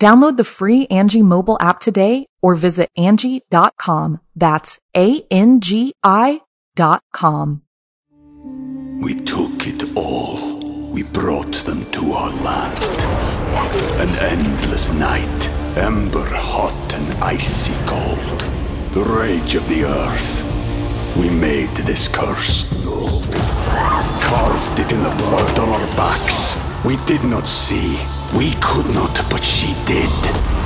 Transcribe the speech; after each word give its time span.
Download 0.00 0.36
the 0.36 0.44
free 0.44 0.86
Angi 0.88 1.22
mobile 1.22 1.56
app 1.60 1.78
today 1.80 2.26
or 2.42 2.54
visit 2.54 2.90
Angi.com. 2.98 4.20
That's 4.34 4.78
A-N-G-I 4.96 6.40
dot 6.74 7.02
com. 7.12 7.62
We 9.00 9.14
took 9.14 9.66
it 9.66 9.96
all. 9.96 10.58
We 10.90 11.02
brought 11.02 11.54
them 11.64 11.90
to 11.92 12.12
our 12.12 12.30
land. 12.30 12.82
An 14.00 14.08
endless 14.18 14.92
night, 14.92 15.48
ember 15.76 16.26
hot 16.26 16.94
and 16.94 17.24
icy 17.24 17.74
cold. 17.86 18.40
The 18.92 19.04
rage 19.04 19.54
of 19.54 19.68
the 19.68 19.84
earth. 19.84 20.42
We 21.16 21.30
made 21.30 21.74
this 21.76 22.08
curse. 22.08 22.66
Carved 24.22 24.78
it 24.78 24.92
in 24.92 25.02
the 25.02 25.14
blood 25.16 25.58
on 25.58 25.68
our 25.68 25.96
backs. 25.96 26.56
We 26.84 26.96
did 27.04 27.24
not 27.24 27.46
see. 27.46 27.98
We 28.36 28.52
could 28.62 28.86
not, 28.94 29.14
but 29.28 29.44
she 29.44 29.74
did. 29.84 30.10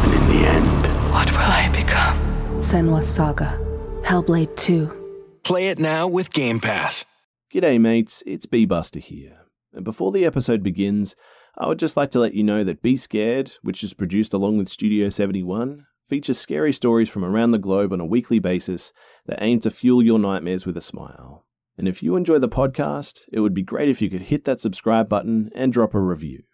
And 0.05 0.13
in 0.15 0.29
the 0.29 0.47
end, 0.49 1.13
What 1.13 1.31
will 1.33 1.39
I 1.39 1.69
become? 1.73 2.17
Senua's 2.59 3.09
Saga. 3.09 3.59
Hellblade 4.03 4.55
2. 4.57 5.41
Play 5.43 5.69
it 5.69 5.79
now 5.79 6.07
with 6.07 6.33
Game 6.33 6.61
Pass. 6.61 7.05
G'day, 7.53 7.81
mates. 7.81 8.23
It's 8.27 8.47
B 8.47 8.67
Buster 8.67 9.01
here. 9.01 9.39
And 9.73 9.85
before 9.85 10.13
the 10.13 10.25
episode 10.25 10.63
begins, 10.63 11.17
I 11.59 11.67
would 11.67 11.79
just 11.79 11.97
like 11.97 12.11
to 12.11 12.21
let 12.21 12.35
you 12.35 12.45
know 12.45 12.63
that 12.63 12.83
Be 12.83 12.97
Scared, 12.97 13.53
which 13.63 13.83
is 13.83 13.95
produced 13.95 14.33
along 14.33 14.59
with 14.59 14.69
Studio 14.69 15.09
71, 15.09 15.87
features 16.09 16.39
scary 16.39 16.73
stories 16.73 17.09
from 17.09 17.25
around 17.25 17.51
the 17.51 17.59
globe 17.59 17.93
on 17.93 18.01
a 18.01 18.07
weekly 18.07 18.39
basis 18.39 18.93
that 19.27 19.43
aim 19.43 19.59
to 19.61 19.71
fuel 19.71 20.03
your 20.03 20.19
nightmares 20.21 20.67
with 20.67 20.77
a 20.77 20.81
smile. 20.81 21.45
And 21.77 21.89
if 21.89 22.03
you 22.03 22.15
enjoy 22.17 22.39
the 22.39 22.49
podcast, 22.49 23.23
it 23.33 23.41
would 23.41 23.55
be 23.55 23.63
great 23.63 23.89
if 23.89 24.01
you 24.01 24.09
could 24.09 24.23
hit 24.23 24.45
that 24.45 24.61
subscribe 24.61 25.09
button 25.09 25.51
and 25.55 25.73
drop 25.73 25.95
a 25.95 26.01
review. 26.01 26.45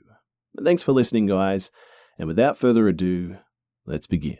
But 0.54 0.64
thanks 0.64 0.82
for 0.82 0.92
listening, 0.92 1.26
guys. 1.26 1.70
And 2.18 2.28
without 2.28 2.58
further 2.58 2.88
ado, 2.88 3.38
let's 3.86 4.06
begin. 4.06 4.38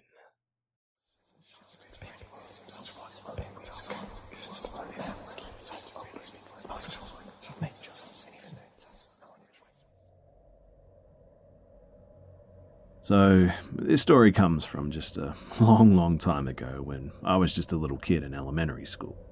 So, 13.05 13.51
this 13.73 14.01
story 14.01 14.31
comes 14.33 14.65
from 14.65 14.91
just 14.91 15.19
a 15.19 15.35
long, 15.61 15.97
long 15.97 16.19
time 16.19 16.47
ago 16.47 16.81
when 16.83 17.11
I 17.25 17.37
was 17.37 17.55
just 17.55 17.73
a 17.73 17.77
little 17.77 17.99
kid 17.99 18.23
in 18.23 18.33
elementary 18.33 18.87
school. 18.87 19.32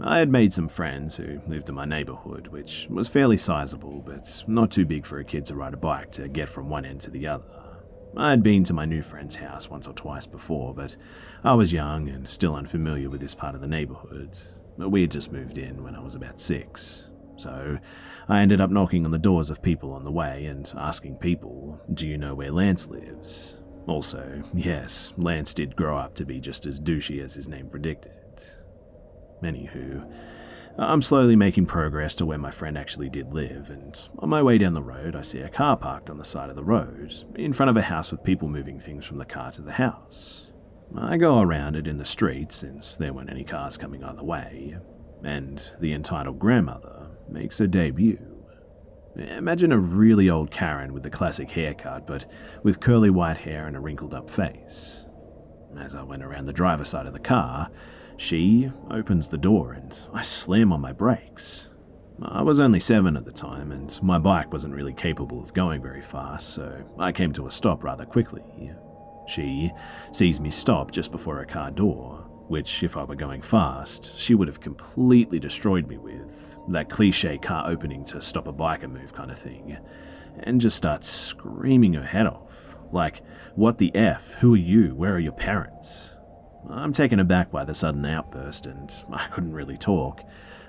I 0.00 0.18
had 0.18 0.28
made 0.28 0.52
some 0.52 0.68
friends 0.68 1.16
who 1.16 1.40
lived 1.46 1.68
in 1.68 1.74
my 1.74 1.84
neighborhood, 1.84 2.48
which 2.48 2.88
was 2.90 3.08
fairly 3.08 3.38
sizable, 3.38 4.02
but 4.04 4.42
not 4.48 4.72
too 4.72 4.84
big 4.84 5.06
for 5.06 5.20
a 5.20 5.24
kid 5.24 5.46
to 5.46 5.54
ride 5.54 5.74
a 5.74 5.76
bike 5.76 6.10
to 6.12 6.28
get 6.28 6.48
from 6.48 6.68
one 6.68 6.84
end 6.84 7.00
to 7.02 7.10
the 7.10 7.28
other. 7.28 7.44
I 8.16 8.30
had 8.30 8.42
been 8.42 8.64
to 8.64 8.72
my 8.72 8.84
new 8.84 9.02
friend's 9.02 9.36
house 9.36 9.70
once 9.70 9.86
or 9.86 9.92
twice 9.92 10.26
before, 10.26 10.74
but 10.74 10.96
I 11.42 11.54
was 11.54 11.72
young 11.72 12.08
and 12.08 12.28
still 12.28 12.56
unfamiliar 12.56 13.08
with 13.08 13.20
this 13.20 13.34
part 13.34 13.54
of 13.54 13.60
the 13.60 13.68
neighborhood. 13.68 14.36
We 14.76 15.02
had 15.02 15.10
just 15.10 15.32
moved 15.32 15.58
in 15.58 15.82
when 15.82 15.94
I 15.94 16.00
was 16.00 16.16
about 16.16 16.40
six, 16.40 17.08
so 17.36 17.78
I 18.28 18.40
ended 18.40 18.60
up 18.60 18.70
knocking 18.70 19.04
on 19.04 19.12
the 19.12 19.18
doors 19.18 19.50
of 19.50 19.62
people 19.62 19.92
on 19.92 20.04
the 20.04 20.10
way 20.10 20.46
and 20.46 20.72
asking 20.76 21.16
people, 21.16 21.80
Do 21.92 22.06
you 22.06 22.18
know 22.18 22.34
where 22.34 22.50
Lance 22.50 22.88
lives? 22.88 23.58
Also, 23.86 24.42
yes, 24.54 25.12
Lance 25.16 25.54
did 25.54 25.76
grow 25.76 25.96
up 25.96 26.14
to 26.16 26.24
be 26.24 26.40
just 26.40 26.66
as 26.66 26.80
douchey 26.80 27.22
as 27.22 27.34
his 27.34 27.48
name 27.48 27.68
predicted. 27.68 28.12
Anywho, 29.44 30.10
I'm 30.76 31.02
slowly 31.02 31.36
making 31.36 31.66
progress 31.66 32.16
to 32.16 32.26
where 32.26 32.38
my 32.38 32.50
friend 32.50 32.76
actually 32.76 33.08
did 33.08 33.32
live, 33.32 33.70
and 33.70 33.96
on 34.18 34.28
my 34.28 34.42
way 34.42 34.58
down 34.58 34.74
the 34.74 34.82
road, 34.82 35.14
I 35.14 35.22
see 35.22 35.40
a 35.40 35.48
car 35.48 35.76
parked 35.76 36.10
on 36.10 36.18
the 36.18 36.24
side 36.24 36.50
of 36.50 36.56
the 36.56 36.64
road, 36.64 37.14
in 37.36 37.52
front 37.52 37.70
of 37.70 37.76
a 37.76 37.82
house 37.82 38.10
with 38.10 38.24
people 38.24 38.48
moving 38.48 38.80
things 38.80 39.04
from 39.04 39.18
the 39.18 39.24
car 39.24 39.52
to 39.52 39.62
the 39.62 39.72
house. 39.72 40.50
I 40.96 41.16
go 41.16 41.40
around 41.40 41.76
it 41.76 41.86
in 41.86 41.98
the 41.98 42.04
street 42.04 42.52
since 42.52 42.96
there 42.96 43.12
weren't 43.12 43.30
any 43.30 43.44
cars 43.44 43.76
coming 43.76 44.02
either 44.02 44.24
way, 44.24 44.76
and 45.22 45.62
the 45.80 45.92
entitled 45.92 46.38
grandmother 46.38 47.08
makes 47.28 47.58
her 47.58 47.66
debut. 47.66 48.18
Imagine 49.16 49.70
a 49.70 49.78
really 49.78 50.28
old 50.28 50.50
Karen 50.50 50.92
with 50.92 51.04
the 51.04 51.10
classic 51.10 51.50
haircut, 51.50 52.06
but 52.06 52.26
with 52.64 52.80
curly 52.80 53.10
white 53.10 53.38
hair 53.38 53.66
and 53.66 53.76
a 53.76 53.80
wrinkled 53.80 54.12
up 54.12 54.28
face. 54.28 55.04
As 55.78 55.94
I 55.94 56.02
went 56.02 56.24
around 56.24 56.46
the 56.46 56.52
driver's 56.52 56.88
side 56.88 57.06
of 57.06 57.12
the 57.12 57.20
car, 57.20 57.70
she 58.16 58.70
opens 58.90 59.28
the 59.28 59.38
door 59.38 59.72
and 59.72 59.98
I 60.12 60.22
slam 60.22 60.72
on 60.72 60.80
my 60.80 60.92
brakes. 60.92 61.68
I 62.22 62.42
was 62.42 62.60
only 62.60 62.78
seven 62.78 63.16
at 63.16 63.24
the 63.24 63.32
time, 63.32 63.72
and 63.72 64.00
my 64.00 64.18
bike 64.18 64.52
wasn't 64.52 64.74
really 64.74 64.92
capable 64.92 65.42
of 65.42 65.52
going 65.52 65.82
very 65.82 66.00
fast, 66.00 66.50
so 66.50 66.84
I 66.96 67.10
came 67.10 67.32
to 67.32 67.48
a 67.48 67.50
stop 67.50 67.82
rather 67.82 68.04
quickly. 68.04 68.72
She 69.26 69.72
sees 70.12 70.38
me 70.38 70.50
stop 70.50 70.92
just 70.92 71.10
before 71.10 71.36
her 71.36 71.44
car 71.44 71.72
door, 71.72 72.24
which, 72.46 72.84
if 72.84 72.96
I 72.96 73.02
were 73.02 73.16
going 73.16 73.42
fast, 73.42 74.16
she 74.16 74.36
would 74.36 74.46
have 74.46 74.60
completely 74.60 75.40
destroyed 75.40 75.88
me 75.88 75.98
with 75.98 76.56
that 76.68 76.88
cliche 76.88 77.36
car 77.36 77.68
opening 77.68 78.04
to 78.06 78.20
stop 78.20 78.46
a 78.46 78.52
biker 78.52 78.90
move 78.90 79.12
kind 79.12 79.32
of 79.32 79.38
thing, 79.38 79.76
and 80.44 80.60
just 80.60 80.76
starts 80.76 81.08
screaming 81.08 81.94
her 81.94 82.04
head 82.04 82.28
off. 82.28 82.76
Like, 82.92 83.22
what 83.56 83.78
the 83.78 83.94
F? 83.96 84.34
Who 84.34 84.54
are 84.54 84.58
you? 84.58 84.94
Where 84.94 85.14
are 85.14 85.18
your 85.18 85.32
parents? 85.32 86.13
I'm 86.70 86.92
taken 86.92 87.20
aback 87.20 87.50
by 87.50 87.64
the 87.64 87.74
sudden 87.74 88.04
outburst, 88.04 88.66
and 88.66 88.94
I 89.12 89.26
couldn't 89.28 89.52
really 89.52 89.76
talk. 89.76 90.22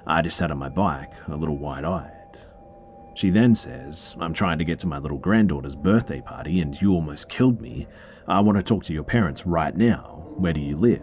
I 0.07 0.22
just 0.22 0.38
sat 0.38 0.51
on 0.51 0.57
my 0.57 0.69
bike, 0.69 1.11
a 1.28 1.35
little 1.35 1.57
wide 1.57 1.85
eyed. 1.85 2.11
She 3.16 3.29
then 3.29 3.56
says, 3.56 4.16
I'm 4.19 4.33
trying 4.33 4.57
to 4.59 4.66
get 4.66 4.78
to 4.79 4.88
my 4.88 4.97
little 4.97 5.17
granddaughter's 5.17 5.75
birthday 5.75 6.22
party, 6.22 6.59
and 6.59 6.79
you 6.79 6.94
almost 6.94 7.29
killed 7.29 7.61
me. 7.61 7.88
I 8.28 8.41
want 8.41 8.57
to 8.57 8.63
talk 8.63 8.83
to 8.85 8.94
your 8.94 9.03
parents 9.06 9.45
right 9.45 9.75
now. 9.75 10.25
Where 10.35 10.51
do 10.51 10.59
you 10.59 10.75
live? 10.75 11.01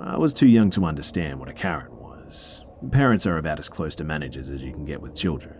I 0.00 0.16
was 0.16 0.32
too 0.32 0.48
young 0.48 0.70
to 0.70 0.86
understand 0.86 1.38
what 1.38 1.50
a 1.50 1.52
Karen 1.52 1.94
was. 1.98 2.64
Parents 2.90 3.26
are 3.26 3.36
about 3.36 3.58
as 3.58 3.68
close 3.68 3.94
to 3.96 4.04
managers 4.04 4.48
as 4.48 4.64
you 4.64 4.72
can 4.72 4.86
get 4.86 5.02
with 5.02 5.14
children. 5.14 5.59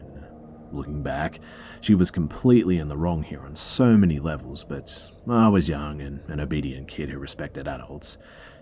Looking 0.72 1.02
back, 1.02 1.40
she 1.80 1.94
was 1.94 2.10
completely 2.10 2.78
in 2.78 2.88
the 2.88 2.96
wrong 2.96 3.22
here 3.22 3.40
on 3.40 3.56
so 3.56 3.96
many 3.96 4.20
levels, 4.20 4.64
but 4.64 5.10
I 5.28 5.48
was 5.48 5.68
young 5.68 6.00
and 6.00 6.20
an 6.28 6.40
obedient 6.40 6.88
kid 6.88 7.10
who 7.10 7.18
respected 7.18 7.66
adults, 7.66 8.18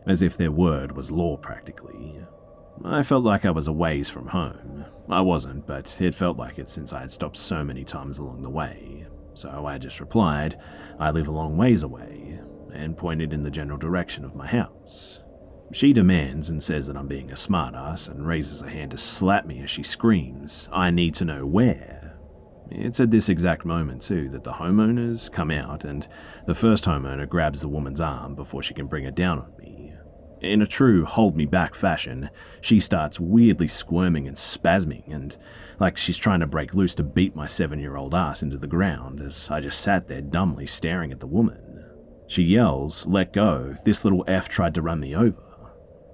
as 0.06 0.22
if 0.22 0.36
their 0.36 0.50
word 0.50 0.92
was 0.92 1.10
law 1.10 1.36
practically. 1.36 2.14
I 2.84 3.02
felt 3.02 3.24
like 3.24 3.44
I 3.44 3.50
was 3.50 3.66
a 3.66 3.72
ways 3.72 4.08
from 4.08 4.28
home. 4.28 4.84
I 5.08 5.20
wasn't, 5.20 5.66
but 5.66 6.00
it 6.00 6.14
felt 6.14 6.36
like 6.38 6.58
it 6.58 6.70
since 6.70 6.92
I 6.92 7.00
had 7.00 7.10
stopped 7.10 7.36
so 7.36 7.62
many 7.64 7.84
times 7.84 8.18
along 8.18 8.42
the 8.42 8.50
way. 8.50 9.06
So 9.34 9.66
I 9.66 9.78
just 9.78 10.00
replied, 10.00 10.58
I 10.98 11.10
live 11.10 11.28
a 11.28 11.32
long 11.32 11.56
ways 11.56 11.82
away, 11.82 12.40
and 12.72 12.96
pointed 12.96 13.32
in 13.32 13.42
the 13.42 13.50
general 13.50 13.78
direction 13.78 14.24
of 14.24 14.34
my 14.34 14.46
house. 14.46 15.20
She 15.72 15.92
demands 15.92 16.48
and 16.48 16.62
says 16.62 16.86
that 16.86 16.96
I'm 16.96 17.08
being 17.08 17.30
a 17.30 17.34
smartass 17.34 18.08
and 18.08 18.26
raises 18.26 18.62
a 18.62 18.68
hand 18.70 18.92
to 18.92 18.96
slap 18.96 19.44
me 19.44 19.60
as 19.60 19.68
she 19.68 19.82
screams, 19.82 20.68
I 20.72 20.90
need 20.90 21.14
to 21.16 21.26
know 21.26 21.44
where. 21.44 21.97
It's 22.70 23.00
at 23.00 23.10
this 23.10 23.28
exact 23.28 23.64
moment, 23.64 24.02
too, 24.02 24.28
that 24.30 24.44
the 24.44 24.52
homeowners 24.52 25.32
come 25.32 25.50
out 25.50 25.84
and 25.84 26.06
the 26.46 26.54
first 26.54 26.84
homeowner 26.84 27.28
grabs 27.28 27.60
the 27.60 27.68
woman's 27.68 28.00
arm 28.00 28.34
before 28.34 28.62
she 28.62 28.74
can 28.74 28.86
bring 28.86 29.04
her 29.04 29.10
down 29.10 29.38
on 29.38 29.52
me. 29.58 29.94
In 30.40 30.62
a 30.62 30.66
true 30.66 31.04
hold 31.04 31.36
me 31.36 31.46
back 31.46 31.74
fashion, 31.74 32.30
she 32.60 32.78
starts 32.78 33.18
weirdly 33.18 33.66
squirming 33.66 34.28
and 34.28 34.36
spasming, 34.36 35.12
and 35.12 35.36
like 35.80 35.96
she's 35.96 36.16
trying 36.16 36.40
to 36.40 36.46
break 36.46 36.74
loose 36.74 36.94
to 36.96 37.02
beat 37.02 37.34
my 37.34 37.48
seven 37.48 37.80
year 37.80 37.96
old 37.96 38.14
ass 38.14 38.42
into 38.42 38.56
the 38.56 38.68
ground 38.68 39.20
as 39.20 39.50
I 39.50 39.60
just 39.60 39.80
sat 39.80 40.06
there 40.06 40.20
dumbly 40.20 40.66
staring 40.66 41.10
at 41.10 41.18
the 41.18 41.26
woman. 41.26 41.84
She 42.28 42.42
yells, 42.44 43.06
Let 43.06 43.32
go, 43.32 43.74
this 43.84 44.04
little 44.04 44.24
F 44.28 44.48
tried 44.48 44.74
to 44.76 44.82
run 44.82 45.00
me 45.00 45.16
over. 45.16 45.42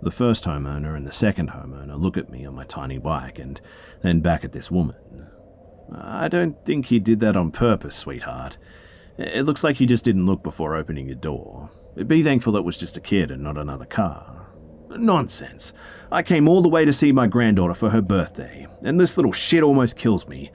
The 0.01 0.11
first 0.11 0.45
homeowner 0.45 0.97
and 0.97 1.07
the 1.07 1.13
second 1.13 1.51
homeowner 1.51 2.01
look 2.01 2.17
at 2.17 2.31
me 2.31 2.47
on 2.47 2.55
my 2.55 2.65
tiny 2.65 2.99
bike 2.99 3.39
and 3.39 3.61
then 4.03 4.21
back 4.21 4.45
at 4.45 4.53
this 4.53 4.71
woman. 4.71 5.27
I 5.93 6.29
don't 6.29 6.65
think 6.65 6.87
he 6.87 6.99
did 6.99 7.21
that 7.21 7.37
on 7.37 7.51
purpose, 7.51 7.97
sweetheart. 7.97 8.59
It 9.19 9.45
looks 9.45 9.63
like 9.63 9.77
he 9.77 9.87
just 9.87 10.05
didn't 10.05 10.27
look 10.27 10.43
before 10.43 10.75
opening 10.75 11.07
the 11.07 11.15
door. 11.15 11.71
Be 12.07 12.23
thankful 12.23 12.57
it 12.57 12.65
was 12.65 12.79
just 12.79 12.97
a 12.97 13.01
kid 13.01 13.31
and 13.31 13.43
not 13.43 13.57
another 13.57 13.85
car. 13.85 14.47
Nonsense. 14.91 15.73
I 16.11 16.23
came 16.23 16.49
all 16.49 16.63
the 16.63 16.69
way 16.69 16.85
to 16.85 16.93
see 16.93 17.13
my 17.13 17.27
granddaughter 17.27 17.75
for 17.75 17.91
her 17.91 18.03
birthday, 18.03 18.67
and 18.83 19.01
this 19.01 19.17
little 19.17 19.33
shit 19.33 19.63
almost 19.63 19.97
kills 19.97 20.27
me. 20.27 20.51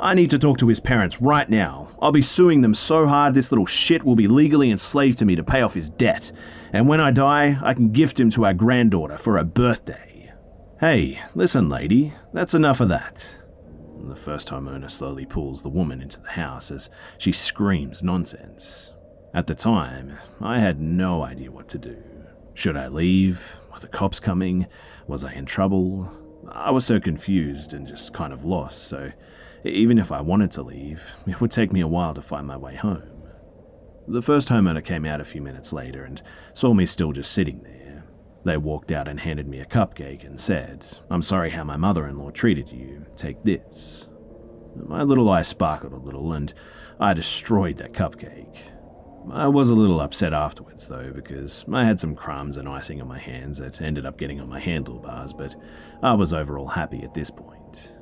I 0.00 0.14
need 0.14 0.30
to 0.30 0.38
talk 0.38 0.58
to 0.58 0.68
his 0.68 0.80
parents 0.80 1.20
right 1.20 1.48
now. 1.48 1.88
I'll 2.00 2.12
be 2.12 2.22
suing 2.22 2.60
them 2.60 2.74
so 2.74 3.06
hard 3.06 3.34
this 3.34 3.50
little 3.52 3.66
shit 3.66 4.04
will 4.04 4.16
be 4.16 4.28
legally 4.28 4.70
enslaved 4.70 5.18
to 5.18 5.24
me 5.24 5.36
to 5.36 5.44
pay 5.44 5.62
off 5.62 5.74
his 5.74 5.90
debt. 5.90 6.32
And 6.72 6.88
when 6.88 7.00
I 7.00 7.10
die, 7.10 7.58
I 7.62 7.74
can 7.74 7.92
gift 7.92 8.18
him 8.18 8.30
to 8.30 8.44
our 8.44 8.54
granddaughter 8.54 9.16
for 9.16 9.36
her 9.36 9.44
birthday. 9.44 10.32
Hey, 10.80 11.20
listen, 11.34 11.68
lady, 11.68 12.12
that's 12.32 12.54
enough 12.54 12.80
of 12.80 12.88
that. 12.88 13.36
The 14.02 14.16
first 14.16 14.48
homeowner 14.48 14.90
slowly 14.90 15.26
pulls 15.26 15.62
the 15.62 15.68
woman 15.68 16.02
into 16.02 16.20
the 16.20 16.30
house 16.30 16.70
as 16.70 16.90
she 17.18 17.32
screams 17.32 18.02
nonsense. 18.02 18.92
At 19.32 19.46
the 19.46 19.54
time, 19.54 20.18
I 20.40 20.58
had 20.60 20.80
no 20.80 21.22
idea 21.22 21.50
what 21.50 21.68
to 21.68 21.78
do. 21.78 21.96
Should 22.54 22.76
I 22.76 22.88
leave? 22.88 23.56
Were 23.72 23.80
the 23.80 23.88
cops 23.88 24.20
coming? 24.20 24.66
Was 25.06 25.24
I 25.24 25.32
in 25.32 25.46
trouble? 25.46 26.12
I 26.48 26.70
was 26.70 26.84
so 26.84 27.00
confused 27.00 27.74
and 27.74 27.86
just 27.86 28.12
kind 28.12 28.32
of 28.32 28.44
lost, 28.44 28.86
so 28.86 29.10
even 29.64 29.98
if 29.98 30.12
I 30.12 30.20
wanted 30.20 30.52
to 30.52 30.62
leave, 30.62 31.04
it 31.26 31.40
would 31.40 31.50
take 31.50 31.72
me 31.72 31.80
a 31.80 31.88
while 31.88 32.14
to 32.14 32.22
find 32.22 32.46
my 32.46 32.56
way 32.56 32.76
home. 32.76 33.22
The 34.06 34.22
first 34.22 34.48
homeowner 34.50 34.84
came 34.84 35.06
out 35.06 35.20
a 35.20 35.24
few 35.24 35.40
minutes 35.40 35.72
later 35.72 36.04
and 36.04 36.22
saw 36.52 36.74
me 36.74 36.84
still 36.86 37.12
just 37.12 37.32
sitting 37.32 37.62
there. 37.62 37.83
They 38.44 38.56
walked 38.56 38.92
out 38.92 39.08
and 39.08 39.18
handed 39.18 39.48
me 39.48 39.60
a 39.60 39.64
cupcake 39.64 40.24
and 40.24 40.38
said, 40.38 40.86
I'm 41.10 41.22
sorry 41.22 41.50
how 41.50 41.64
my 41.64 41.76
mother 41.76 42.06
in 42.06 42.18
law 42.18 42.30
treated 42.30 42.70
you. 42.70 43.06
Take 43.16 43.42
this. 43.42 44.08
My 44.76 45.02
little 45.02 45.30
eye 45.30 45.42
sparkled 45.42 45.92
a 45.92 45.96
little 45.96 46.32
and 46.32 46.52
I 47.00 47.14
destroyed 47.14 47.78
that 47.78 47.92
cupcake. 47.92 48.56
I 49.32 49.48
was 49.48 49.70
a 49.70 49.74
little 49.74 50.00
upset 50.00 50.34
afterwards, 50.34 50.86
though, 50.86 51.10
because 51.10 51.64
I 51.72 51.84
had 51.84 51.98
some 51.98 52.14
crumbs 52.14 52.58
and 52.58 52.68
icing 52.68 53.00
on 53.00 53.08
my 53.08 53.18
hands 53.18 53.56
that 53.58 53.80
ended 53.80 54.04
up 54.04 54.18
getting 54.18 54.38
on 54.40 54.48
my 54.48 54.60
handlebars, 54.60 55.32
but 55.32 55.54
I 56.02 56.12
was 56.12 56.34
overall 56.34 56.68
happy 56.68 57.02
at 57.02 57.14
this 57.14 57.30
point. 57.30 57.96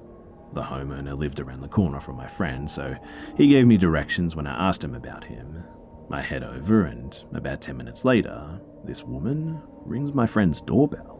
The 0.52 0.62
homeowner 0.62 1.16
lived 1.16 1.38
around 1.38 1.60
the 1.60 1.68
corner 1.68 2.00
from 2.00 2.16
my 2.16 2.26
friend, 2.26 2.68
so 2.68 2.96
he 3.36 3.46
gave 3.46 3.66
me 3.66 3.76
directions 3.76 4.34
when 4.34 4.48
I 4.48 4.68
asked 4.68 4.82
him 4.82 4.96
about 4.96 5.24
him. 5.24 5.62
I 6.10 6.20
head 6.20 6.42
over, 6.42 6.84
and 6.84 7.16
about 7.32 7.60
10 7.60 7.76
minutes 7.76 8.04
later, 8.04 8.60
this 8.84 9.02
woman 9.02 9.62
rings 9.84 10.12
my 10.12 10.26
friend's 10.26 10.60
doorbell. 10.60 11.12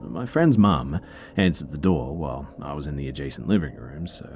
My 0.00 0.26
friend's 0.26 0.58
mum 0.58 1.00
answered 1.36 1.70
the 1.70 1.78
door 1.78 2.16
while 2.16 2.48
I 2.60 2.72
was 2.74 2.86
in 2.86 2.96
the 2.96 3.08
adjacent 3.08 3.46
living 3.46 3.76
room, 3.76 4.06
so 4.06 4.28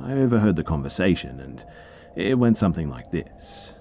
I 0.00 0.12
overheard 0.12 0.56
the 0.56 0.64
conversation, 0.64 1.40
and 1.40 1.64
it 2.16 2.38
went 2.38 2.56
something 2.56 2.88
like 2.88 3.10
this. 3.10 3.74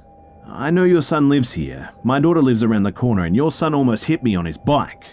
I 0.46 0.72
know 0.72 0.84
your 0.84 1.02
son 1.02 1.30
lives 1.30 1.54
here. 1.54 1.90
My 2.04 2.20
daughter 2.20 2.42
lives 2.42 2.64
around 2.64 2.84
the 2.84 2.92
corner, 2.92 3.26
and 3.26 3.36
your 3.36 3.52
son 3.52 3.74
almost 3.74 4.06
hit 4.06 4.24
me 4.24 4.36
on 4.36 4.46
his 4.46 4.58
bike. 4.58 5.04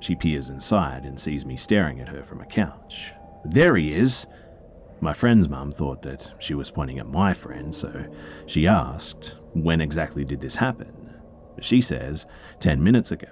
She 0.00 0.14
peers 0.14 0.48
inside 0.48 1.04
and 1.04 1.18
sees 1.18 1.44
me 1.44 1.56
staring 1.56 2.00
at 2.00 2.08
her 2.08 2.24
from 2.24 2.40
a 2.40 2.46
couch. 2.46 3.12
There 3.44 3.76
he 3.76 3.92
is. 3.92 4.26
My 5.00 5.12
friend's 5.12 5.48
mum 5.48 5.70
thought 5.70 6.02
that 6.02 6.32
she 6.38 6.54
was 6.54 6.70
pointing 6.70 6.98
at 6.98 7.06
my 7.06 7.32
friend, 7.32 7.72
so 7.74 8.04
she 8.46 8.66
asked, 8.66 9.36
When 9.52 9.80
exactly 9.80 10.24
did 10.24 10.40
this 10.40 10.56
happen? 10.56 11.07
She 11.60 11.80
says, 11.80 12.26
10 12.60 12.82
minutes 12.82 13.10
ago. 13.10 13.28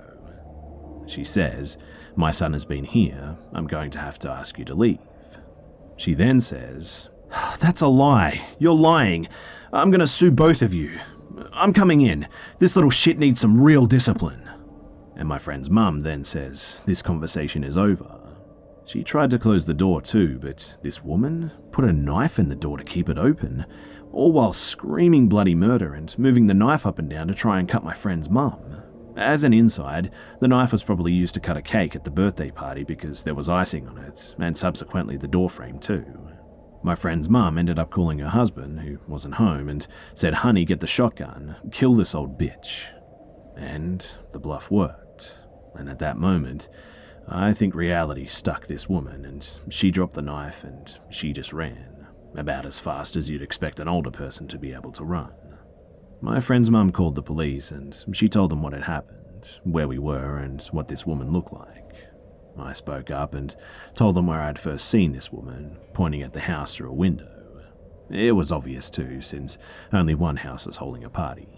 She 1.06 1.24
says, 1.24 1.76
My 2.16 2.30
son 2.30 2.52
has 2.52 2.64
been 2.64 2.84
here. 2.84 3.36
I'm 3.52 3.66
going 3.66 3.90
to 3.92 3.98
have 3.98 4.18
to 4.20 4.30
ask 4.30 4.58
you 4.58 4.64
to 4.66 4.74
leave. 4.74 4.98
She 5.96 6.14
then 6.14 6.40
says, 6.40 7.08
That's 7.60 7.80
a 7.80 7.86
lie. 7.86 8.44
You're 8.58 8.74
lying. 8.74 9.28
I'm 9.72 9.90
going 9.90 10.00
to 10.00 10.06
sue 10.06 10.30
both 10.30 10.62
of 10.62 10.74
you. 10.74 10.98
I'm 11.52 11.72
coming 11.72 12.00
in. 12.00 12.28
This 12.58 12.76
little 12.76 12.90
shit 12.90 13.18
needs 13.18 13.40
some 13.40 13.60
real 13.60 13.86
discipline. 13.86 14.48
And 15.16 15.28
my 15.28 15.38
friend's 15.38 15.70
mum 15.70 16.00
then 16.00 16.24
says, 16.24 16.82
This 16.86 17.02
conversation 17.02 17.64
is 17.64 17.78
over. 17.78 18.20
She 18.84 19.02
tried 19.02 19.30
to 19.30 19.38
close 19.38 19.66
the 19.66 19.74
door 19.74 20.00
too, 20.00 20.38
but 20.38 20.76
this 20.82 21.02
woman 21.02 21.50
put 21.72 21.84
a 21.84 21.92
knife 21.92 22.38
in 22.38 22.48
the 22.48 22.54
door 22.54 22.78
to 22.78 22.84
keep 22.84 23.08
it 23.08 23.18
open, 23.18 23.66
all 24.16 24.32
while 24.32 24.54
screaming 24.54 25.28
bloody 25.28 25.54
murder 25.54 25.92
and 25.92 26.18
moving 26.18 26.46
the 26.46 26.54
knife 26.54 26.86
up 26.86 26.98
and 26.98 27.10
down 27.10 27.28
to 27.28 27.34
try 27.34 27.58
and 27.58 27.68
cut 27.68 27.84
my 27.84 27.92
friend's 27.92 28.30
mum. 28.30 28.82
As 29.14 29.44
an 29.44 29.52
inside, 29.52 30.10
the 30.40 30.48
knife 30.48 30.72
was 30.72 30.82
probably 30.82 31.12
used 31.12 31.34
to 31.34 31.40
cut 31.40 31.58
a 31.58 31.62
cake 31.62 31.94
at 31.94 32.04
the 32.04 32.10
birthday 32.10 32.50
party 32.50 32.82
because 32.82 33.22
there 33.22 33.34
was 33.34 33.50
icing 33.50 33.86
on 33.86 33.98
it, 33.98 34.34
and 34.38 34.56
subsequently 34.56 35.18
the 35.18 35.28
doorframe 35.28 35.78
too. 35.78 36.04
My 36.82 36.94
friend's 36.94 37.28
mum 37.28 37.58
ended 37.58 37.78
up 37.78 37.90
calling 37.90 38.18
her 38.20 38.28
husband, 38.28 38.80
who 38.80 38.98
wasn't 39.06 39.34
home, 39.34 39.68
and 39.68 39.86
said, 40.14 40.32
Honey, 40.32 40.64
get 40.64 40.80
the 40.80 40.86
shotgun, 40.86 41.56
kill 41.70 41.94
this 41.94 42.14
old 42.14 42.38
bitch. 42.38 42.84
And 43.54 44.06
the 44.30 44.38
bluff 44.38 44.70
worked. 44.70 45.38
And 45.74 45.90
at 45.90 45.98
that 45.98 46.16
moment, 46.16 46.70
I 47.28 47.52
think 47.52 47.74
reality 47.74 48.26
stuck 48.26 48.66
this 48.66 48.88
woman, 48.88 49.26
and 49.26 49.50
she 49.68 49.90
dropped 49.90 50.14
the 50.14 50.22
knife 50.22 50.64
and 50.64 50.98
she 51.10 51.32
just 51.32 51.52
ran, 51.52 51.95
about 52.36 52.66
as 52.66 52.78
fast 52.78 53.16
as 53.16 53.28
you'd 53.28 53.42
expect 53.42 53.80
an 53.80 53.88
older 53.88 54.10
person 54.10 54.48
to 54.48 54.58
be 54.58 54.72
able 54.72 54.92
to 54.92 55.04
run. 55.04 55.32
My 56.20 56.40
friend's 56.40 56.70
mum 56.70 56.92
called 56.92 57.14
the 57.14 57.22
police 57.22 57.70
and 57.70 57.96
she 58.12 58.28
told 58.28 58.50
them 58.50 58.62
what 58.62 58.72
had 58.72 58.84
happened, 58.84 59.58
where 59.64 59.88
we 59.88 59.98
were, 59.98 60.38
and 60.38 60.62
what 60.72 60.88
this 60.88 61.06
woman 61.06 61.32
looked 61.32 61.52
like. 61.52 61.94
I 62.58 62.72
spoke 62.72 63.10
up 63.10 63.34
and 63.34 63.54
told 63.94 64.14
them 64.14 64.26
where 64.26 64.40
I'd 64.40 64.58
first 64.58 64.88
seen 64.88 65.12
this 65.12 65.30
woman, 65.30 65.76
pointing 65.92 66.22
at 66.22 66.32
the 66.32 66.40
house 66.40 66.74
through 66.74 66.90
a 66.90 66.94
window. 66.94 67.28
It 68.10 68.32
was 68.32 68.52
obvious 68.52 68.88
too, 68.88 69.20
since 69.20 69.58
only 69.92 70.14
one 70.14 70.36
house 70.36 70.66
was 70.66 70.76
holding 70.76 71.04
a 71.04 71.10
party. 71.10 71.48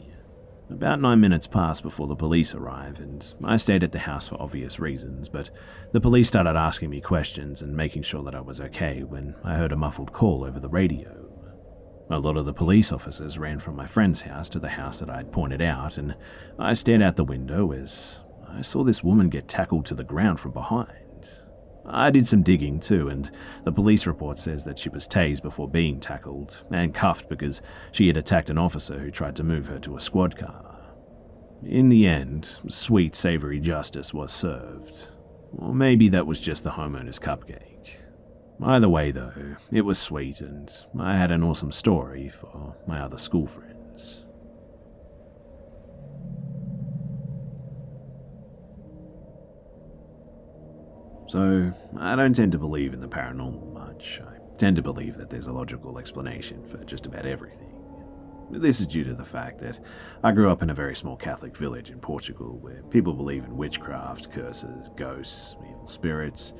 About 0.70 1.00
nine 1.00 1.20
minutes 1.20 1.46
passed 1.46 1.82
before 1.82 2.06
the 2.06 2.14
police 2.14 2.54
arrived, 2.54 3.00
and 3.00 3.34
I 3.42 3.56
stayed 3.56 3.82
at 3.82 3.90
the 3.90 3.98
house 3.98 4.28
for 4.28 4.40
obvious 4.40 4.78
reasons, 4.78 5.28
but 5.28 5.48
the 5.92 6.00
police 6.00 6.28
started 6.28 6.56
asking 6.56 6.90
me 6.90 7.00
questions 7.00 7.62
and 7.62 7.74
making 7.74 8.02
sure 8.02 8.22
that 8.22 8.34
I 8.34 8.42
was 8.42 8.60
okay 8.60 9.02
when 9.02 9.34
I 9.42 9.56
heard 9.56 9.72
a 9.72 9.76
muffled 9.76 10.12
call 10.12 10.44
over 10.44 10.60
the 10.60 10.68
radio. 10.68 11.24
A 12.10 12.18
lot 12.18 12.36
of 12.36 12.44
the 12.44 12.52
police 12.52 12.92
officers 12.92 13.38
ran 13.38 13.60
from 13.60 13.76
my 13.76 13.86
friend's 13.86 14.20
house 14.20 14.50
to 14.50 14.58
the 14.58 14.68
house 14.68 14.98
that 15.00 15.08
I 15.08 15.16
had 15.16 15.32
pointed 15.32 15.62
out, 15.62 15.96
and 15.96 16.14
I 16.58 16.74
stared 16.74 17.00
out 17.02 17.16
the 17.16 17.24
window 17.24 17.72
as 17.72 18.20
I 18.46 18.60
saw 18.60 18.84
this 18.84 19.02
woman 19.02 19.30
get 19.30 19.48
tackled 19.48 19.86
to 19.86 19.94
the 19.94 20.04
ground 20.04 20.38
from 20.38 20.52
behind. 20.52 21.38
I 21.90 22.10
did 22.10 22.26
some 22.26 22.42
digging 22.42 22.80
too, 22.80 23.08
and 23.08 23.30
the 23.64 23.72
police 23.72 24.06
report 24.06 24.38
says 24.38 24.64
that 24.64 24.78
she 24.78 24.90
was 24.90 25.08
tased 25.08 25.42
before 25.42 25.68
being 25.68 26.00
tackled 26.00 26.62
and 26.70 26.94
cuffed 26.94 27.30
because 27.30 27.62
she 27.92 28.06
had 28.06 28.16
attacked 28.18 28.50
an 28.50 28.58
officer 28.58 28.98
who 28.98 29.10
tried 29.10 29.36
to 29.36 29.42
move 29.42 29.66
her 29.66 29.78
to 29.80 29.96
a 29.96 30.00
squad 30.00 30.36
car. 30.36 30.67
In 31.64 31.88
the 31.88 32.06
end, 32.06 32.58
sweet, 32.68 33.16
savory 33.16 33.58
justice 33.58 34.14
was 34.14 34.32
served. 34.32 35.08
Or 35.56 35.74
maybe 35.74 36.08
that 36.10 36.26
was 36.26 36.40
just 36.40 36.62
the 36.62 36.70
homeowner's 36.70 37.18
cupcake. 37.18 37.96
Either 38.62 38.88
way, 38.88 39.10
though, 39.10 39.56
it 39.70 39.82
was 39.82 39.98
sweet, 39.98 40.40
and 40.40 40.70
I 40.98 41.16
had 41.16 41.30
an 41.30 41.42
awesome 41.42 41.72
story 41.72 42.28
for 42.28 42.74
my 42.86 43.00
other 43.00 43.18
school 43.18 43.46
friends. 43.46 44.24
So, 51.28 51.72
I 51.96 52.16
don't 52.16 52.34
tend 52.34 52.52
to 52.52 52.58
believe 52.58 52.94
in 52.94 53.00
the 53.00 53.08
paranormal 53.08 53.72
much. 53.72 54.20
I 54.26 54.38
tend 54.56 54.76
to 54.76 54.82
believe 54.82 55.16
that 55.16 55.28
there's 55.28 55.46
a 55.46 55.52
logical 55.52 55.98
explanation 55.98 56.64
for 56.66 56.78
just 56.84 57.06
about 57.06 57.26
everything. 57.26 57.77
This 58.50 58.80
is 58.80 58.86
due 58.86 59.04
to 59.04 59.14
the 59.14 59.24
fact 59.24 59.60
that 59.60 59.78
I 60.24 60.32
grew 60.32 60.50
up 60.50 60.62
in 60.62 60.70
a 60.70 60.74
very 60.74 60.96
small 60.96 61.16
Catholic 61.16 61.56
village 61.56 61.90
in 61.90 61.98
Portugal 61.98 62.58
where 62.60 62.82
people 62.84 63.12
believe 63.12 63.44
in 63.44 63.56
witchcraft, 63.56 64.32
curses, 64.32 64.90
ghosts, 64.96 65.54
evil 65.68 65.86
spirits. 65.86 66.54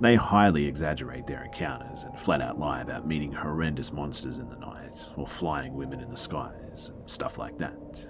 They 0.00 0.16
highly 0.16 0.66
exaggerate 0.66 1.28
their 1.28 1.44
encounters 1.44 2.02
and 2.02 2.18
flat 2.18 2.42
out 2.42 2.58
lie 2.58 2.80
about 2.80 3.06
meeting 3.06 3.30
horrendous 3.30 3.92
monsters 3.92 4.38
in 4.38 4.48
the 4.48 4.56
night 4.56 4.98
or 5.16 5.28
flying 5.28 5.74
women 5.74 6.00
in 6.00 6.10
the 6.10 6.16
skies 6.16 6.90
and 6.92 7.08
stuff 7.08 7.38
like 7.38 7.56
that. 7.58 8.08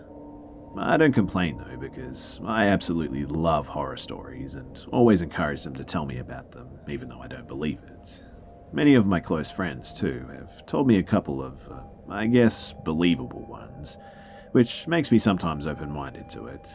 I 0.79 0.97
don't 0.97 1.13
complain 1.13 1.59
though, 1.59 1.77
because 1.77 2.41
I 2.47 2.69
absolutely 2.69 3.27
love 3.27 3.67
horror 3.67 3.99
stories 3.99 4.55
and 4.55 4.83
always 4.91 5.21
encourage 5.21 5.65
them 5.65 5.75
to 5.75 5.85
tell 5.85 6.07
me 6.07 6.19
about 6.19 6.51
them, 6.51 6.69
even 6.89 7.11
though 7.11 7.21
I 7.21 7.29
don't 7.29 7.47
believe 7.47 7.81
it. 7.87 8.23
Many 8.75 8.95
of 8.95 9.07
my 9.07 9.21
close 9.21 9.51
friends, 9.51 9.93
too, 9.93 10.27
have 10.35 10.65
told 10.65 10.87
me 10.87 10.97
a 10.97 11.03
couple 11.03 11.43
of, 11.43 11.61
uh, 11.71 11.81
I 12.09 12.27
guess, 12.27 12.73
believable 12.85 13.45
ones, 13.47 13.99
which 14.53 14.89
makes 14.89 15.11
me 15.11 15.19
sometimes 15.19 15.67
open 15.67 15.91
minded 15.91 16.31
to 16.31 16.47
it. 16.47 16.71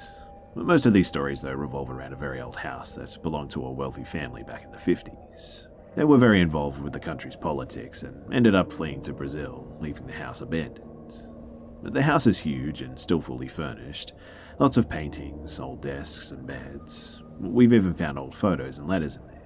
Most 0.53 0.85
of 0.85 0.93
these 0.93 1.07
stories, 1.07 1.41
though, 1.41 1.53
revolve 1.53 1.89
around 1.89 2.13
a 2.13 2.17
very 2.17 2.39
old 2.39 2.55
house 2.55 2.93
that 2.95 3.21
belonged 3.23 3.49
to 3.51 3.65
a 3.65 3.71
wealthy 3.71 4.03
family 4.03 4.43
back 4.43 4.63
in 4.63 4.71
the 4.71 4.77
50s. 4.77 5.67
They 5.95 6.03
were 6.03 6.19
very 6.19 6.39
involved 6.39 6.79
with 6.79 6.93
the 6.93 6.99
country's 6.99 7.35
politics 7.35 8.03
and 8.03 8.31
ended 8.31 8.53
up 8.53 8.71
fleeing 8.71 9.01
to 9.01 9.13
Brazil, 9.13 9.67
leaving 9.81 10.05
the 10.05 10.13
house 10.13 10.41
abandoned. 10.41 11.23
But 11.81 11.93
The 11.93 12.03
house 12.03 12.27
is 12.27 12.37
huge 12.37 12.83
and 12.83 12.99
still 12.99 13.21
fully 13.21 13.47
furnished. 13.47 14.13
Lots 14.59 14.77
of 14.77 14.87
paintings, 14.87 15.59
old 15.59 15.81
desks, 15.81 16.31
and 16.31 16.45
beds. 16.45 17.23
We've 17.39 17.73
even 17.73 17.93
found 17.95 18.19
old 18.19 18.35
photos 18.35 18.77
and 18.77 18.87
letters 18.87 19.15
in 19.15 19.25
there. 19.27 19.36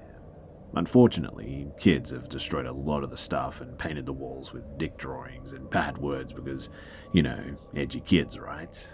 Unfortunately, 0.74 1.68
kids 1.80 2.12
have 2.12 2.30
destroyed 2.30 2.66
a 2.66 2.72
lot 2.72 3.04
of 3.04 3.10
the 3.10 3.18
stuff 3.18 3.60
and 3.60 3.78
painted 3.78 4.06
the 4.06 4.14
walls 4.14 4.54
with 4.54 4.78
dick 4.78 4.98
drawings 4.98 5.54
and 5.54 5.70
bad 5.70 5.98
words 5.98 6.32
because, 6.32 6.70
you 7.14 7.22
know, 7.22 7.44
edgy 7.76 8.00
kids, 8.00 8.40
right? 8.40 8.90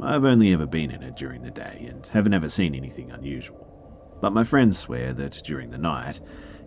I've 0.00 0.24
only 0.24 0.52
ever 0.52 0.66
been 0.66 0.90
in 0.90 1.02
it 1.02 1.16
during 1.16 1.42
the 1.42 1.50
day 1.50 1.86
and 1.88 2.06
haven't 2.06 2.34
ever 2.34 2.48
seen 2.48 2.74
anything 2.74 3.10
unusual. 3.10 3.68
But 4.20 4.32
my 4.32 4.44
friends 4.44 4.78
swear 4.78 5.12
that 5.14 5.42
during 5.44 5.70
the 5.70 5.78
night, 5.78 6.20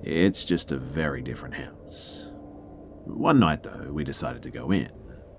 it's 0.04 0.44
just 0.44 0.74
a 0.74 0.78
very 0.78 1.22
different 1.22 1.56
house. 1.56 2.28
One 3.06 3.40
night, 3.40 3.64
though, 3.64 3.90
we 3.92 4.04
decided 4.04 4.44
to 4.44 4.52
go 4.52 4.72
in. 4.72 4.92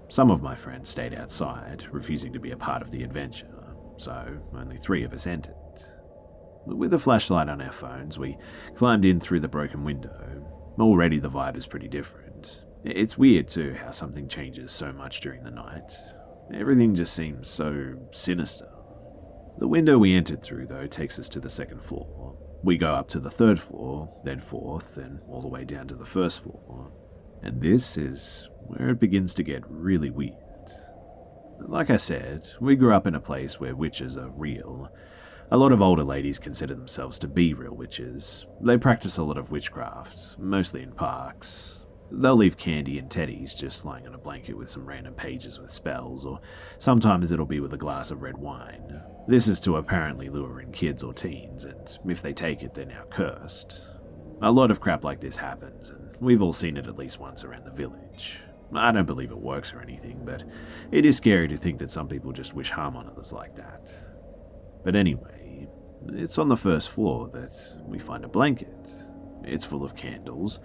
Some 0.08 0.30
of 0.30 0.40
my 0.40 0.54
friends 0.54 0.88
stayed 0.88 1.14
outside, 1.14 1.86
refusing 1.90 2.32
to 2.32 2.38
be 2.38 2.52
a 2.52 2.56
part 2.56 2.80
of 2.80 2.90
the 2.90 3.02
adventure, 3.02 3.52
so 3.98 4.38
only 4.54 4.76
three 4.76 5.02
of 5.02 5.12
us 5.12 5.26
entered. 5.26 5.54
With 6.66 6.92
a 6.94 6.98
flashlight 6.98 7.48
on 7.48 7.62
our 7.62 7.72
phones, 7.72 8.18
we 8.18 8.36
climbed 8.74 9.04
in 9.04 9.20
through 9.20 9.40
the 9.40 9.48
broken 9.48 9.84
window. 9.84 10.44
Already 10.78 11.18
the 11.18 11.30
vibe 11.30 11.56
is 11.56 11.66
pretty 11.66 11.88
different. 11.88 12.64
It's 12.84 13.16
weird, 13.16 13.48
too, 13.48 13.74
how 13.74 13.92
something 13.92 14.28
changes 14.28 14.72
so 14.72 14.92
much 14.92 15.20
during 15.20 15.42
the 15.42 15.50
night. 15.50 15.96
Everything 16.52 16.94
just 16.94 17.14
seems 17.14 17.48
so 17.48 17.94
sinister. 18.10 18.68
The 19.58 19.68
window 19.68 19.96
we 19.96 20.14
entered 20.14 20.42
through, 20.42 20.66
though, 20.66 20.86
takes 20.86 21.18
us 21.18 21.28
to 21.30 21.40
the 21.40 21.50
second 21.50 21.82
floor. 21.82 22.36
We 22.62 22.76
go 22.76 22.92
up 22.92 23.08
to 23.10 23.20
the 23.20 23.30
third 23.30 23.58
floor, 23.58 24.12
then 24.24 24.40
fourth, 24.40 24.96
and 24.98 25.20
all 25.28 25.40
the 25.40 25.48
way 25.48 25.64
down 25.64 25.86
to 25.88 25.94
the 25.94 26.04
first 26.04 26.42
floor. 26.42 26.90
And 27.42 27.62
this 27.62 27.96
is 27.96 28.48
where 28.66 28.90
it 28.90 29.00
begins 29.00 29.34
to 29.34 29.42
get 29.42 29.62
really 29.68 30.10
weird. 30.10 30.34
Like 31.60 31.90
I 31.90 31.96
said, 31.96 32.46
we 32.60 32.76
grew 32.76 32.92
up 32.92 33.06
in 33.06 33.14
a 33.14 33.20
place 33.20 33.58
where 33.58 33.74
witches 33.74 34.16
are 34.16 34.30
real. 34.30 34.90
A 35.52 35.56
lot 35.56 35.70
of 35.70 35.80
older 35.80 36.02
ladies 36.02 36.40
consider 36.40 36.74
themselves 36.74 37.20
to 37.20 37.28
be 37.28 37.54
real 37.54 37.76
witches. 37.76 38.46
They 38.60 38.76
practice 38.76 39.16
a 39.16 39.22
lot 39.22 39.38
of 39.38 39.52
witchcraft, 39.52 40.36
mostly 40.40 40.82
in 40.82 40.90
parks. 40.90 41.76
They'll 42.10 42.34
leave 42.34 42.56
candy 42.56 42.98
and 42.98 43.08
teddies 43.08 43.56
just 43.56 43.84
lying 43.84 44.08
on 44.08 44.14
a 44.14 44.18
blanket 44.18 44.56
with 44.56 44.68
some 44.68 44.84
random 44.84 45.14
pages 45.14 45.60
with 45.60 45.70
spells, 45.70 46.26
or 46.26 46.40
sometimes 46.78 47.30
it'll 47.30 47.46
be 47.46 47.60
with 47.60 47.74
a 47.74 47.78
glass 47.78 48.10
of 48.10 48.22
red 48.22 48.36
wine. 48.36 49.00
This 49.28 49.46
is 49.46 49.60
to 49.60 49.76
apparently 49.76 50.28
lure 50.28 50.60
in 50.60 50.72
kids 50.72 51.04
or 51.04 51.14
teens, 51.14 51.64
and 51.64 51.96
if 52.08 52.22
they 52.22 52.32
take 52.32 52.64
it, 52.64 52.74
they're 52.74 52.84
now 52.84 53.04
cursed. 53.10 53.86
A 54.42 54.50
lot 54.50 54.72
of 54.72 54.80
crap 54.80 55.04
like 55.04 55.20
this 55.20 55.36
happens, 55.36 55.90
and 55.90 56.16
we've 56.20 56.42
all 56.42 56.52
seen 56.52 56.76
it 56.76 56.88
at 56.88 56.98
least 56.98 57.20
once 57.20 57.44
around 57.44 57.64
the 57.64 57.70
village. 57.70 58.40
I 58.72 58.90
don't 58.90 59.06
believe 59.06 59.30
it 59.30 59.38
works 59.38 59.72
or 59.72 59.80
anything, 59.80 60.22
but 60.24 60.42
it 60.90 61.04
is 61.04 61.16
scary 61.16 61.46
to 61.48 61.56
think 61.56 61.78
that 61.78 61.92
some 61.92 62.08
people 62.08 62.32
just 62.32 62.52
wish 62.52 62.70
harm 62.70 62.96
on 62.96 63.06
others 63.06 63.32
like 63.32 63.54
that. 63.54 63.92
But 64.84 64.94
anyway, 64.94 65.35
it's 66.14 66.38
on 66.38 66.48
the 66.48 66.56
first 66.56 66.90
floor 66.90 67.28
that 67.32 67.54
we 67.84 67.98
find 67.98 68.24
a 68.24 68.28
blanket. 68.28 68.90
It's 69.44 69.64
full 69.64 69.84
of 69.84 69.96
candles, 69.96 70.60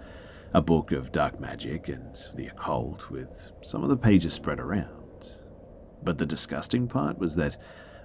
a 0.54 0.60
book 0.60 0.92
of 0.92 1.12
dark 1.12 1.40
magic 1.40 1.88
and 1.88 2.16
the 2.34 2.48
occult, 2.48 3.10
with 3.10 3.50
some 3.62 3.82
of 3.82 3.88
the 3.88 3.96
pages 3.96 4.34
spread 4.34 4.60
around. 4.60 5.32
But 6.02 6.18
the 6.18 6.26
disgusting 6.26 6.88
part 6.88 7.18
was 7.18 7.36
that 7.36 7.56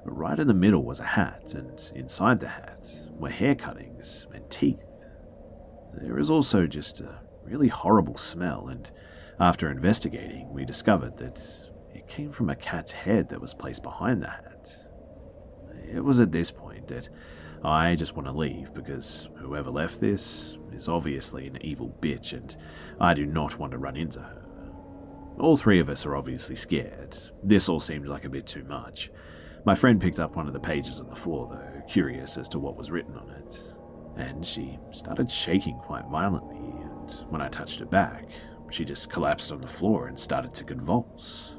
right 0.04 0.40
in 0.40 0.48
the 0.48 0.54
middle 0.54 0.84
was 0.84 1.00
a 1.00 1.06
hat, 1.06 1.54
and 1.54 1.92
inside 1.96 2.40
the 2.40 2.48
hat 2.48 2.88
were 3.12 3.30
hair 3.30 3.56
cuttings 3.56 4.28
and 4.34 4.50
teeth. 4.50 4.86
There 5.94 6.20
is 6.20 6.30
also 6.30 6.68
just 6.68 7.02
a 7.02 7.20
really 7.44 7.68
horrible 7.68 8.18
smell, 8.18 8.68
and 8.68 8.90
after 9.40 9.70
investigating, 9.70 10.52
we 10.52 10.66
discovered 10.66 11.18
that 11.18 11.42
it 11.94 12.08
came 12.08 12.32
from 12.32 12.50
a 12.50 12.56
cat's 12.56 12.92
head 12.92 13.30
that 13.30 13.42
was 13.42 13.54
placed 13.54 13.84
behind 13.84 14.22
the 14.22 14.30
hat. 14.30 14.76
It 15.92 16.04
was 16.04 16.20
at 16.20 16.32
this 16.32 16.52
point 16.52 16.67
that 16.88 17.10
I 17.64 17.96
just 17.96 18.16
want 18.16 18.28
to 18.28 18.34
leave 18.34 18.74
because 18.74 19.28
whoever 19.38 19.70
left 19.70 20.00
this 20.00 20.58
is 20.72 20.88
obviously 20.88 21.48
an 21.48 21.58
evil 21.62 21.96
bitch 22.02 22.34
and 22.34 22.56
I 23.00 23.14
do 23.14 23.26
not 23.26 23.58
want 23.58 23.72
to 23.72 23.78
run 23.78 23.96
into 23.96 24.20
her. 24.20 24.44
All 25.40 25.58
three 25.58 25.80
of 25.80 25.90
us 25.90 26.06
are 26.06 26.16
obviously 26.16 26.56
scared. 26.56 27.18
This 27.44 27.70
all 27.70 27.80
seemed 27.80 28.08
like 28.08 28.26
a 28.26 28.30
bit 28.30 28.48
too 28.48 28.64
much. 28.64 29.12
My 29.66 29.76
friend 29.76 30.02
picked 30.02 30.20
up 30.20 30.36
one 30.36 30.48
of 30.48 30.54
the 30.54 30.60
pages 30.60 31.00
on 31.00 31.10
the 31.10 31.16
floor, 31.16 31.50
though, 31.52 31.82
curious 31.88 32.38
as 32.38 32.48
to 32.50 32.60
what 32.60 32.78
was 32.78 32.90
written 32.90 33.18
on 33.18 33.30
it, 33.32 33.74
and 34.16 34.46
she 34.46 34.80
started 34.92 35.30
shaking 35.30 35.78
quite 35.80 36.06
violently, 36.06 36.58
and 36.58 37.12
when 37.30 37.42
I 37.42 37.50
touched 37.50 37.80
her 37.80 37.86
back, 37.86 38.30
she 38.72 38.86
just 38.86 39.10
collapsed 39.10 39.52
on 39.52 39.62
the 39.62 39.68
floor 39.68 40.08
and 40.08 40.20
started 40.20 40.54
to 40.56 40.64
convulse. 40.64 41.56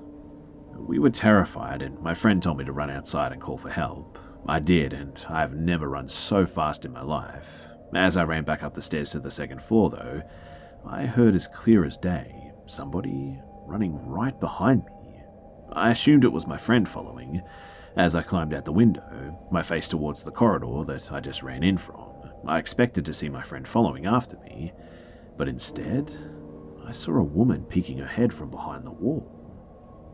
We 0.75 0.99
were 0.99 1.11
terrified, 1.11 1.83
and 1.83 2.01
my 2.01 2.15
friend 2.15 2.43
told 2.43 2.59
me 2.59 2.65
to 2.65 2.73
run 2.73 2.91
outside 2.91 3.33
and 3.33 3.41
call 3.43 3.59
for 3.59 3.71
help. 3.71 4.19
I 4.49 4.61
did, 4.61 4.95
and 4.95 5.23
I 5.29 5.41
have 5.41 5.55
never 5.55 5.91
run 5.91 6.09
so 6.09 6.47
fast 6.47 6.87
in 6.87 6.93
my 6.93 7.03
life. 7.03 7.67
As 7.95 8.17
I 8.17 8.25
ran 8.25 8.45
back 8.45 8.63
up 8.63 8.73
the 8.73 8.81
stairs 8.81 9.11
to 9.11 9.21
the 9.21 9.31
second 9.31 9.63
floor, 9.63 9.91
though, 9.91 10.23
I 10.87 11.05
heard 11.05 11.35
as 11.35 11.47
clear 11.47 11.85
as 11.85 11.99
day 11.99 12.51
somebody 12.65 13.39
running 13.67 13.95
right 14.07 14.39
behind 14.41 14.85
me. 14.87 15.23
I 15.73 15.91
assumed 15.91 16.25
it 16.25 16.33
was 16.33 16.47
my 16.47 16.57
friend 16.57 16.89
following. 16.89 17.43
As 17.95 18.15
I 18.15 18.23
climbed 18.23 18.55
out 18.55 18.65
the 18.65 18.73
window, 18.73 19.39
my 19.51 19.63
face 19.63 19.87
towards 19.87 20.25
the 20.25 20.31
corridor 20.31 20.83
that 20.87 21.13
I 21.13 21.21
just 21.21 21.43
ran 21.43 21.63
in 21.63 21.77
from, 21.77 22.07
I 22.47 22.59
expected 22.59 23.05
to 23.05 23.13
see 23.13 23.29
my 23.29 23.43
friend 23.43 23.69
following 23.69 24.07
after 24.07 24.39
me, 24.39 24.73
but 25.37 25.49
instead, 25.49 26.11
I 26.87 26.93
saw 26.93 27.17
a 27.17 27.23
woman 27.23 27.65
peeking 27.65 27.99
her 27.99 28.07
head 28.07 28.33
from 28.33 28.51
behind 28.51 28.87
the 28.87 28.93
wall. 28.93 29.31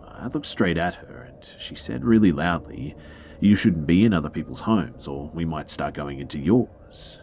I 0.05 0.27
looked 0.27 0.47
straight 0.47 0.79
at 0.79 0.95
her, 0.97 1.23
and 1.23 1.49
she 1.61 1.77
said 1.77 2.05
really 2.05 2.33
loudly, 2.33 2.97
You 3.41 3.57
shouldn't 3.57 3.87
be 3.87 4.05
in 4.05 4.13
other 4.13 4.31
people's 4.31 4.61
homes, 4.61 5.07
or 5.07 5.31
we 5.35 5.45
might 5.45 5.71
start 5.71 5.95
going 5.95 6.21
into 6.21 6.39
yours. 6.39 7.21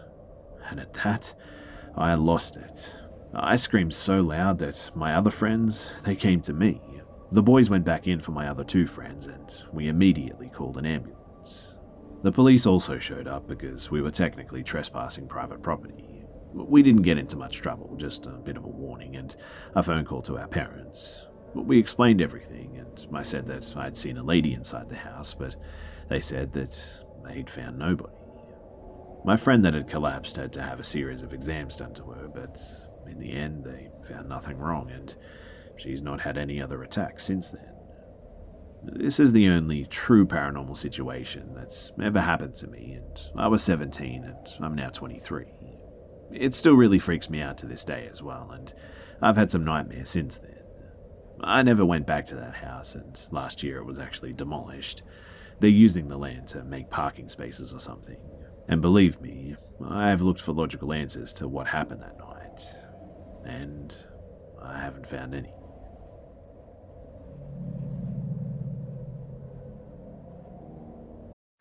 And 0.69 0.79
at 0.79 0.93
that, 0.95 1.33
I 1.95 2.13
lost 2.15 2.55
it. 2.55 2.95
I 3.33 3.55
screamed 3.55 3.93
so 3.93 4.19
loud 4.19 4.59
that 4.59 4.91
my 4.93 5.15
other 5.15 5.31
friends, 5.31 5.93
they 6.03 6.15
came 6.15 6.41
to 6.41 6.53
me. 6.53 6.81
The 7.31 7.41
boys 7.41 7.69
went 7.69 7.85
back 7.85 8.07
in 8.07 8.19
for 8.19 8.31
my 8.31 8.49
other 8.49 8.63
two 8.63 8.85
friends, 8.85 9.25
and 9.25 9.63
we 9.71 9.87
immediately 9.87 10.49
called 10.49 10.77
an 10.77 10.85
ambulance. 10.85 11.75
The 12.23 12.31
police 12.31 12.65
also 12.65 12.99
showed 12.99 13.27
up 13.27 13.47
because 13.47 13.89
we 13.89 14.01
were 14.01 14.11
technically 14.11 14.63
trespassing 14.63 15.27
private 15.27 15.63
property. 15.63 16.25
We 16.53 16.83
didn't 16.83 17.03
get 17.03 17.17
into 17.17 17.37
much 17.37 17.61
trouble, 17.61 17.95
just 17.95 18.25
a 18.25 18.31
bit 18.31 18.57
of 18.57 18.65
a 18.65 18.67
warning 18.67 19.15
and 19.15 19.35
a 19.75 19.81
phone 19.81 20.03
call 20.03 20.21
to 20.23 20.37
our 20.37 20.47
parents. 20.47 21.25
We 21.55 21.79
explained 21.79 22.21
everything, 22.21 22.77
and 22.77 23.07
I 23.15 23.23
said 23.23 23.47
that 23.47 23.75
I'd 23.77 23.97
seen 23.97 24.17
a 24.17 24.23
lady 24.23 24.53
inside 24.53 24.89
the 24.89 24.97
house, 24.97 25.33
but 25.33 25.55
they 26.11 26.21
said 26.21 26.53
that 26.53 27.03
they'd 27.23 27.49
found 27.49 27.79
nobody. 27.79 28.13
My 29.23 29.37
friend 29.37 29.63
that 29.65 29.73
had 29.73 29.87
collapsed 29.87 30.35
had 30.35 30.53
to 30.53 30.61
have 30.61 30.79
a 30.79 30.83
series 30.83 31.21
of 31.21 31.33
exams 31.33 31.77
done 31.77 31.93
to 31.95 32.03
her, 32.03 32.27
but 32.27 32.61
in 33.09 33.19
the 33.19 33.31
end, 33.31 33.63
they 33.63 33.89
found 34.07 34.27
nothing 34.27 34.57
wrong, 34.57 34.89
and 34.91 35.15
She's 35.81 36.03
not 36.03 36.21
had 36.21 36.37
any 36.37 36.61
other 36.61 36.83
attacks 36.83 37.25
since 37.25 37.49
then. 37.49 37.73
This 38.83 39.19
is 39.19 39.33
the 39.33 39.47
only 39.49 39.85
true 39.85 40.27
paranormal 40.27 40.77
situation 40.77 41.53
that's 41.55 41.91
ever 42.01 42.19
happened 42.19 42.55
to 42.55 42.67
me, 42.67 42.93
and 42.93 43.19
I 43.35 43.47
was 43.47 43.63
17 43.63 44.23
and 44.23 44.47
I'm 44.59 44.75
now 44.75 44.89
23. 44.89 45.45
It 46.31 46.53
still 46.53 46.73
really 46.73 46.99
freaks 46.99 47.29
me 47.29 47.41
out 47.41 47.57
to 47.59 47.65
this 47.65 47.83
day 47.83 48.07
as 48.11 48.21
well, 48.21 48.51
and 48.51 48.73
I've 49.21 49.37
had 49.37 49.51
some 49.51 49.65
nightmares 49.65 50.09
since 50.09 50.37
then. 50.37 50.57
I 51.43 51.63
never 51.63 51.83
went 51.83 52.05
back 52.05 52.27
to 52.27 52.35
that 52.35 52.55
house, 52.55 52.93
and 52.93 53.19
last 53.31 53.63
year 53.63 53.77
it 53.77 53.85
was 53.85 53.99
actually 53.99 54.33
demolished. 54.33 55.01
They're 55.61 55.69
using 55.69 56.07
the 56.07 56.17
land 56.17 56.47
to 56.49 56.63
make 56.63 56.89
parking 56.89 57.29
spaces 57.29 57.71
or 57.71 57.79
something. 57.79 58.17
And 58.67 58.81
believe 58.81 59.21
me, 59.21 59.55
I've 59.87 60.23
looked 60.23 60.41
for 60.41 60.53
logical 60.53 60.91
answers 60.91 61.35
to 61.35 61.47
what 61.47 61.67
happened 61.67 62.01
that 62.01 62.17
night, 62.17 62.61
and 63.45 63.95
I 64.59 64.79
haven't 64.79 65.07
found 65.07 65.35
any. 65.35 65.53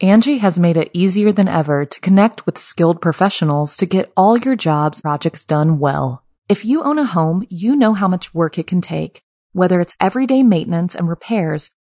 Angi 0.03 0.39
has 0.39 0.59
made 0.59 0.79
it 0.79 0.91
easier 0.95 1.31
than 1.31 1.47
ever 1.47 1.85
to 1.85 2.01
connect 2.01 2.47
with 2.47 2.57
skilled 2.57 3.03
professionals 3.03 3.77
to 3.77 3.85
get 3.85 4.11
all 4.17 4.39
your 4.39 4.57
jobs 4.57 5.03
projects 5.03 5.45
done 5.45 5.79
well. 5.79 6.25
If 6.49 6.65
you 6.65 6.83
own 6.83 6.99
a 6.99 7.05
home, 7.05 7.47
you 7.51 7.77
know 7.77 7.93
how 7.93 8.09
much 8.09 8.33
work 8.33 8.57
it 8.57 8.67
can 8.67 8.81
take, 8.81 9.21
whether 9.53 9.79
it's 9.79 9.97
everyday 10.01 10.43
maintenance 10.43 10.95
and 10.95 11.07
repairs 11.07 11.73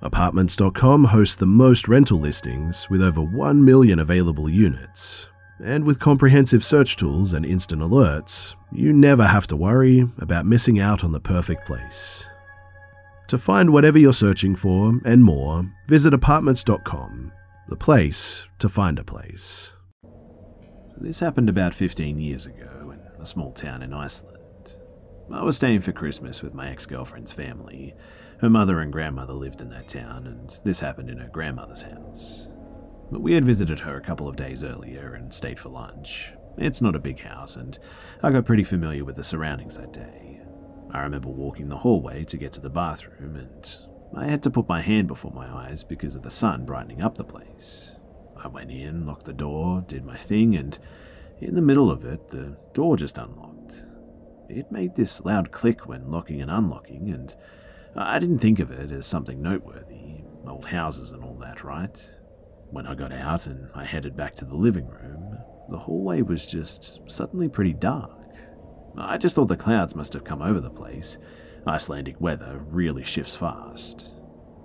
Apartments.com 0.00 1.04
hosts 1.04 1.34
the 1.34 1.46
most 1.46 1.88
rental 1.88 2.20
listings 2.20 2.88
with 2.88 3.02
over 3.02 3.20
1 3.20 3.64
million 3.64 3.98
available 3.98 4.48
units. 4.48 5.28
And 5.64 5.84
with 5.84 5.98
comprehensive 5.98 6.64
search 6.64 6.96
tools 6.96 7.32
and 7.32 7.44
instant 7.44 7.82
alerts, 7.82 8.54
you 8.70 8.92
never 8.92 9.26
have 9.26 9.48
to 9.48 9.56
worry 9.56 10.08
about 10.18 10.46
missing 10.46 10.78
out 10.78 11.02
on 11.02 11.10
the 11.10 11.18
perfect 11.18 11.66
place. 11.66 12.24
To 13.26 13.38
find 13.38 13.70
whatever 13.70 13.98
you're 13.98 14.12
searching 14.12 14.54
for 14.54 14.92
and 15.04 15.24
more, 15.24 15.68
visit 15.88 16.14
apartments.com, 16.14 17.32
the 17.68 17.76
place 17.76 18.46
to 18.60 18.68
find 18.68 19.00
a 19.00 19.04
place. 19.04 19.72
This 20.96 21.18
happened 21.18 21.48
about 21.48 21.74
15 21.74 22.20
years 22.20 22.46
ago 22.46 22.92
in 22.94 23.00
a 23.20 23.26
small 23.26 23.50
town 23.52 23.82
in 23.82 23.92
Iceland. 23.92 24.36
I 25.32 25.42
was 25.42 25.56
staying 25.56 25.80
for 25.80 25.92
Christmas 25.92 26.40
with 26.40 26.54
my 26.54 26.70
ex 26.70 26.86
girlfriend's 26.86 27.32
family. 27.32 27.94
Her 28.40 28.48
mother 28.48 28.78
and 28.80 28.92
grandmother 28.92 29.32
lived 29.32 29.60
in 29.60 29.70
that 29.70 29.88
town, 29.88 30.26
and 30.26 30.60
this 30.62 30.78
happened 30.78 31.10
in 31.10 31.18
her 31.18 31.28
grandmother's 31.28 31.82
house. 31.82 32.46
But 33.10 33.20
we 33.20 33.32
had 33.32 33.44
visited 33.44 33.80
her 33.80 33.96
a 33.96 34.00
couple 34.00 34.28
of 34.28 34.36
days 34.36 34.62
earlier 34.62 35.14
and 35.14 35.34
stayed 35.34 35.58
for 35.58 35.70
lunch. 35.70 36.32
It's 36.56 36.80
not 36.80 36.94
a 36.94 37.00
big 37.00 37.20
house, 37.20 37.56
and 37.56 37.78
I 38.22 38.30
got 38.30 38.44
pretty 38.44 38.64
familiar 38.64 39.04
with 39.04 39.16
the 39.16 39.24
surroundings 39.24 39.76
that 39.76 39.92
day. 39.92 40.40
I 40.92 41.00
remember 41.00 41.28
walking 41.28 41.68
the 41.68 41.78
hallway 41.78 42.24
to 42.24 42.36
get 42.36 42.52
to 42.54 42.60
the 42.60 42.70
bathroom, 42.70 43.36
and 43.36 43.76
I 44.14 44.26
had 44.26 44.42
to 44.44 44.50
put 44.50 44.68
my 44.68 44.82
hand 44.82 45.08
before 45.08 45.32
my 45.32 45.48
eyes 45.48 45.82
because 45.82 46.14
of 46.14 46.22
the 46.22 46.30
sun 46.30 46.64
brightening 46.64 47.02
up 47.02 47.16
the 47.16 47.24
place. 47.24 47.92
I 48.36 48.46
went 48.46 48.70
in, 48.70 49.04
locked 49.04 49.24
the 49.24 49.32
door, 49.32 49.84
did 49.86 50.04
my 50.04 50.16
thing, 50.16 50.54
and 50.54 50.78
in 51.40 51.54
the 51.56 51.60
middle 51.60 51.90
of 51.90 52.04
it, 52.04 52.30
the 52.30 52.56
door 52.72 52.96
just 52.96 53.18
unlocked. 53.18 53.84
It 54.48 54.70
made 54.70 54.94
this 54.94 55.20
loud 55.24 55.50
click 55.50 55.88
when 55.88 56.10
locking 56.10 56.40
and 56.40 56.50
unlocking, 56.50 57.10
and 57.10 57.34
I 57.96 58.18
didn't 58.18 58.38
think 58.38 58.58
of 58.58 58.70
it 58.70 58.92
as 58.92 59.06
something 59.06 59.42
noteworthy. 59.42 60.22
Old 60.46 60.66
houses 60.66 61.10
and 61.10 61.22
all 61.22 61.36
that, 61.40 61.64
right? 61.64 62.10
When 62.70 62.86
I 62.86 62.94
got 62.94 63.12
out 63.12 63.46
and 63.46 63.68
I 63.74 63.84
headed 63.84 64.16
back 64.16 64.34
to 64.36 64.44
the 64.44 64.54
living 64.54 64.86
room, 64.88 65.38
the 65.68 65.78
hallway 65.78 66.22
was 66.22 66.46
just 66.46 67.00
suddenly 67.06 67.48
pretty 67.48 67.74
dark. 67.74 68.12
I 68.96 69.18
just 69.18 69.34
thought 69.34 69.48
the 69.48 69.56
clouds 69.56 69.94
must 69.94 70.12
have 70.14 70.24
come 70.24 70.42
over 70.42 70.60
the 70.60 70.70
place. 70.70 71.18
Icelandic 71.66 72.20
weather 72.20 72.60
really 72.70 73.04
shifts 73.04 73.36
fast. 73.36 74.14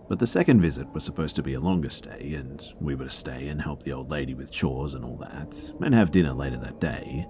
But 0.10 0.20
the 0.20 0.28
second 0.28 0.62
visit 0.62 0.92
was 0.94 1.04
supposed 1.04 1.36
to 1.38 1.44
be 1.44 1.54
a 1.54 1.60
longer 1.60 1.90
stay, 1.90 2.34
and 2.36 2.62
we 2.80 2.96
were 2.96 3.06
to 3.06 3.10
stay 3.10 3.48
and 3.48 3.62
help 3.62 3.84
the 3.84 3.94
old 3.94 4.12
lady 4.12 4.34
with 4.34 4.52
chores 4.52 4.94
and 4.94 5.04
all 5.04 5.18
that, 5.18 5.56
and 5.82 5.94
have 5.94 6.12
dinner 6.12 6.34
later 6.34 6.58
that 6.58 6.80
day. 6.80 7.26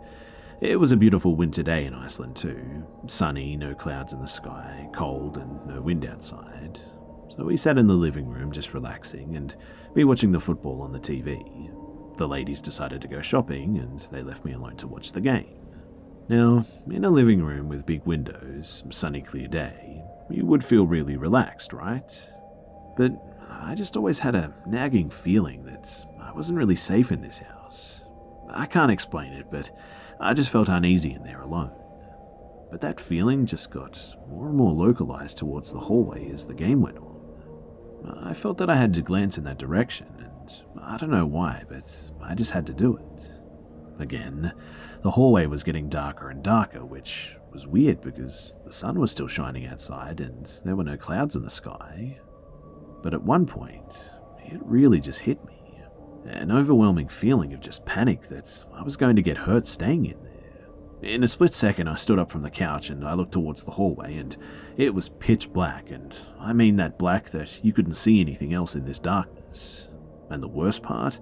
It 0.63 0.79
was 0.79 0.93
a 0.93 0.98
beautiful 0.98 1.36
winter 1.36 1.62
day 1.62 1.84
in 1.84 1.93
Iceland, 1.93 2.38
too. 2.38 2.88
Sunny, 3.08 3.58
no 3.58 3.75
clouds 3.75 4.14
in 4.14 4.22
the 4.22 4.27
sky, 4.29 4.88
cold, 4.94 5.35
and 5.35 5.59
no 5.68 5.81
wind 5.81 6.05
outside. 6.05 6.79
So 7.35 7.44
we 7.44 7.57
sat 7.57 7.77
in 7.77 7.85
the 7.85 7.94
living 7.94 8.29
room 8.29 8.50
just 8.50 8.74
relaxing 8.74 9.35
and 9.35 9.53
me 9.94 10.05
watching 10.05 10.31
the 10.31 10.40
football 10.40 10.81
on 10.81 10.94
the 10.94 11.01
TV. 11.01 11.70
The 12.16 12.29
ladies 12.29 12.61
decided 12.61 13.01
to 13.01 13.09
go 13.09 13.22
shopping 13.22 13.79
and 13.79 14.00
they 14.09 14.22
left 14.22 14.46
me 14.46 14.53
alone 14.53 14.77
to 14.77 14.88
watch 14.88 15.11
the 15.11 15.20
game. 15.20 15.53
Now, 16.29 16.66
in 16.90 17.03
a 17.03 17.09
living 17.09 17.44
room 17.44 17.68
with 17.68 17.85
big 17.85 18.05
windows, 18.05 18.85
sunny 18.90 19.22
clear 19.22 19.50
day, 19.50 20.01
you 20.29 20.46
would 20.46 20.64
feel 20.64 20.88
really 20.88 21.18
relaxed, 21.18 21.74
right? 21.74 22.29
But 22.96 23.11
I 23.50 23.75
just 23.75 23.98
always 23.98 24.20
had 24.20 24.33
a 24.33 24.53
nagging 24.66 25.09
feeling 25.09 25.66
that 25.66 25.90
I 26.22 26.31
wasn't 26.31 26.57
really 26.57 26.77
safe 26.77 27.11
in 27.11 27.22
this 27.22 27.40
house. 27.40 28.03
I 28.50 28.66
can't 28.66 28.92
explain 28.92 29.33
it, 29.33 29.48
but 29.51 29.70
I 30.24 30.33
just 30.33 30.50
felt 30.50 30.70
uneasy 30.70 31.12
in 31.12 31.24
there 31.24 31.42
alone. 31.42 31.72
But 32.72 32.81
that 32.81 33.00
feeling 33.00 33.46
just 33.46 33.70
got 33.70 34.00
more 34.29 34.48
and 34.48 34.57
more 34.57 34.74
localized 34.74 35.38
towards 35.38 35.72
the 35.72 35.79
hallway 35.79 36.31
as 36.31 36.48
the 36.48 36.53
game 36.53 36.81
went 36.81 36.98
on. 36.98 38.20
I 38.24 38.33
felt 38.33 38.57
that 38.57 38.70
I 38.70 38.75
had 38.75 38.94
to 38.96 39.01
glance 39.01 39.38
in 39.38 39.44
that 39.44 39.57
direction, 39.59 40.07
and 40.18 40.64
I 40.81 40.98
don't 40.98 41.12
know 41.12 41.25
why, 41.25 41.64
but 41.68 42.12
I 42.22 42.36
just 42.36 42.51
had 42.51 42.66
to 42.68 42.74
do 42.74 42.98
it. 42.98 43.31
Again, 44.00 44.53
the 45.01 45.12
hallway 45.12 45.46
was 45.46 45.64
getting 45.64 45.90
darker 45.90 46.29
and 46.29 46.42
darker, 46.42 46.86
which 46.86 47.36
was 47.51 47.68
weird 47.68 48.01
because 48.01 48.57
the 48.66 48.74
sun 48.74 49.00
was 49.00 49.12
still 49.12 49.27
shining 49.27 49.68
outside 49.68 50.20
and 50.20 50.50
there 50.66 50.75
were 50.75 50.83
no 50.83 50.98
clouds 50.98 51.36
in 51.36 51.44
the 51.44 51.50
sky. 51.50 52.18
But 53.03 53.14
at 53.14 53.24
one 53.24 53.46
point, 53.46 54.09
it 54.40 54.59
really 54.64 55.00
just 55.00 55.20
hit 55.20 55.44
me 55.46 55.63
an 56.25 56.51
overwhelming 56.51 57.09
feeling 57.09 57.53
of 57.53 57.59
just 57.59 57.86
panic 57.86 58.24
that 58.27 58.66
I 58.74 58.81
was 58.83 58.98
going 58.98 59.16
to 59.16 59.22
get 59.22 59.38
hurt 59.38 59.68
staying 59.68 60.05
in 60.05 60.18
there. 60.24 61.14
In 61.14 61.24
a 61.24 61.27
split 61.27 61.53
second, 61.53 61.90
I 61.90 61.96
stood 61.96 62.18
up 62.18 62.31
from 62.31 62.44
the 62.44 62.50
couch 62.50 62.90
and 62.90 63.05
I 63.05 63.14
looked 63.14 63.33
towards 63.33 63.64
the 63.64 63.72
hallway, 63.72 64.16
and 64.16 64.38
it 64.77 64.94
was 64.94 65.09
pitch 65.09 65.51
black, 65.51 65.92
and 65.92 66.16
I 66.40 66.53
mean 66.53 66.77
that 66.77 66.98
black 66.98 67.29
that 67.31 67.64
you 67.64 67.74
couldn't 67.74 67.96
see 67.96 68.22
anything 68.22 68.53
else 68.53 68.75
in 68.75 68.86
this 68.86 69.00
darkness. 69.00 69.90
And 70.29 70.42
the 70.42 70.48
worst 70.48 70.81
part 70.81 71.20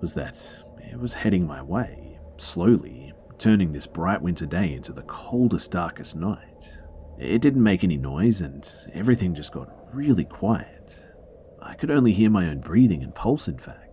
was 0.00 0.14
that 0.14 0.38
it 0.78 0.98
was 0.98 1.12
heading 1.12 1.46
my 1.46 1.62
way, 1.62 2.18
slowly, 2.38 3.12
turning 3.36 3.72
this 3.72 3.86
bright 3.86 4.22
winter 4.22 4.46
day 4.46 4.72
into 4.72 4.92
the 4.92 5.02
coldest, 5.02 5.72
darkest 5.72 6.16
night. 6.16 6.78
It 7.18 7.42
didn't 7.42 7.62
make 7.62 7.84
any 7.84 7.98
noise, 7.98 8.40
and 8.40 8.70
everything 8.94 9.34
just 9.34 9.52
got 9.52 9.94
really 9.94 10.24
quiet. 10.24 11.04
I 11.60 11.74
could 11.74 11.90
only 11.90 12.12
hear 12.12 12.30
my 12.30 12.48
own 12.48 12.60
breathing 12.60 13.02
and 13.02 13.14
pulse, 13.14 13.46
in 13.48 13.58
fact. 13.58 13.87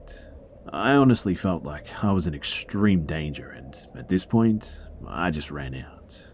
I 0.71 0.93
honestly 0.93 1.35
felt 1.35 1.63
like 1.63 2.03
I 2.03 2.11
was 2.11 2.25
in 2.25 2.33
extreme 2.33 3.05
danger, 3.05 3.49
and 3.49 3.75
at 3.95 4.09
this 4.09 4.25
point, 4.25 4.79
I 5.07 5.29
just 5.29 5.51
ran 5.51 5.75
out. 5.75 6.25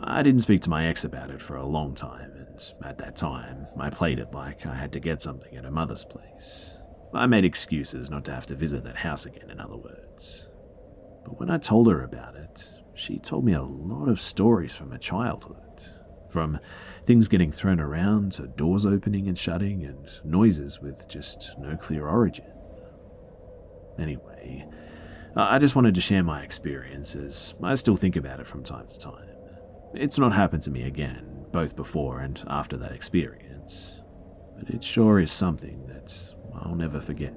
I 0.00 0.22
didn't 0.22 0.40
speak 0.40 0.62
to 0.62 0.70
my 0.70 0.86
ex 0.86 1.04
about 1.04 1.30
it 1.30 1.40
for 1.40 1.56
a 1.56 1.66
long 1.66 1.94
time, 1.94 2.32
and 2.32 2.60
at 2.84 2.98
that 2.98 3.14
time, 3.14 3.66
I 3.78 3.90
played 3.90 4.18
it 4.18 4.32
like 4.32 4.66
I 4.66 4.74
had 4.74 4.92
to 4.92 5.00
get 5.00 5.22
something 5.22 5.54
at 5.56 5.64
her 5.64 5.70
mother's 5.70 6.04
place. 6.04 6.78
I 7.14 7.26
made 7.26 7.44
excuses 7.44 8.10
not 8.10 8.24
to 8.24 8.32
have 8.32 8.46
to 8.46 8.54
visit 8.54 8.84
that 8.84 8.96
house 8.96 9.26
again, 9.26 9.50
in 9.50 9.60
other 9.60 9.76
words. 9.76 10.48
But 11.24 11.38
when 11.38 11.50
I 11.50 11.58
told 11.58 11.88
her 11.88 12.02
about 12.02 12.34
it, 12.34 12.64
she 12.94 13.18
told 13.18 13.44
me 13.44 13.52
a 13.52 13.62
lot 13.62 14.08
of 14.08 14.20
stories 14.20 14.74
from 14.74 14.90
her 14.90 14.98
childhood. 14.98 15.58
From 16.30 16.58
things 17.04 17.28
getting 17.28 17.52
thrown 17.52 17.78
around 17.78 18.32
to 18.32 18.46
doors 18.48 18.86
opening 18.86 19.28
and 19.28 19.38
shutting 19.38 19.84
and 19.84 20.08
noises 20.24 20.80
with 20.80 21.06
just 21.06 21.54
no 21.58 21.76
clear 21.76 22.08
origin. 22.08 22.51
Anyway, 23.98 24.66
I 25.36 25.58
just 25.58 25.74
wanted 25.74 25.94
to 25.94 26.00
share 26.00 26.22
my 26.22 26.42
experiences. 26.42 27.54
I 27.62 27.74
still 27.74 27.96
think 27.96 28.16
about 28.16 28.40
it 28.40 28.46
from 28.46 28.62
time 28.62 28.86
to 28.86 28.98
time. 28.98 29.28
It's 29.94 30.18
not 30.18 30.32
happened 30.32 30.62
to 30.64 30.70
me 30.70 30.84
again, 30.84 31.46
both 31.52 31.76
before 31.76 32.20
and 32.20 32.42
after 32.48 32.76
that 32.78 32.92
experience. 32.92 34.00
But 34.58 34.70
it 34.70 34.82
sure 34.82 35.18
is 35.20 35.30
something 35.30 35.86
that 35.86 36.14
I'll 36.54 36.74
never 36.74 37.00
forget. 37.00 37.34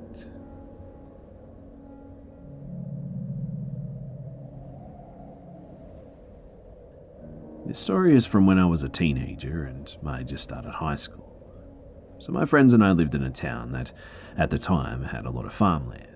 This 7.65 7.79
story 7.79 8.15
is 8.15 8.27
from 8.27 8.45
when 8.45 8.59
I 8.59 8.65
was 8.65 8.83
a 8.83 8.89
teenager 8.89 9.63
and 9.63 9.97
I 10.05 10.21
just 10.23 10.43
started 10.43 10.71
high 10.71 10.95
school. 10.95 11.23
So, 12.19 12.31
my 12.31 12.45
friends 12.45 12.73
and 12.73 12.83
I 12.83 12.91
lived 12.91 13.15
in 13.15 13.23
a 13.23 13.31
town 13.31 13.71
that, 13.71 13.91
at 14.37 14.49
the 14.51 14.59
time, 14.59 15.03
had 15.03 15.25
a 15.25 15.31
lot 15.31 15.45
of 15.45 15.53
farmland. 15.53 16.14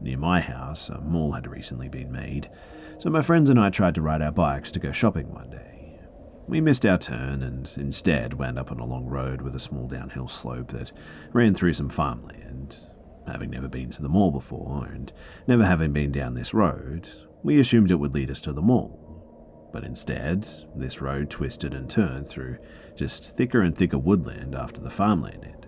Near 0.00 0.18
my 0.18 0.40
house, 0.40 0.88
a 0.88 1.00
mall 1.00 1.32
had 1.32 1.46
recently 1.46 1.88
been 1.88 2.12
made, 2.12 2.50
so 2.98 3.10
my 3.10 3.22
friends 3.22 3.48
and 3.48 3.58
I 3.58 3.70
tried 3.70 3.94
to 3.96 4.02
ride 4.02 4.22
our 4.22 4.32
bikes 4.32 4.70
to 4.72 4.78
go 4.78 4.92
shopping 4.92 5.32
one 5.32 5.50
day. 5.50 6.00
We 6.46 6.60
missed 6.60 6.86
our 6.86 6.98
turn 6.98 7.42
and 7.42 7.72
instead 7.76 8.34
wound 8.34 8.58
up 8.58 8.70
on 8.70 8.78
a 8.78 8.84
long 8.84 9.06
road 9.06 9.42
with 9.42 9.56
a 9.56 9.60
small 9.60 9.88
downhill 9.88 10.28
slope 10.28 10.70
that 10.70 10.92
ran 11.32 11.54
through 11.54 11.72
some 11.72 11.88
farmland. 11.88 12.78
Having 13.26 13.50
never 13.50 13.66
been 13.66 13.90
to 13.90 14.02
the 14.02 14.08
mall 14.08 14.30
before, 14.30 14.88
and 14.92 15.12
never 15.48 15.64
having 15.66 15.92
been 15.92 16.12
down 16.12 16.34
this 16.34 16.54
road, 16.54 17.08
we 17.42 17.58
assumed 17.58 17.90
it 17.90 17.96
would 17.96 18.14
lead 18.14 18.30
us 18.30 18.40
to 18.42 18.52
the 18.52 18.62
mall. 18.62 19.70
But 19.72 19.82
instead, 19.82 20.48
this 20.76 21.02
road 21.02 21.28
twisted 21.28 21.74
and 21.74 21.90
turned 21.90 22.28
through 22.28 22.58
just 22.94 23.36
thicker 23.36 23.60
and 23.62 23.76
thicker 23.76 23.98
woodland 23.98 24.54
after 24.54 24.80
the 24.80 24.90
farmland 24.90 25.44
ended. 25.44 25.65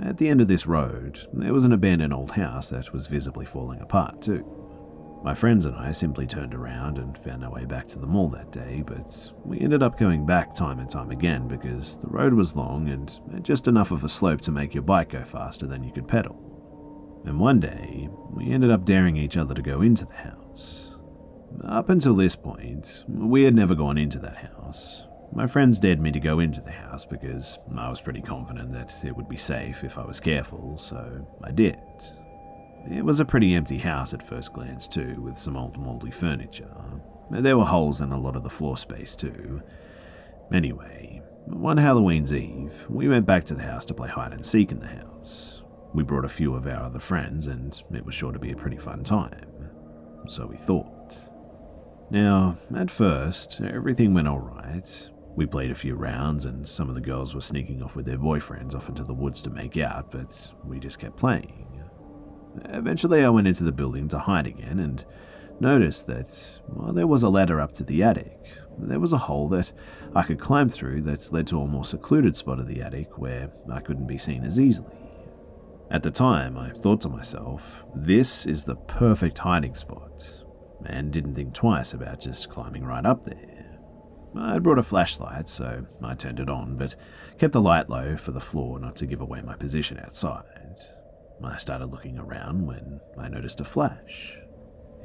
At 0.00 0.18
the 0.18 0.28
end 0.28 0.40
of 0.40 0.48
this 0.48 0.66
road, 0.66 1.26
there 1.32 1.52
was 1.52 1.64
an 1.64 1.72
abandoned 1.72 2.12
old 2.12 2.32
house 2.32 2.70
that 2.70 2.92
was 2.92 3.06
visibly 3.06 3.44
falling 3.44 3.80
apart, 3.80 4.22
too. 4.22 4.44
My 5.22 5.34
friends 5.34 5.66
and 5.66 5.76
I 5.76 5.92
simply 5.92 6.26
turned 6.26 6.54
around 6.54 6.98
and 6.98 7.16
found 7.16 7.44
our 7.44 7.50
way 7.50 7.64
back 7.64 7.86
to 7.88 7.98
the 7.98 8.06
mall 8.06 8.28
that 8.30 8.50
day, 8.50 8.82
but 8.84 9.32
we 9.44 9.60
ended 9.60 9.82
up 9.82 9.96
going 9.96 10.26
back 10.26 10.54
time 10.54 10.80
and 10.80 10.90
time 10.90 11.12
again 11.12 11.46
because 11.46 11.96
the 11.98 12.08
road 12.08 12.34
was 12.34 12.56
long 12.56 12.88
and 12.88 13.20
just 13.44 13.68
enough 13.68 13.92
of 13.92 14.02
a 14.02 14.08
slope 14.08 14.40
to 14.40 14.50
make 14.50 14.74
your 14.74 14.82
bike 14.82 15.10
go 15.10 15.22
faster 15.22 15.66
than 15.66 15.84
you 15.84 15.92
could 15.92 16.08
pedal. 16.08 16.36
And 17.24 17.38
one 17.38 17.60
day, 17.60 18.08
we 18.30 18.50
ended 18.50 18.72
up 18.72 18.84
daring 18.84 19.16
each 19.16 19.36
other 19.36 19.54
to 19.54 19.62
go 19.62 19.80
into 19.80 20.04
the 20.06 20.14
house. 20.14 20.90
Up 21.64 21.88
until 21.88 22.16
this 22.16 22.34
point, 22.34 23.04
we 23.06 23.44
had 23.44 23.54
never 23.54 23.76
gone 23.76 23.98
into 23.98 24.18
that 24.20 24.38
house. 24.38 25.04
My 25.34 25.46
friends 25.46 25.80
dared 25.80 26.00
me 26.00 26.12
to 26.12 26.20
go 26.20 26.40
into 26.40 26.60
the 26.60 26.70
house 26.70 27.06
because 27.06 27.58
I 27.74 27.88
was 27.88 28.02
pretty 28.02 28.20
confident 28.20 28.70
that 28.72 28.94
it 29.02 29.16
would 29.16 29.28
be 29.30 29.38
safe 29.38 29.82
if 29.82 29.96
I 29.96 30.04
was 30.04 30.20
careful, 30.20 30.76
so 30.76 31.26
I 31.42 31.50
did. 31.50 31.78
It 32.90 33.02
was 33.02 33.18
a 33.18 33.24
pretty 33.24 33.54
empty 33.54 33.78
house 33.78 34.12
at 34.12 34.22
first 34.22 34.52
glance, 34.52 34.88
too, 34.88 35.22
with 35.22 35.38
some 35.38 35.56
old 35.56 35.78
mouldy 35.78 36.10
furniture. 36.10 36.68
There 37.30 37.56
were 37.56 37.64
holes 37.64 38.02
in 38.02 38.12
a 38.12 38.20
lot 38.20 38.36
of 38.36 38.42
the 38.42 38.50
floor 38.50 38.76
space, 38.76 39.16
too. 39.16 39.62
Anyway, 40.52 41.22
one 41.46 41.78
Halloween's 41.78 42.32
Eve, 42.32 42.86
we 42.90 43.08
went 43.08 43.24
back 43.24 43.44
to 43.44 43.54
the 43.54 43.62
house 43.62 43.86
to 43.86 43.94
play 43.94 44.10
hide 44.10 44.34
and 44.34 44.44
seek 44.44 44.70
in 44.70 44.80
the 44.80 44.86
house. 44.86 45.62
We 45.94 46.02
brought 46.02 46.26
a 46.26 46.28
few 46.28 46.54
of 46.54 46.66
our 46.66 46.82
other 46.82 47.00
friends, 47.00 47.46
and 47.46 47.80
it 47.94 48.04
was 48.04 48.14
sure 48.14 48.32
to 48.32 48.38
be 48.38 48.52
a 48.52 48.56
pretty 48.56 48.78
fun 48.78 49.02
time. 49.02 49.70
So 50.28 50.46
we 50.46 50.58
thought. 50.58 51.16
Now, 52.10 52.58
at 52.76 52.90
first, 52.90 53.62
everything 53.62 54.12
went 54.12 54.28
alright. 54.28 55.08
We 55.34 55.46
played 55.46 55.70
a 55.70 55.74
few 55.74 55.94
rounds, 55.94 56.44
and 56.44 56.66
some 56.66 56.88
of 56.88 56.94
the 56.94 57.00
girls 57.00 57.34
were 57.34 57.40
sneaking 57.40 57.82
off 57.82 57.96
with 57.96 58.04
their 58.04 58.18
boyfriends 58.18 58.74
off 58.74 58.88
into 58.88 59.04
the 59.04 59.14
woods 59.14 59.40
to 59.42 59.50
make 59.50 59.78
out, 59.78 60.10
but 60.10 60.52
we 60.64 60.78
just 60.78 60.98
kept 60.98 61.16
playing. 61.16 61.66
Eventually, 62.66 63.24
I 63.24 63.30
went 63.30 63.48
into 63.48 63.64
the 63.64 63.72
building 63.72 64.08
to 64.08 64.18
hide 64.18 64.46
again 64.46 64.78
and 64.78 65.04
noticed 65.58 66.06
that, 66.08 66.60
well, 66.68 66.92
there 66.92 67.06
was 67.06 67.22
a 67.22 67.30
ladder 67.30 67.60
up 67.60 67.72
to 67.74 67.84
the 67.84 68.02
attic. 68.02 68.38
There 68.78 69.00
was 69.00 69.12
a 69.14 69.18
hole 69.18 69.48
that 69.48 69.72
I 70.14 70.22
could 70.22 70.38
climb 70.38 70.68
through 70.68 71.02
that 71.02 71.32
led 71.32 71.46
to 71.48 71.60
a 71.62 71.66
more 71.66 71.84
secluded 71.84 72.36
spot 72.36 72.58
of 72.58 72.66
the 72.66 72.82
attic 72.82 73.16
where 73.16 73.50
I 73.72 73.80
couldn't 73.80 74.06
be 74.06 74.18
seen 74.18 74.44
as 74.44 74.60
easily. 74.60 74.96
At 75.90 76.02
the 76.02 76.10
time, 76.10 76.58
I 76.58 76.70
thought 76.70 77.00
to 77.02 77.08
myself, 77.08 77.84
this 77.94 78.46
is 78.46 78.64
the 78.64 78.76
perfect 78.76 79.38
hiding 79.38 79.74
spot, 79.74 80.44
and 80.86 81.12
didn't 81.12 81.34
think 81.34 81.54
twice 81.54 81.92
about 81.94 82.20
just 82.20 82.48
climbing 82.48 82.84
right 82.84 83.06
up 83.06 83.24
there. 83.24 83.51
I'd 84.36 84.62
brought 84.62 84.78
a 84.78 84.82
flashlight, 84.82 85.48
so 85.48 85.86
I 86.02 86.14
turned 86.14 86.40
it 86.40 86.48
on, 86.48 86.76
but 86.76 86.94
kept 87.38 87.52
the 87.52 87.60
light 87.60 87.90
low 87.90 88.16
for 88.16 88.32
the 88.32 88.40
floor 88.40 88.78
not 88.78 88.96
to 88.96 89.06
give 89.06 89.20
away 89.20 89.42
my 89.42 89.54
position 89.54 90.00
outside. 90.02 90.78
I 91.44 91.58
started 91.58 91.86
looking 91.86 92.18
around 92.18 92.66
when 92.66 93.00
I 93.18 93.28
noticed 93.28 93.60
a 93.60 93.64
flash. 93.64 94.38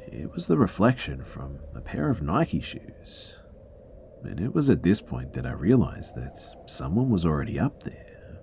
It 0.06 0.32
was 0.32 0.46
the 0.46 0.56
reflection 0.56 1.24
from 1.24 1.58
a 1.74 1.80
pair 1.80 2.08
of 2.08 2.22
Nike 2.22 2.60
shoes. 2.60 3.38
And 4.24 4.40
it 4.40 4.54
was 4.54 4.70
at 4.70 4.82
this 4.82 5.00
point 5.00 5.32
that 5.34 5.46
I 5.46 5.52
realized 5.52 6.14
that 6.16 6.38
someone 6.66 7.10
was 7.10 7.24
already 7.26 7.58
up 7.58 7.82
there. 7.82 8.40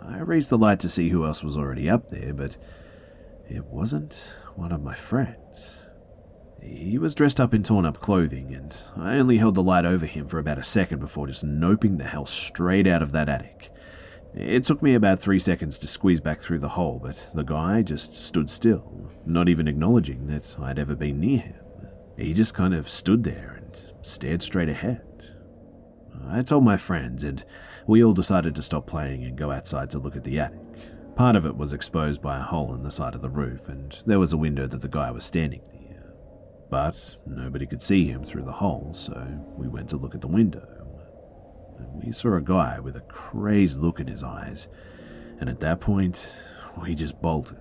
I 0.00 0.18
raised 0.18 0.50
the 0.50 0.58
light 0.58 0.80
to 0.80 0.88
see 0.88 1.08
who 1.08 1.24
else 1.24 1.42
was 1.42 1.56
already 1.56 1.88
up 1.88 2.10
there, 2.10 2.34
but 2.34 2.56
it 3.48 3.64
wasn't 3.64 4.14
one 4.56 4.72
of 4.72 4.82
my 4.82 4.94
friends. 4.94 5.80
He 6.62 6.98
was 6.98 7.14
dressed 7.14 7.40
up 7.40 7.52
in 7.54 7.62
torn 7.62 7.84
up 7.84 8.00
clothing, 8.00 8.54
and 8.54 8.76
I 8.96 9.18
only 9.18 9.38
held 9.38 9.54
the 9.54 9.62
light 9.62 9.84
over 9.84 10.06
him 10.06 10.26
for 10.26 10.38
about 10.38 10.58
a 10.58 10.64
second 10.64 11.00
before 11.00 11.26
just 11.26 11.44
noping 11.44 11.98
the 11.98 12.04
hell 12.04 12.26
straight 12.26 12.86
out 12.86 13.02
of 13.02 13.12
that 13.12 13.28
attic. 13.28 13.70
It 14.34 14.64
took 14.64 14.82
me 14.82 14.94
about 14.94 15.20
three 15.20 15.38
seconds 15.38 15.78
to 15.78 15.86
squeeze 15.86 16.20
back 16.20 16.40
through 16.40 16.60
the 16.60 16.70
hole, 16.70 17.00
but 17.02 17.30
the 17.34 17.42
guy 17.42 17.82
just 17.82 18.14
stood 18.14 18.48
still, 18.48 19.10
not 19.26 19.48
even 19.48 19.68
acknowledging 19.68 20.26
that 20.28 20.56
I'd 20.60 20.78
ever 20.78 20.94
been 20.94 21.20
near 21.20 21.40
him. 21.40 21.54
He 22.16 22.32
just 22.32 22.54
kind 22.54 22.74
of 22.74 22.88
stood 22.88 23.24
there 23.24 23.60
and 23.60 23.92
stared 24.02 24.42
straight 24.42 24.68
ahead. 24.68 25.02
I 26.28 26.42
told 26.42 26.64
my 26.64 26.76
friends, 26.76 27.24
and 27.24 27.44
we 27.86 28.02
all 28.02 28.14
decided 28.14 28.54
to 28.54 28.62
stop 28.62 28.86
playing 28.86 29.24
and 29.24 29.36
go 29.36 29.50
outside 29.50 29.90
to 29.90 29.98
look 29.98 30.16
at 30.16 30.24
the 30.24 30.38
attic. 30.38 30.60
Part 31.16 31.36
of 31.36 31.44
it 31.44 31.56
was 31.56 31.72
exposed 31.72 32.22
by 32.22 32.38
a 32.38 32.42
hole 32.42 32.74
in 32.74 32.84
the 32.84 32.90
side 32.90 33.14
of 33.14 33.20
the 33.20 33.28
roof, 33.28 33.68
and 33.68 34.00
there 34.06 34.18
was 34.20 34.32
a 34.32 34.38
window 34.38 34.66
that 34.66 34.80
the 34.80 34.88
guy 34.88 35.10
was 35.10 35.24
standing 35.24 35.60
near. 35.72 35.81
But 36.72 37.16
nobody 37.26 37.66
could 37.66 37.82
see 37.82 38.06
him 38.06 38.24
through 38.24 38.44
the 38.44 38.52
hole, 38.52 38.92
so 38.94 39.14
we 39.56 39.68
went 39.68 39.90
to 39.90 39.96
look 39.96 40.14
at 40.14 40.22
the 40.22 40.26
window 40.26 40.82
we 41.94 42.12
saw 42.12 42.36
a 42.36 42.40
guy 42.40 42.80
with 42.80 42.96
a 42.96 43.00
crazed 43.00 43.80
look 43.80 44.00
in 44.00 44.06
his 44.06 44.22
eyes, 44.22 44.68
and 45.40 45.48
at 45.48 45.60
that 45.60 45.80
point, 45.80 46.38
we 46.80 46.94
just 46.94 47.20
bolted. 47.20 47.58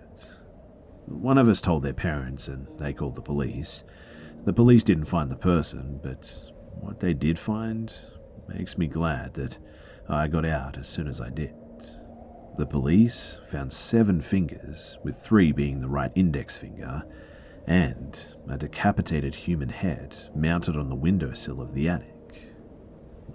One 1.06 1.38
of 1.38 1.48
us 1.50 1.62
told 1.62 1.84
their 1.84 1.94
parents, 1.94 2.48
and 2.48 2.68
they 2.78 2.94
called 2.94 3.16
the 3.16 3.22
police. 3.22 3.84
The 4.46 4.54
police 4.54 4.84
didn't 4.84 5.06
find 5.06 5.30
the 5.30 5.36
person, 5.36 6.00
but 6.02 6.52
what 6.80 7.00
they 7.00 7.14
did 7.14 7.38
find 7.38 7.94
makes 8.48 8.78
me 8.78 8.88
glad 8.88 9.34
that 9.36 9.58
I 10.08 10.28
got 10.28 10.46
out 10.46 10.78
as 10.78 10.88
soon 10.88 11.08
as 11.08 11.22
I 11.22 11.30
did. 11.30 11.54
The 12.58 12.66
police 12.66 13.40
found 13.50 13.72
seven 13.72 14.22
fingers, 14.22 14.98
with 15.04 15.16
three 15.18 15.52
being 15.52 15.82
the 15.82 15.88
right 15.88 16.12
index 16.16 16.58
finger, 16.58 17.04
and 17.68 18.20
a 18.50 18.58
decapitated 18.58 19.36
human 19.36 19.70
head 19.70 20.18
mounted 20.36 20.76
on 20.76 20.90
the 20.90 20.96
windowsill 20.96 21.62
of 21.62 21.74
the 21.74 21.88
attic. 21.88 22.52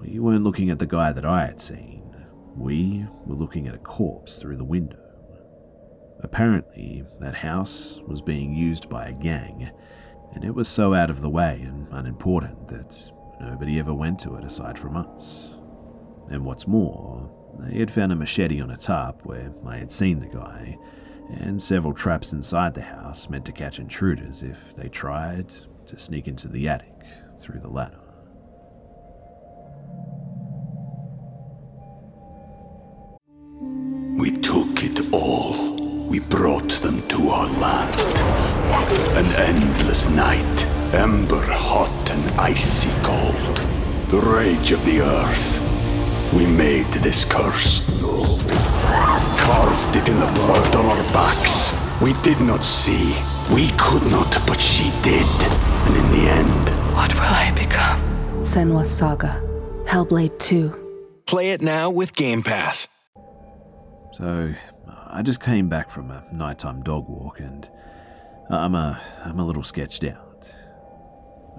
We 0.01 0.19
weren't 0.19 0.45
looking 0.45 0.71
at 0.71 0.79
the 0.79 0.87
guy 0.87 1.13
that 1.13 1.25
I 1.25 1.47
had 1.47 1.63
seen. 1.63 2.03
We 2.57 3.07
were 3.25 3.37
looking 3.37 3.69
at 3.69 3.75
a 3.75 3.79
corpse 3.79 4.39
through 4.39 4.57
the 4.57 4.65
window. 4.65 4.99
Apparently, 6.21 7.05
that 7.21 7.35
house 7.35 8.01
was 8.07 8.23
being 8.23 8.55
used 8.55 8.89
by 8.89 9.09
a 9.09 9.13
gang, 9.13 9.71
and 10.35 10.45
it 10.45 10.55
was 10.55 10.69
so 10.69 10.95
out 10.95 11.11
of 11.11 11.21
the 11.21 11.31
way 11.31 11.63
and 11.63 11.87
unimportant 11.91 12.69
that 12.69 13.11
nobody 13.41 13.79
ever 13.79 13.95
went 13.95 14.19
to 14.21 14.35
it 14.37 14.45
aside 14.45 14.79
from 14.79 14.97
us. 14.97 15.51
And 16.31 16.45
what's 16.45 16.67
more, 16.67 17.31
they 17.59 17.79
had 17.79 17.91
found 17.91 18.13
a 18.13 18.17
machete 18.17 18.61
on 18.61 18.71
a 18.71 18.77
tarp 18.77 19.25
where 19.25 19.53
I 19.67 19.77
had 19.77 19.93
seen 19.93 20.21
the 20.21 20.27
guy, 20.27 20.79
and 21.31 21.61
several 21.61 21.93
traps 21.93 22.33
inside 22.33 22.75
the 22.75 22.83
house 22.83 23.29
meant 23.29 23.45
to 23.47 23.53
catch 23.53 23.79
intruders 23.79 24.43
if 24.43 24.75
they 24.75 24.89
tried 24.89 25.53
to 25.87 25.99
sneak 25.99 26.29
into 26.29 26.49
the 26.49 26.69
attic 26.69 27.05
through 27.39 27.61
the 27.61 27.69
ladder. 27.69 28.01
We 34.19 34.31
took 34.31 34.83
it 34.83 35.13
all. 35.13 35.75
We 36.07 36.21
brought 36.21 36.71
them 36.81 37.07
to 37.09 37.29
our 37.31 37.49
land. 37.49 38.01
An 39.17 39.27
endless 39.35 40.09
night, 40.09 40.67
ember 40.95 41.43
hot 41.43 42.11
and 42.11 42.41
icy 42.41 42.91
cold. 43.03 43.57
The 44.09 44.21
rage 44.21 44.73
of 44.73 44.85
the 44.85 45.01
earth. 45.01 45.61
We 46.33 46.47
made 46.47 46.91
this 46.93 47.25
curse. 47.25 47.83
Carved 49.47 49.95
it 49.95 50.09
in 50.09 50.19
the 50.19 50.27
blood 50.27 50.75
on 50.75 50.87
our 50.87 51.13
backs. 51.13 51.73
We 52.03 52.15
did 52.23 52.41
not 52.41 52.65
see. 52.65 53.17
We 53.55 53.71
could 53.79 54.03
not, 54.11 54.45
but 54.45 54.61
she 54.61 54.91
did. 55.03 55.25
And 55.87 55.97
in 55.97 56.11
the 56.11 56.29
end. 56.29 56.95
What 56.97 57.15
will 57.15 57.21
I 57.23 57.53
become? 57.55 58.01
Senua's 58.41 58.91
Saga. 58.91 59.41
Hellblade 59.85 60.37
2. 60.41 61.23
Play 61.27 61.53
it 61.53 61.63
now 61.63 61.91
with 61.91 62.17
Game 62.17 62.43
Pass. 62.43 62.89
So 64.15 64.53
I 65.07 65.23
just 65.23 65.41
came 65.41 65.69
back 65.69 65.91
from 65.91 66.11
a 66.11 66.25
nighttime 66.33 66.83
dog 66.83 67.09
walk 67.09 67.39
and 67.39 67.71
I'm 68.51 68.75
a, 68.75 69.01
I'm 69.25 69.39
a 69.39 69.47
little 69.47 69.63
sketched 69.63 70.03
out. 70.03 70.26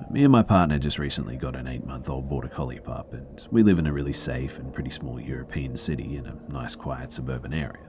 Me 0.10 0.23
and 0.23 0.31
my 0.31 0.43
partner 0.43 0.79
just 0.79 0.99
recently 0.99 1.36
got 1.36 1.55
an 1.55 1.67
eight 1.67 1.86
month 1.86 2.10
old 2.10 2.29
border 2.29 2.47
collie 2.47 2.79
pup, 2.79 3.13
and 3.13 3.47
we 3.51 3.63
live 3.63 3.79
in 3.79 3.88
a 3.88 3.93
really 3.93 4.13
safe 4.13 4.57
and 4.57 4.73
pretty 4.73 4.91
small 4.91 5.19
European 5.19 5.75
city 5.75 6.15
in 6.15 6.25
a 6.25 6.51
nice, 6.51 6.75
quiet 6.75 7.12
suburban 7.12 7.53
area. 7.53 7.88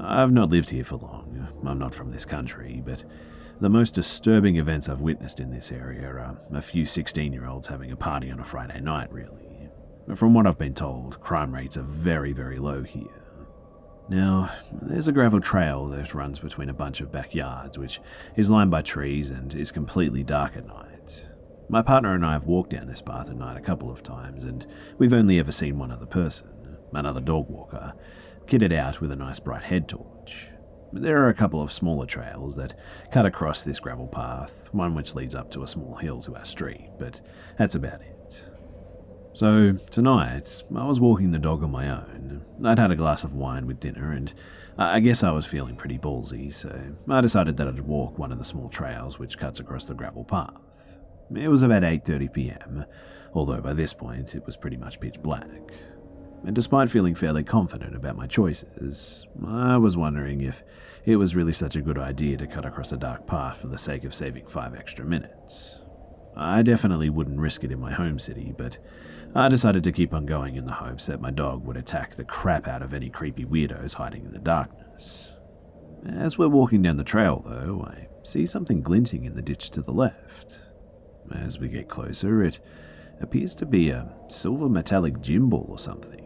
I've 0.00 0.32
not 0.32 0.50
lived 0.50 0.70
here 0.70 0.84
for 0.84 0.96
long. 0.96 1.48
I'm 1.66 1.78
not 1.78 1.94
from 1.94 2.10
this 2.10 2.24
country, 2.24 2.82
but 2.84 3.04
the 3.60 3.68
most 3.68 3.94
disturbing 3.94 4.56
events 4.56 4.88
I've 4.88 5.00
witnessed 5.00 5.40
in 5.40 5.50
this 5.50 5.72
area 5.72 6.06
are 6.06 6.36
a 6.52 6.62
few 6.62 6.86
16 6.86 7.32
year 7.32 7.46
olds 7.46 7.68
having 7.68 7.90
a 7.90 7.96
party 7.96 8.30
on 8.30 8.40
a 8.40 8.44
Friday 8.44 8.80
night, 8.80 9.12
really. 9.12 9.68
From 10.14 10.32
what 10.32 10.46
I've 10.46 10.58
been 10.58 10.74
told, 10.74 11.20
crime 11.20 11.54
rates 11.54 11.76
are 11.76 11.82
very, 11.82 12.32
very 12.32 12.58
low 12.58 12.82
here. 12.82 13.04
Now, 14.08 14.50
there's 14.80 15.08
a 15.08 15.12
gravel 15.12 15.40
trail 15.40 15.86
that 15.88 16.14
runs 16.14 16.38
between 16.38 16.70
a 16.70 16.74
bunch 16.74 17.02
of 17.02 17.12
backyards, 17.12 17.76
which 17.76 18.00
is 18.36 18.48
lined 18.48 18.70
by 18.70 18.80
trees 18.80 19.28
and 19.28 19.54
is 19.54 19.70
completely 19.70 20.24
dark 20.24 20.56
at 20.56 20.66
night. 20.66 20.97
My 21.70 21.82
partner 21.82 22.14
and 22.14 22.24
I 22.24 22.32
have 22.32 22.46
walked 22.46 22.70
down 22.70 22.86
this 22.86 23.02
path 23.02 23.28
at 23.28 23.36
night 23.36 23.58
a 23.58 23.60
couple 23.60 23.90
of 23.90 24.02
times, 24.02 24.42
and 24.44 24.66
we've 24.96 25.12
only 25.12 25.38
ever 25.38 25.52
seen 25.52 25.78
one 25.78 25.92
other 25.92 26.06
person, 26.06 26.48
another 26.94 27.20
dog 27.20 27.50
walker, 27.50 27.92
kitted 28.46 28.72
out 28.72 29.02
with 29.02 29.12
a 29.12 29.16
nice 29.16 29.38
bright 29.38 29.64
head 29.64 29.86
torch. 29.86 30.48
There 30.94 31.22
are 31.22 31.28
a 31.28 31.34
couple 31.34 31.60
of 31.60 31.70
smaller 31.70 32.06
trails 32.06 32.56
that 32.56 32.74
cut 33.12 33.26
across 33.26 33.64
this 33.64 33.80
gravel 33.80 34.06
path, 34.06 34.70
one 34.72 34.94
which 34.94 35.14
leads 35.14 35.34
up 35.34 35.50
to 35.50 35.62
a 35.62 35.68
small 35.68 35.96
hill 35.96 36.22
to 36.22 36.36
our 36.36 36.46
street, 36.46 36.88
but 36.98 37.20
that's 37.58 37.74
about 37.74 38.00
it. 38.00 38.46
So, 39.34 39.74
tonight, 39.90 40.62
I 40.74 40.86
was 40.86 41.00
walking 41.00 41.32
the 41.32 41.38
dog 41.38 41.62
on 41.62 41.70
my 41.70 41.90
own. 41.90 42.46
I'd 42.64 42.78
had 42.78 42.92
a 42.92 42.96
glass 42.96 43.24
of 43.24 43.34
wine 43.34 43.66
with 43.66 43.78
dinner, 43.78 44.10
and 44.12 44.32
I 44.78 45.00
guess 45.00 45.22
I 45.22 45.32
was 45.32 45.44
feeling 45.44 45.76
pretty 45.76 45.98
ballsy, 45.98 46.52
so 46.52 46.74
I 47.10 47.20
decided 47.20 47.58
that 47.58 47.68
I'd 47.68 47.80
walk 47.80 48.18
one 48.18 48.32
of 48.32 48.38
the 48.38 48.44
small 48.46 48.70
trails 48.70 49.18
which 49.18 49.36
cuts 49.36 49.60
across 49.60 49.84
the 49.84 49.92
gravel 49.92 50.24
path. 50.24 50.54
It 51.34 51.48
was 51.48 51.62
about 51.62 51.82
8:30 51.82 52.32
p.m., 52.32 52.84
although 53.34 53.60
by 53.60 53.74
this 53.74 53.92
point 53.92 54.34
it 54.34 54.46
was 54.46 54.56
pretty 54.56 54.76
much 54.76 55.00
pitch 55.00 55.20
black. 55.22 55.48
And 56.44 56.54
despite 56.54 56.90
feeling 56.90 57.14
fairly 57.14 57.42
confident 57.42 57.96
about 57.96 58.16
my 58.16 58.26
choices, 58.26 59.26
I 59.44 59.76
was 59.76 59.96
wondering 59.96 60.40
if 60.40 60.62
it 61.04 61.16
was 61.16 61.34
really 61.34 61.52
such 61.52 61.76
a 61.76 61.82
good 61.82 61.98
idea 61.98 62.36
to 62.36 62.46
cut 62.46 62.64
across 62.64 62.92
a 62.92 62.96
dark 62.96 63.26
path 63.26 63.58
for 63.58 63.66
the 63.66 63.78
sake 63.78 64.04
of 64.04 64.14
saving 64.14 64.46
five 64.46 64.74
extra 64.74 65.04
minutes. 65.04 65.80
I 66.36 66.62
definitely 66.62 67.10
wouldn't 67.10 67.40
risk 67.40 67.64
it 67.64 67.72
in 67.72 67.80
my 67.80 67.92
home 67.92 68.20
city, 68.20 68.54
but 68.56 68.78
I 69.34 69.48
decided 69.48 69.82
to 69.84 69.92
keep 69.92 70.14
on 70.14 70.24
going 70.24 70.54
in 70.54 70.64
the 70.64 70.72
hopes 70.72 71.06
that 71.06 71.20
my 71.20 71.32
dog 71.32 71.64
would 71.64 71.76
attack 71.76 72.14
the 72.14 72.24
crap 72.24 72.68
out 72.68 72.82
of 72.82 72.94
any 72.94 73.10
creepy 73.10 73.44
weirdos 73.44 73.94
hiding 73.94 74.24
in 74.24 74.32
the 74.32 74.38
darkness. 74.38 75.32
As 76.08 76.38
we're 76.38 76.48
walking 76.48 76.80
down 76.82 76.96
the 76.96 77.04
trail, 77.04 77.42
though, 77.44 77.84
I 77.84 78.06
see 78.22 78.46
something 78.46 78.80
glinting 78.80 79.24
in 79.24 79.34
the 79.34 79.42
ditch 79.42 79.70
to 79.70 79.82
the 79.82 79.92
left. 79.92 80.60
As 81.32 81.58
we 81.58 81.68
get 81.68 81.88
closer, 81.88 82.42
it 82.42 82.60
appears 83.20 83.54
to 83.56 83.66
be 83.66 83.90
a 83.90 84.12
silver 84.28 84.68
metallic 84.68 85.20
gym 85.20 85.48
ball 85.48 85.66
or 85.68 85.78
something. 85.78 86.24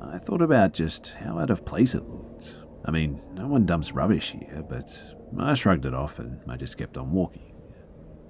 I 0.00 0.18
thought 0.18 0.42
about 0.42 0.72
just 0.72 1.08
how 1.08 1.38
out 1.38 1.50
of 1.50 1.64
place 1.64 1.94
it 1.94 2.08
looked. 2.08 2.56
I 2.84 2.90
mean, 2.90 3.20
no 3.34 3.46
one 3.46 3.66
dumps 3.66 3.92
rubbish 3.92 4.32
here, 4.32 4.64
but 4.68 4.96
I 5.38 5.54
shrugged 5.54 5.84
it 5.84 5.94
off 5.94 6.18
and 6.18 6.40
I 6.48 6.56
just 6.56 6.78
kept 6.78 6.96
on 6.96 7.12
walking. 7.12 7.54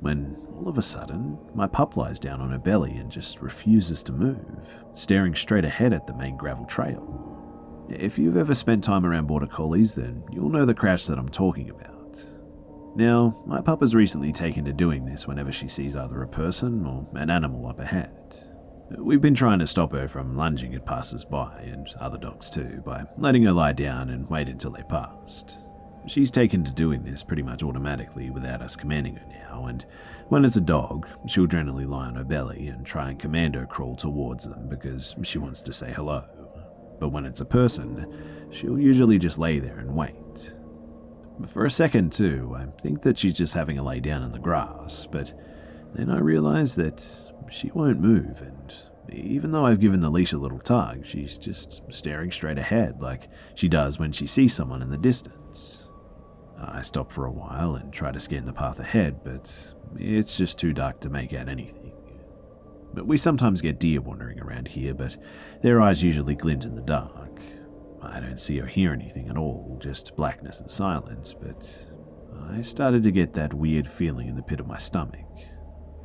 When 0.01 0.37
all 0.57 0.69
of 0.69 0.79
a 0.79 0.83
sudden, 0.83 1.39
my 1.55 1.67
pup 1.67 1.97
lies 1.97 2.19
down 2.21 2.41
on 2.41 2.51
her 2.51 2.59
belly 2.59 2.93
and 2.97 3.11
just 3.11 3.41
refuses 3.43 4.03
to 4.05 4.13
move, 4.13 4.69
staring 4.95 5.35
straight 5.35 5.65
ahead 5.65 5.93
at 5.93 6.07
the 6.07 6.15
main 6.15 6.37
gravel 6.37 6.67
trail. 6.67 7.87
If 7.89 8.19
you've 8.19 8.37
ever 8.37 8.55
spent 8.55 8.85
time 8.85 9.05
around 9.05 9.27
border 9.27 9.47
collies, 9.47 9.95
then 9.95 10.23
you'll 10.31 10.51
know 10.51 10.65
the 10.65 10.75
crash 10.75 11.07
that 11.07 11.19
I'm 11.19 11.29
talking 11.29 11.71
about. 11.71 11.98
Now, 12.97 13.41
my 13.47 13.61
pup 13.61 13.81
has 13.81 13.95
recently 13.95 14.33
taken 14.33 14.65
to 14.65 14.73
doing 14.73 15.05
this 15.05 15.27
whenever 15.27 15.53
she 15.53 15.69
sees 15.69 15.95
either 15.95 16.23
a 16.23 16.29
person 16.29 16.85
or 16.85 17.07
an 17.15 17.31
animal 17.31 17.67
up 17.67 17.79
ahead. 17.79 18.11
We've 18.97 19.21
been 19.21 19.35
trying 19.35 19.59
to 19.59 19.67
stop 19.67 19.93
her 19.93 20.09
from 20.09 20.37
lunging 20.37 20.75
at 20.75 20.87
passers 20.87 21.25
by, 21.25 21.61
and 21.61 21.87
other 22.01 22.19
dogs 22.19 22.51
too, 22.51 22.83
by 22.85 23.05
letting 23.19 23.43
her 23.43 23.53
lie 23.53 23.73
down 23.73 24.09
and 24.11 24.29
wait 24.31 24.49
until 24.49 24.71
they 24.71 24.83
passed. 24.83 25.59
She's 26.07 26.31
taken 26.31 26.65
to 26.65 26.73
doing 26.73 27.05
this 27.05 27.23
pretty 27.23 27.43
much 27.43 27.63
automatically 27.63 28.31
without 28.31 28.63
us 28.63 28.77
commanding 28.77 29.17
her 29.17 29.27
now, 29.27 29.67
and 29.67 29.85
when 30.29 30.45
it's 30.45 30.57
a 30.57 30.61
dog, 30.61 31.07
she'll 31.27 31.47
generally 31.47 31.85
lie 31.85 32.07
on 32.07 32.15
her 32.15 32.25
belly 32.25 32.69
and 32.69 32.87
try 32.87 33.11
and 33.11 33.19
commando 33.19 33.67
crawl 33.67 33.95
towards 33.95 34.45
them 34.45 34.69
because 34.69 35.15
she 35.23 35.37
wants 35.37 35.61
to 35.63 35.73
say 35.73 35.93
hello. 35.93 36.25
But 36.99 37.11
when 37.11 37.27
it's 37.27 37.43
a 37.43 37.45
person, 37.45 38.11
she'll 38.51 38.81
usually 38.81 39.19
just 39.19 39.39
lay 39.39 39.59
there 39.59 39.79
and 39.79 39.95
wait. 39.95 40.15
For 41.47 41.65
a 41.65 41.71
second, 41.71 42.13
too, 42.13 42.55
I 42.57 42.67
think 42.81 43.03
that 43.03 43.17
she's 43.17 43.37
just 43.37 43.55
having 43.55 43.79
a 43.79 43.83
lay 43.83 44.01
down 44.01 44.23
in 44.23 44.33
the 44.33 44.39
grass, 44.39 45.07
but 45.11 45.33
then 45.95 46.11
I 46.11 46.19
realize 46.19 46.75
that 46.75 47.07
she 47.51 47.71
won't 47.73 48.01
move, 48.01 48.43
and 48.43 48.75
even 49.11 49.53
though 49.53 49.65
I've 49.65 49.81
given 49.81 50.01
the 50.01 50.11
leash 50.11 50.33
a 50.33 50.39
little 50.39 50.59
tug, 50.59 51.07
she's 51.07 51.39
just 51.39 51.83
staring 51.91 52.31
straight 52.31 52.59
ahead 52.59 53.01
like 53.01 53.29
she 53.55 53.69
does 53.69 53.99
when 53.99 54.13
she 54.13 54.27
sees 54.27 54.53
someone 54.53 54.83
in 54.83 54.91
the 54.91 54.99
distance. 54.99 55.85
I 56.61 56.83
stop 56.83 57.13
for 57.13 57.25
a 57.25 57.33
while 57.33 57.77
and 57.77 57.93
try 57.93 58.11
to 58.11 58.21
scan 58.21 58.45
the 58.45 58.53
path 58.53 58.81
ahead, 58.81 59.23
but 59.25 59.75
it's 59.97 60.37
just 60.37 60.59
too 60.59 60.73
dark 60.73 61.01
to 61.01 61.09
make 61.09 61.33
out 61.33 61.49
anything. 61.49 61.93
But 62.93 63.07
we 63.07 63.17
sometimes 63.17 63.61
get 63.61 63.79
deer 63.79 64.01
wandering 64.01 64.41
around 64.41 64.67
here, 64.67 64.93
but 64.93 65.17
their 65.63 65.81
eyes 65.81 66.03
usually 66.03 66.35
glint 66.35 66.65
in 66.65 66.75
the 66.75 66.83
dark. 66.83 67.41
I 68.03 68.21
don't 68.21 68.39
see 68.39 68.61
or 68.61 68.67
hear 68.67 68.93
anything 68.93 69.29
at 69.29 69.37
all, 69.37 69.79
just 69.81 70.17
blackness 70.17 70.61
and 70.61 70.71
silence, 70.71 71.35
but 71.35 71.87
I 72.51 72.63
started 72.63 73.03
to 73.03 73.11
get 73.11 73.35
that 73.35 73.55
weird 73.55 73.87
feeling 73.87 74.29
in 74.29 74.37
the 74.37 74.43
pit 74.43 74.61
of 74.61 74.67
my 74.67 74.79
stomach 74.79 75.27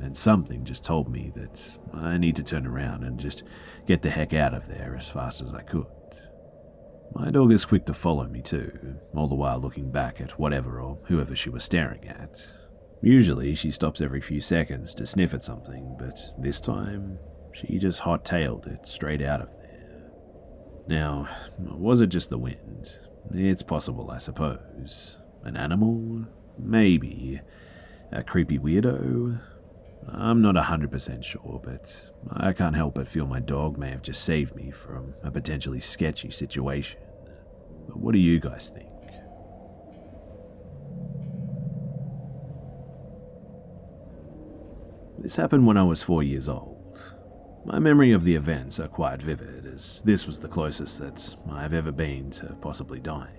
and 0.00 0.16
something 0.16 0.64
just 0.64 0.84
told 0.84 1.10
me 1.10 1.32
that 1.34 1.78
I 1.92 2.18
need 2.18 2.36
to 2.36 2.42
turn 2.42 2.66
around 2.66 3.04
and 3.04 3.18
just 3.18 3.42
get 3.86 4.02
the 4.02 4.10
heck 4.10 4.34
out 4.34 4.54
of 4.54 4.68
there 4.68 4.96
as 4.98 5.08
fast 5.08 5.40
as 5.40 5.54
I 5.54 5.62
could. 5.62 5.86
My 7.14 7.30
dog 7.30 7.52
is 7.52 7.64
quick 7.64 7.86
to 7.86 7.94
follow 7.94 8.26
me 8.26 8.42
too, 8.42 8.96
all 9.14 9.28
the 9.28 9.34
while 9.34 9.60
looking 9.60 9.90
back 9.90 10.20
at 10.20 10.38
whatever 10.38 10.80
or 10.80 10.98
whoever 11.04 11.36
she 11.36 11.48
was 11.48 11.64
staring 11.64 12.06
at. 12.08 12.44
Usually 13.02 13.54
she 13.54 13.70
stops 13.70 14.00
every 14.00 14.20
few 14.20 14.40
seconds 14.40 14.94
to 14.94 15.06
sniff 15.06 15.32
at 15.34 15.44
something, 15.44 15.96
but 15.98 16.18
this 16.38 16.60
time 16.60 17.18
she 17.52 17.78
just 17.78 18.00
hot 18.00 18.24
tailed 18.24 18.66
it 18.66 18.86
straight 18.88 19.22
out 19.22 19.40
of 19.40 19.48
there. 19.56 19.63
Now, 20.86 21.28
was 21.58 22.00
it 22.00 22.08
just 22.08 22.30
the 22.30 22.38
wind? 22.38 22.98
It's 23.32 23.62
possible, 23.62 24.10
I 24.10 24.18
suppose. 24.18 25.16
An 25.42 25.56
animal? 25.56 26.26
Maybe. 26.58 27.40
A 28.12 28.22
creepy 28.22 28.58
weirdo? 28.58 29.40
I'm 30.08 30.42
not 30.42 30.54
100% 30.54 31.24
sure, 31.24 31.60
but 31.64 32.10
I 32.30 32.52
can't 32.52 32.76
help 32.76 32.94
but 32.94 33.08
feel 33.08 33.26
my 33.26 33.40
dog 33.40 33.78
may 33.78 33.90
have 33.90 34.02
just 34.02 34.24
saved 34.24 34.54
me 34.54 34.70
from 34.70 35.14
a 35.22 35.30
potentially 35.30 35.80
sketchy 35.80 36.30
situation. 36.30 37.00
But 37.88 37.96
what 37.96 38.12
do 38.12 38.18
you 38.18 38.38
guys 38.38 38.68
think? 38.68 38.90
This 45.18 45.36
happened 45.36 45.66
when 45.66 45.78
I 45.78 45.82
was 45.82 46.02
four 46.02 46.22
years 46.22 46.48
old. 46.50 46.73
My 47.64 47.78
memory 47.78 48.12
of 48.12 48.24
the 48.24 48.34
events 48.34 48.78
are 48.78 48.88
quite 48.88 49.22
vivid, 49.22 49.66
as 49.66 50.02
this 50.04 50.26
was 50.26 50.38
the 50.38 50.48
closest 50.48 50.98
that 50.98 51.34
I've 51.50 51.72
ever 51.72 51.92
been 51.92 52.30
to 52.32 52.56
possibly 52.60 53.00
dying. 53.00 53.38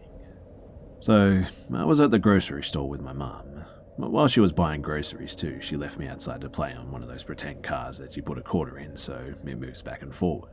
So, 1.00 1.44
I 1.74 1.86
was 1.86 2.00
at 2.00 2.10
the 2.10 2.18
grocery 2.18 2.64
store 2.64 2.90
with 2.90 3.02
my 3.02 3.14
mum, 3.14 3.66
while 3.98 4.28
she 4.28 4.40
was 4.40 4.52
buying 4.52 4.82
groceries 4.82 5.36
too, 5.36 5.62
she 5.62 5.78
left 5.78 5.98
me 5.98 6.08
outside 6.08 6.42
to 6.42 6.50
play 6.50 6.74
on 6.74 6.92
one 6.92 7.02
of 7.02 7.08
those 7.08 7.24
pretend 7.24 7.64
cars 7.64 7.98
that 8.00 8.18
you 8.18 8.24
put 8.24 8.38
a 8.38 8.42
quarter 8.42 8.78
in 8.78 8.98
so 8.98 9.14
it 9.14 9.44
moves 9.60 9.82
back 9.82 10.02
and 10.02 10.14
forward. 10.14 10.52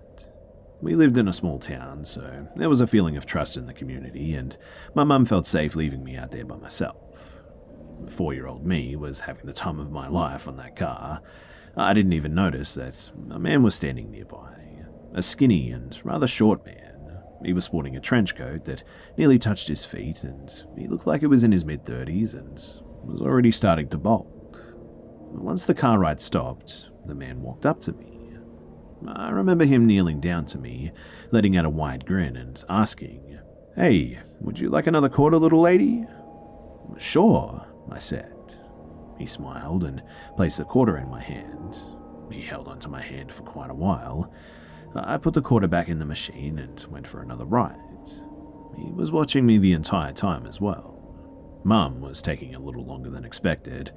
We 0.81 0.95
lived 0.95 1.19
in 1.19 1.29
a 1.29 1.33
small 1.33 1.59
town, 1.59 2.05
so 2.05 2.49
there 2.57 2.69
was 2.69 2.81
a 2.81 2.87
feeling 2.87 3.17
of 3.17 3.27
trust 3.27 3.57
in 3.57 3.67
the 3.67 3.73
community, 3.73 4.35
and 4.35 4.57
my 4.95 5.05
mum 5.05 5.25
felt 5.25 5.47
safe 5.47 5.77
leaving 5.77 6.05
me 6.05 6.17
out 6.17 6.31
there 6.31 6.45
by 6.45 6.57
myself. 6.57 6.97
Four 8.09 8.35
year 8.35 8.47
old 8.47 8.67
me 8.67 8.97
was 8.97 9.21
having 9.21 9.47
the 9.47 9.53
time 9.53 9.79
of 9.79 9.91
my 9.91 10.09
life 10.09 10.49
on 10.49 10.57
that 10.57 10.77
car. 10.77 11.21
I 11.77 11.95
didn't 11.95 12.13
even 12.13 12.35
notice 12.35 12.75
that 12.75 13.11
a 13.31 13.39
man 13.39 13.63
was 13.63 13.75
standing 13.75 14.11
nearby. 14.11 14.51
A 15.15 15.23
skinny 15.23 15.71
and 15.71 15.99
rather 16.05 16.27
short 16.27 16.65
man. 16.67 16.79
He 17.45 17.53
was 17.53 17.65
sporting 17.65 17.97
a 17.97 18.01
trench 18.01 18.35
coat 18.35 18.65
that 18.65 18.83
nearly 19.17 19.39
touched 19.39 19.69
his 19.69 19.85
feet, 19.85 20.23
and 20.23 20.51
he 20.77 20.87
looked 20.87 21.07
like 21.07 21.21
he 21.21 21.27
was 21.27 21.45
in 21.45 21.53
his 21.53 21.65
mid 21.65 21.85
30s 21.85 22.35
and 22.35 22.55
was 23.05 23.21
already 23.21 23.51
starting 23.51 23.89
to 23.89 23.99
bolt. 23.99 24.29
Once 25.33 25.65
the 25.65 25.75
car 25.75 25.99
ride 25.99 26.21
stopped, 26.21 26.89
the 27.07 27.15
man 27.15 27.43
walked 27.43 27.67
up 27.67 27.81
to 27.81 27.93
me. 27.93 28.37
I 29.09 29.31
remember 29.31 29.65
him 29.65 29.87
kneeling 29.87 30.21
down 30.21 30.47
to 30.47 30.59
me, 30.59 30.93
letting 31.33 31.57
out 31.57 31.65
a 31.65 31.71
wide 31.71 32.07
grin, 32.07 32.37
and 32.37 32.63
asking, 32.69 33.39
Hey, 33.75 34.21
would 34.41 34.59
you 34.59 34.69
like 34.69 34.87
another 34.87 35.09
quarter, 35.09 35.39
little 35.39 35.61
lady? 35.61 36.05
Sure, 36.99 37.67
I 37.91 37.99
said. 37.99 38.32
He 39.23 39.29
smiled 39.29 39.85
and 39.85 40.03
placed 40.35 40.59
the 40.59 40.65
quarter 40.65 40.99
in 40.99 41.09
my 41.09 41.23
hand. 41.23 41.79
He 42.29 42.41
held 42.41 42.67
onto 42.67 42.89
my 42.89 43.01
hand 43.01 43.31
for 43.31 43.45
quite 43.45 43.71
a 43.71 43.75
while. 43.75 44.33
I 44.97 45.17
put 45.17 45.35
the 45.35 45.41
quarter 45.41 45.69
back 45.69 45.89
in 45.89 46.01
the 46.01 46.05
machine 46.05 46.59
and 46.59 46.85
went 46.91 47.07
for 47.07 47.23
another 47.23 47.45
ride. 47.45 47.79
He 48.77 48.91
was 48.91 49.13
watching 49.13 49.47
me 49.47 49.59
the 49.59 49.75
entire 49.75 50.13
time 50.13 50.45
as 50.45 50.61
well. 50.61 50.99
Mum 51.63 52.01
was 52.01 52.21
taking 52.21 52.57
a 52.57 52.59
little 52.59 52.85
longer 52.85 53.11
than 53.11 53.25
expected. 53.25 53.93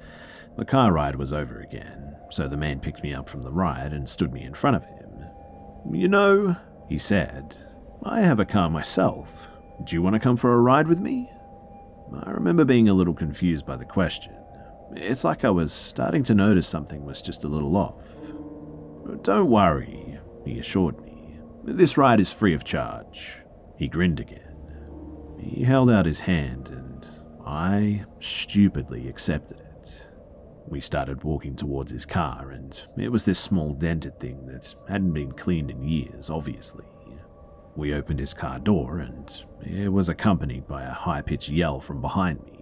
The 0.56 0.64
car 0.64 0.92
ride 0.92 1.16
was 1.16 1.32
over 1.32 1.58
again, 1.58 2.14
so 2.30 2.46
the 2.46 2.56
man 2.56 2.78
picked 2.78 3.02
me 3.02 3.12
up 3.12 3.28
from 3.28 3.42
the 3.42 3.50
ride 3.50 3.92
and 3.92 4.08
stood 4.08 4.32
me 4.32 4.44
in 4.44 4.54
front 4.54 4.76
of 4.76 4.84
him. 4.84 5.24
You 5.90 6.06
know, 6.06 6.54
he 6.88 6.98
said, 6.98 7.56
I 8.04 8.20
have 8.20 8.38
a 8.38 8.44
car 8.44 8.70
myself. 8.70 9.48
Do 9.82 9.96
you 9.96 10.02
want 10.02 10.14
to 10.14 10.20
come 10.20 10.36
for 10.36 10.54
a 10.54 10.60
ride 10.60 10.86
with 10.86 11.00
me? 11.00 11.28
I 12.22 12.30
remember 12.30 12.64
being 12.64 12.88
a 12.88 12.94
little 12.94 13.12
confused 13.12 13.66
by 13.66 13.74
the 13.74 13.84
question. 13.84 14.35
It's 14.94 15.24
like 15.24 15.44
I 15.44 15.50
was 15.50 15.72
starting 15.72 16.22
to 16.24 16.34
notice 16.34 16.68
something 16.68 17.04
was 17.04 17.20
just 17.20 17.44
a 17.44 17.48
little 17.48 17.76
off. 17.76 17.94
Don't 19.22 19.50
worry, 19.50 20.18
he 20.44 20.58
assured 20.58 21.00
me. 21.04 21.38
This 21.64 21.96
ride 21.96 22.20
is 22.20 22.32
free 22.32 22.54
of 22.54 22.64
charge. 22.64 23.38
He 23.76 23.88
grinned 23.88 24.20
again. 24.20 24.42
He 25.38 25.64
held 25.64 25.90
out 25.90 26.06
his 26.06 26.20
hand 26.20 26.70
and 26.70 27.06
I 27.46 28.04
stupidly 28.20 29.08
accepted 29.08 29.60
it. 29.60 30.06
We 30.68 30.80
started 30.80 31.22
walking 31.22 31.54
towards 31.54 31.92
his 31.92 32.04
car, 32.04 32.50
and 32.50 32.76
it 32.98 33.12
was 33.12 33.24
this 33.24 33.38
small 33.38 33.72
dented 33.72 34.18
thing 34.18 34.46
that 34.46 34.74
hadn't 34.88 35.12
been 35.12 35.30
cleaned 35.30 35.70
in 35.70 35.80
years, 35.84 36.28
obviously. 36.28 36.84
We 37.76 37.94
opened 37.94 38.18
his 38.18 38.34
car 38.34 38.58
door, 38.58 38.98
and 38.98 39.32
it 39.62 39.92
was 39.92 40.08
accompanied 40.08 40.66
by 40.66 40.82
a 40.82 40.92
high 40.92 41.22
pitched 41.22 41.50
yell 41.50 41.78
from 41.78 42.00
behind 42.00 42.44
me. 42.44 42.55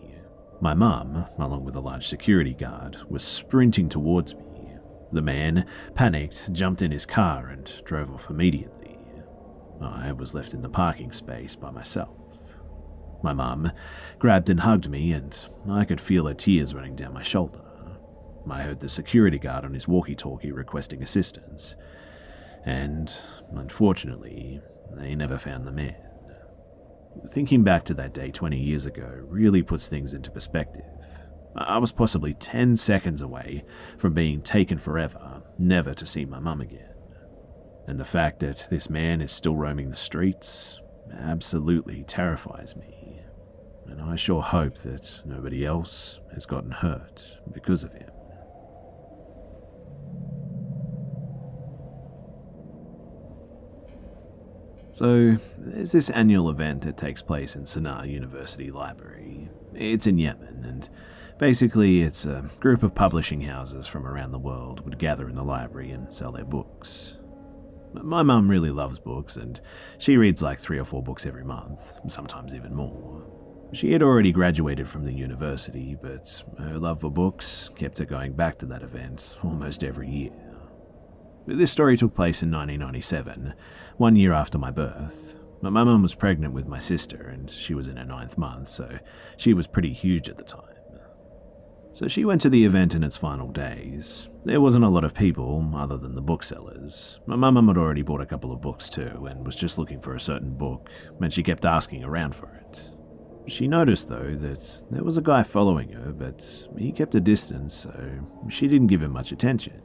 My 0.60 0.74
mum, 0.74 1.26
along 1.38 1.64
with 1.64 1.76
a 1.76 1.80
large 1.80 2.08
security 2.08 2.54
guard, 2.54 2.96
was 3.08 3.22
sprinting 3.22 3.88
towards 3.88 4.34
me. 4.34 4.76
The 5.12 5.22
man, 5.22 5.66
panicked, 5.94 6.52
jumped 6.52 6.82
in 6.82 6.90
his 6.90 7.06
car 7.06 7.48
and 7.48 7.70
drove 7.84 8.10
off 8.12 8.30
immediately. 8.30 8.98
I 9.80 10.12
was 10.12 10.34
left 10.34 10.54
in 10.54 10.62
the 10.62 10.68
parking 10.68 11.12
space 11.12 11.54
by 11.54 11.70
myself. 11.70 12.16
My 13.22 13.32
mum 13.32 13.72
grabbed 14.18 14.48
and 14.48 14.60
hugged 14.60 14.88
me, 14.88 15.12
and 15.12 15.38
I 15.68 15.84
could 15.84 16.00
feel 16.00 16.26
her 16.26 16.34
tears 16.34 16.74
running 16.74 16.96
down 16.96 17.14
my 17.14 17.22
shoulder. 17.22 17.60
I 18.50 18.62
heard 18.62 18.80
the 18.80 18.88
security 18.88 19.38
guard 19.38 19.64
on 19.64 19.74
his 19.74 19.88
walkie 19.88 20.14
talkie 20.14 20.52
requesting 20.52 21.02
assistance, 21.02 21.76
and 22.64 23.12
unfortunately, 23.54 24.60
they 24.92 25.14
never 25.14 25.38
found 25.38 25.66
the 25.66 25.72
man. 25.72 26.03
Thinking 27.28 27.62
back 27.64 27.84
to 27.84 27.94
that 27.94 28.14
day 28.14 28.30
20 28.30 28.58
years 28.58 28.86
ago 28.86 29.10
really 29.22 29.62
puts 29.62 29.88
things 29.88 30.14
into 30.14 30.30
perspective. 30.30 30.84
I 31.56 31.78
was 31.78 31.92
possibly 31.92 32.34
10 32.34 32.76
seconds 32.76 33.22
away 33.22 33.64
from 33.98 34.12
being 34.12 34.42
taken 34.42 34.78
forever, 34.78 35.42
never 35.58 35.94
to 35.94 36.06
see 36.06 36.24
my 36.24 36.40
mum 36.40 36.60
again. 36.60 36.94
And 37.86 38.00
the 38.00 38.04
fact 38.04 38.40
that 38.40 38.66
this 38.70 38.90
man 38.90 39.20
is 39.20 39.30
still 39.30 39.56
roaming 39.56 39.90
the 39.90 39.96
streets 39.96 40.80
absolutely 41.12 42.02
terrifies 42.04 42.74
me. 42.76 43.20
And 43.86 44.00
I 44.00 44.16
sure 44.16 44.42
hope 44.42 44.78
that 44.78 45.20
nobody 45.24 45.64
else 45.64 46.18
has 46.32 46.46
gotten 46.46 46.70
hurt 46.70 47.38
because 47.52 47.84
of 47.84 47.92
him. 47.92 48.10
So, 54.94 55.36
there's 55.58 55.90
this 55.90 56.08
annual 56.10 56.48
event 56.50 56.82
that 56.82 56.96
takes 56.96 57.20
place 57.20 57.56
in 57.56 57.64
Sana'a 57.64 58.08
University 58.08 58.70
Library. 58.70 59.48
It's 59.74 60.06
in 60.06 60.18
Yemen, 60.18 60.64
and 60.64 60.88
basically, 61.36 62.02
it's 62.02 62.24
a 62.26 62.48
group 62.60 62.84
of 62.84 62.94
publishing 62.94 63.40
houses 63.40 63.88
from 63.88 64.06
around 64.06 64.30
the 64.30 64.38
world 64.38 64.84
would 64.84 65.00
gather 65.00 65.28
in 65.28 65.34
the 65.34 65.42
library 65.42 65.90
and 65.90 66.14
sell 66.14 66.30
their 66.30 66.44
books. 66.44 67.16
My 67.92 68.22
mum 68.22 68.48
really 68.48 68.70
loves 68.70 69.00
books, 69.00 69.34
and 69.34 69.60
she 69.98 70.16
reads 70.16 70.42
like 70.42 70.60
three 70.60 70.78
or 70.78 70.84
four 70.84 71.02
books 71.02 71.26
every 71.26 71.44
month, 71.44 71.98
sometimes 72.06 72.54
even 72.54 72.72
more. 72.72 73.24
She 73.72 73.90
had 73.90 74.02
already 74.04 74.30
graduated 74.30 74.88
from 74.88 75.04
the 75.04 75.12
university, 75.12 75.96
but 76.00 76.40
her 76.56 76.78
love 76.78 77.00
for 77.00 77.10
books 77.10 77.68
kept 77.74 77.98
her 77.98 78.04
going 78.04 78.34
back 78.34 78.58
to 78.58 78.66
that 78.66 78.84
event 78.84 79.34
almost 79.42 79.82
every 79.82 80.08
year. 80.08 80.43
This 81.46 81.70
story 81.70 81.96
took 81.96 82.14
place 82.14 82.42
in 82.42 82.50
1997, 82.50 83.52
one 83.98 84.16
year 84.16 84.32
after 84.32 84.56
my 84.56 84.70
birth. 84.70 85.36
My 85.60 85.70
mum 85.70 86.02
was 86.02 86.14
pregnant 86.14 86.54
with 86.54 86.66
my 86.66 86.78
sister, 86.78 87.28
and 87.28 87.50
she 87.50 87.74
was 87.74 87.88
in 87.88 87.98
her 87.98 88.04
ninth 88.04 88.38
month, 88.38 88.68
so 88.68 88.98
she 89.36 89.52
was 89.52 89.66
pretty 89.66 89.92
huge 89.92 90.28
at 90.28 90.38
the 90.38 90.44
time. 90.44 90.60
So 91.92 92.08
she 92.08 92.24
went 92.24 92.40
to 92.40 92.50
the 92.50 92.64
event 92.64 92.94
in 92.94 93.04
its 93.04 93.16
final 93.16 93.48
days. 93.48 94.28
There 94.44 94.60
wasn't 94.60 94.86
a 94.86 94.88
lot 94.88 95.04
of 95.04 95.14
people, 95.14 95.70
other 95.76 95.96
than 95.98 96.14
the 96.14 96.22
booksellers. 96.22 97.20
My 97.26 97.36
mum 97.36 97.68
had 97.68 97.78
already 97.78 98.02
bought 98.02 98.22
a 98.22 98.26
couple 98.26 98.50
of 98.50 98.62
books 98.62 98.88
too, 98.88 99.26
and 99.26 99.44
was 99.46 99.54
just 99.54 99.78
looking 99.78 100.00
for 100.00 100.14
a 100.14 100.20
certain 100.20 100.56
book, 100.56 100.88
and 101.20 101.32
she 101.32 101.42
kept 101.42 101.64
asking 101.64 102.04
around 102.04 102.34
for 102.34 102.48
it. 102.54 102.90
She 103.46 103.68
noticed, 103.68 104.08
though, 104.08 104.34
that 104.34 104.82
there 104.90 105.04
was 105.04 105.18
a 105.18 105.22
guy 105.22 105.42
following 105.42 105.92
her, 105.92 106.10
but 106.10 106.66
he 106.78 106.90
kept 106.90 107.14
a 107.14 107.20
distance, 107.20 107.74
so 107.74 107.92
she 108.48 108.66
didn't 108.66 108.88
give 108.88 109.02
him 109.02 109.12
much 109.12 109.30
attention. 109.30 109.80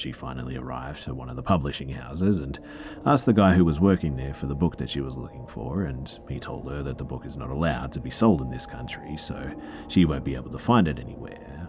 She 0.00 0.12
finally 0.12 0.56
arrived 0.56 1.06
at 1.06 1.14
one 1.14 1.28
of 1.28 1.36
the 1.36 1.42
publishing 1.42 1.90
houses 1.90 2.38
and 2.38 2.58
asked 3.04 3.26
the 3.26 3.34
guy 3.34 3.52
who 3.52 3.66
was 3.66 3.80
working 3.80 4.16
there 4.16 4.32
for 4.32 4.46
the 4.46 4.54
book 4.54 4.78
that 4.78 4.88
she 4.88 5.02
was 5.02 5.18
looking 5.18 5.46
for, 5.46 5.82
and 5.82 6.18
he 6.26 6.40
told 6.40 6.70
her 6.70 6.82
that 6.82 6.96
the 6.96 7.04
book 7.04 7.26
is 7.26 7.36
not 7.36 7.50
allowed 7.50 7.92
to 7.92 8.00
be 8.00 8.08
sold 8.08 8.40
in 8.40 8.48
this 8.48 8.64
country, 8.64 9.18
so 9.18 9.52
she 9.88 10.06
won't 10.06 10.24
be 10.24 10.34
able 10.34 10.50
to 10.52 10.58
find 10.58 10.88
it 10.88 10.98
anywhere. 10.98 11.68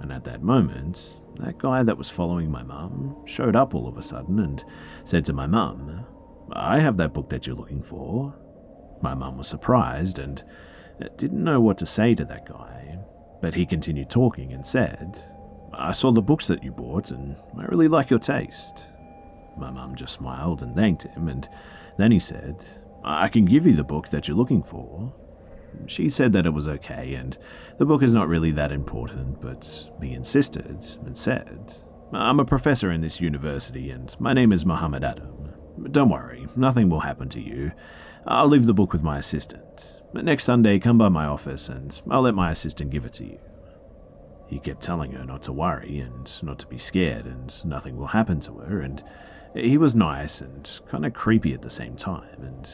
And 0.00 0.10
at 0.10 0.24
that 0.24 0.42
moment, 0.42 1.20
that 1.38 1.58
guy 1.58 1.82
that 1.82 1.98
was 1.98 2.08
following 2.08 2.50
my 2.50 2.62
mum 2.62 3.14
showed 3.26 3.54
up 3.54 3.74
all 3.74 3.86
of 3.86 3.98
a 3.98 4.02
sudden 4.02 4.38
and 4.38 4.64
said 5.04 5.26
to 5.26 5.34
my 5.34 5.46
mum, 5.46 6.06
I 6.52 6.78
have 6.78 6.96
that 6.96 7.12
book 7.12 7.28
that 7.28 7.46
you're 7.46 7.56
looking 7.56 7.82
for. 7.82 8.34
My 9.02 9.12
mum 9.12 9.36
was 9.36 9.48
surprised 9.48 10.18
and 10.18 10.42
didn't 11.18 11.44
know 11.44 11.60
what 11.60 11.76
to 11.76 11.84
say 11.84 12.14
to 12.14 12.24
that 12.24 12.48
guy, 12.48 13.00
but 13.42 13.52
he 13.52 13.66
continued 13.66 14.08
talking 14.08 14.54
and 14.54 14.66
said, 14.66 15.22
I 15.78 15.92
saw 15.92 16.10
the 16.10 16.22
books 16.22 16.46
that 16.46 16.64
you 16.64 16.72
bought, 16.72 17.10
and 17.10 17.36
I 17.58 17.64
really 17.66 17.88
like 17.88 18.08
your 18.08 18.18
taste. 18.18 18.86
My 19.58 19.70
mum 19.70 19.94
just 19.94 20.14
smiled 20.14 20.62
and 20.62 20.74
thanked 20.74 21.04
him, 21.04 21.28
and 21.28 21.48
then 21.98 22.10
he 22.10 22.18
said, 22.18 22.64
I 23.04 23.28
can 23.28 23.44
give 23.44 23.66
you 23.66 23.74
the 23.74 23.84
book 23.84 24.08
that 24.08 24.26
you're 24.26 24.36
looking 24.36 24.62
for. 24.62 25.12
She 25.86 26.08
said 26.08 26.32
that 26.32 26.46
it 26.46 26.54
was 26.54 26.66
okay, 26.66 27.14
and 27.14 27.36
the 27.78 27.84
book 27.84 28.02
is 28.02 28.14
not 28.14 28.28
really 28.28 28.52
that 28.52 28.72
important, 28.72 29.40
but 29.42 29.90
he 30.00 30.14
insisted 30.14 30.84
and 31.04 31.16
said, 31.16 31.74
I'm 32.12 32.40
a 32.40 32.44
professor 32.44 32.90
in 32.90 33.02
this 33.02 33.20
university, 33.20 33.90
and 33.90 34.14
my 34.18 34.32
name 34.32 34.52
is 34.52 34.64
Muhammad 34.64 35.04
Adam. 35.04 35.52
Don't 35.90 36.08
worry, 36.08 36.46
nothing 36.56 36.88
will 36.88 37.00
happen 37.00 37.28
to 37.30 37.40
you. 37.40 37.72
I'll 38.26 38.48
leave 38.48 38.64
the 38.64 38.72
book 38.72 38.94
with 38.94 39.02
my 39.02 39.18
assistant. 39.18 40.00
Next 40.14 40.44
Sunday, 40.44 40.78
come 40.78 40.96
by 40.96 41.10
my 41.10 41.26
office, 41.26 41.68
and 41.68 42.00
I'll 42.10 42.22
let 42.22 42.34
my 42.34 42.50
assistant 42.50 42.90
give 42.90 43.04
it 43.04 43.12
to 43.14 43.24
you. 43.24 43.38
He 44.48 44.58
kept 44.58 44.82
telling 44.82 45.12
her 45.12 45.24
not 45.24 45.42
to 45.42 45.52
worry 45.52 45.98
and 45.98 46.30
not 46.42 46.58
to 46.60 46.66
be 46.66 46.78
scared 46.78 47.26
and 47.26 47.52
nothing 47.64 47.96
will 47.96 48.06
happen 48.06 48.40
to 48.40 48.54
her, 48.58 48.80
and 48.80 49.02
he 49.54 49.78
was 49.78 49.94
nice 49.94 50.40
and 50.40 50.80
kind 50.88 51.04
of 51.06 51.14
creepy 51.14 51.52
at 51.54 51.62
the 51.62 51.70
same 51.70 51.96
time, 51.96 52.42
and 52.42 52.68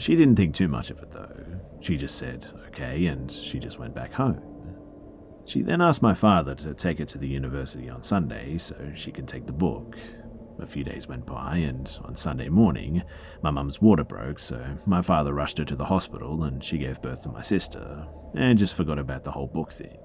she 0.00 0.14
didn't 0.14 0.36
think 0.36 0.54
too 0.54 0.68
much 0.68 0.90
of 0.90 0.98
it 1.00 1.10
though. 1.10 1.44
She 1.80 1.96
just 1.96 2.16
said, 2.16 2.46
okay, 2.68 3.06
and 3.06 3.30
she 3.30 3.58
just 3.58 3.78
went 3.78 3.94
back 3.94 4.12
home. 4.12 4.42
She 5.44 5.62
then 5.62 5.80
asked 5.80 6.02
my 6.02 6.14
father 6.14 6.54
to 6.56 6.74
take 6.74 6.98
her 6.98 7.04
to 7.06 7.18
the 7.18 7.28
university 7.28 7.88
on 7.88 8.02
Sunday 8.02 8.58
so 8.58 8.74
she 8.94 9.10
can 9.10 9.26
take 9.26 9.46
the 9.46 9.52
book. 9.52 9.96
A 10.60 10.66
few 10.66 10.82
days 10.82 11.06
went 11.06 11.24
by, 11.24 11.56
and 11.56 11.98
on 12.04 12.16
Sunday 12.16 12.48
morning, 12.48 13.02
my 13.42 13.50
mum's 13.50 13.80
water 13.80 14.04
broke, 14.04 14.40
so 14.40 14.62
my 14.86 15.00
father 15.02 15.32
rushed 15.32 15.58
her 15.58 15.64
to 15.64 15.76
the 15.76 15.84
hospital 15.84 16.44
and 16.44 16.62
she 16.62 16.78
gave 16.78 17.00
birth 17.00 17.22
to 17.22 17.28
my 17.28 17.42
sister, 17.42 18.06
and 18.34 18.58
just 18.58 18.74
forgot 18.74 18.98
about 18.98 19.24
the 19.24 19.30
whole 19.30 19.46
book 19.46 19.72
thing. 19.72 19.96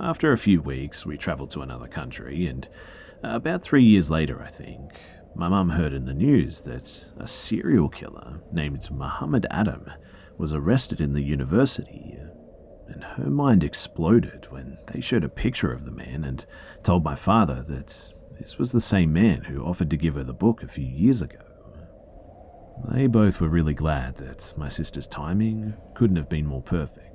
After 0.00 0.32
a 0.32 0.38
few 0.38 0.60
weeks, 0.60 1.04
we 1.04 1.16
travelled 1.16 1.50
to 1.50 1.62
another 1.62 1.86
country, 1.86 2.46
and 2.46 2.68
about 3.22 3.62
three 3.62 3.84
years 3.84 4.10
later, 4.10 4.42
I 4.42 4.48
think, 4.48 4.98
my 5.34 5.48
mum 5.48 5.70
heard 5.70 5.92
in 5.92 6.06
the 6.06 6.14
news 6.14 6.62
that 6.62 7.12
a 7.18 7.28
serial 7.28 7.88
killer 7.88 8.40
named 8.52 8.90
Muhammad 8.90 9.46
Adam 9.50 9.90
was 10.38 10.52
arrested 10.52 11.00
in 11.00 11.12
the 11.12 11.22
university. 11.22 12.18
And 12.88 13.04
her 13.04 13.30
mind 13.30 13.62
exploded 13.62 14.46
when 14.50 14.78
they 14.92 15.00
showed 15.00 15.24
a 15.24 15.28
picture 15.28 15.72
of 15.72 15.84
the 15.84 15.92
man 15.92 16.24
and 16.24 16.44
told 16.82 17.04
my 17.04 17.14
father 17.14 17.62
that 17.62 18.12
this 18.38 18.58
was 18.58 18.72
the 18.72 18.80
same 18.80 19.12
man 19.12 19.44
who 19.44 19.64
offered 19.64 19.90
to 19.90 19.96
give 19.96 20.14
her 20.16 20.24
the 20.24 20.34
book 20.34 20.62
a 20.62 20.68
few 20.68 20.84
years 20.84 21.22
ago. 21.22 21.38
They 22.90 23.06
both 23.06 23.40
were 23.40 23.48
really 23.48 23.74
glad 23.74 24.16
that 24.16 24.52
my 24.56 24.68
sister's 24.68 25.06
timing 25.06 25.74
couldn't 25.94 26.16
have 26.16 26.28
been 26.28 26.46
more 26.46 26.62
perfect 26.62 27.11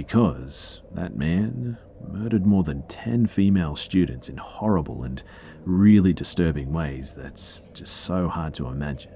because 0.00 0.80
that 0.92 1.14
man 1.14 1.76
murdered 2.08 2.46
more 2.46 2.62
than 2.62 2.82
10 2.88 3.26
female 3.26 3.76
students 3.76 4.30
in 4.30 4.36
horrible 4.38 5.02
and 5.02 5.22
really 5.66 6.14
disturbing 6.14 6.72
ways 6.72 7.14
that's 7.14 7.60
just 7.74 7.94
so 7.94 8.26
hard 8.26 8.54
to 8.54 8.66
imagine. 8.68 9.12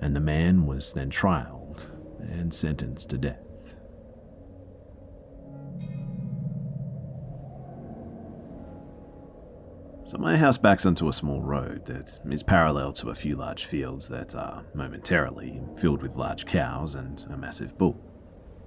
And 0.00 0.16
the 0.16 0.18
man 0.18 0.66
was 0.66 0.92
then 0.92 1.08
trialed 1.08 1.82
and 2.18 2.52
sentenced 2.52 3.10
to 3.10 3.18
death. 3.18 3.38
So 10.04 10.18
my 10.18 10.36
house 10.36 10.58
backs 10.58 10.84
onto 10.84 11.08
a 11.08 11.12
small 11.12 11.42
road 11.42 11.86
that 11.86 12.18
is 12.28 12.42
parallel 12.42 12.92
to 12.94 13.10
a 13.10 13.14
few 13.14 13.36
large 13.36 13.66
fields 13.66 14.08
that 14.08 14.34
are 14.34 14.64
momentarily 14.74 15.62
filled 15.76 16.02
with 16.02 16.16
large 16.16 16.44
cows 16.44 16.96
and 16.96 17.24
a 17.30 17.36
massive 17.36 17.78
bull. 17.78 18.05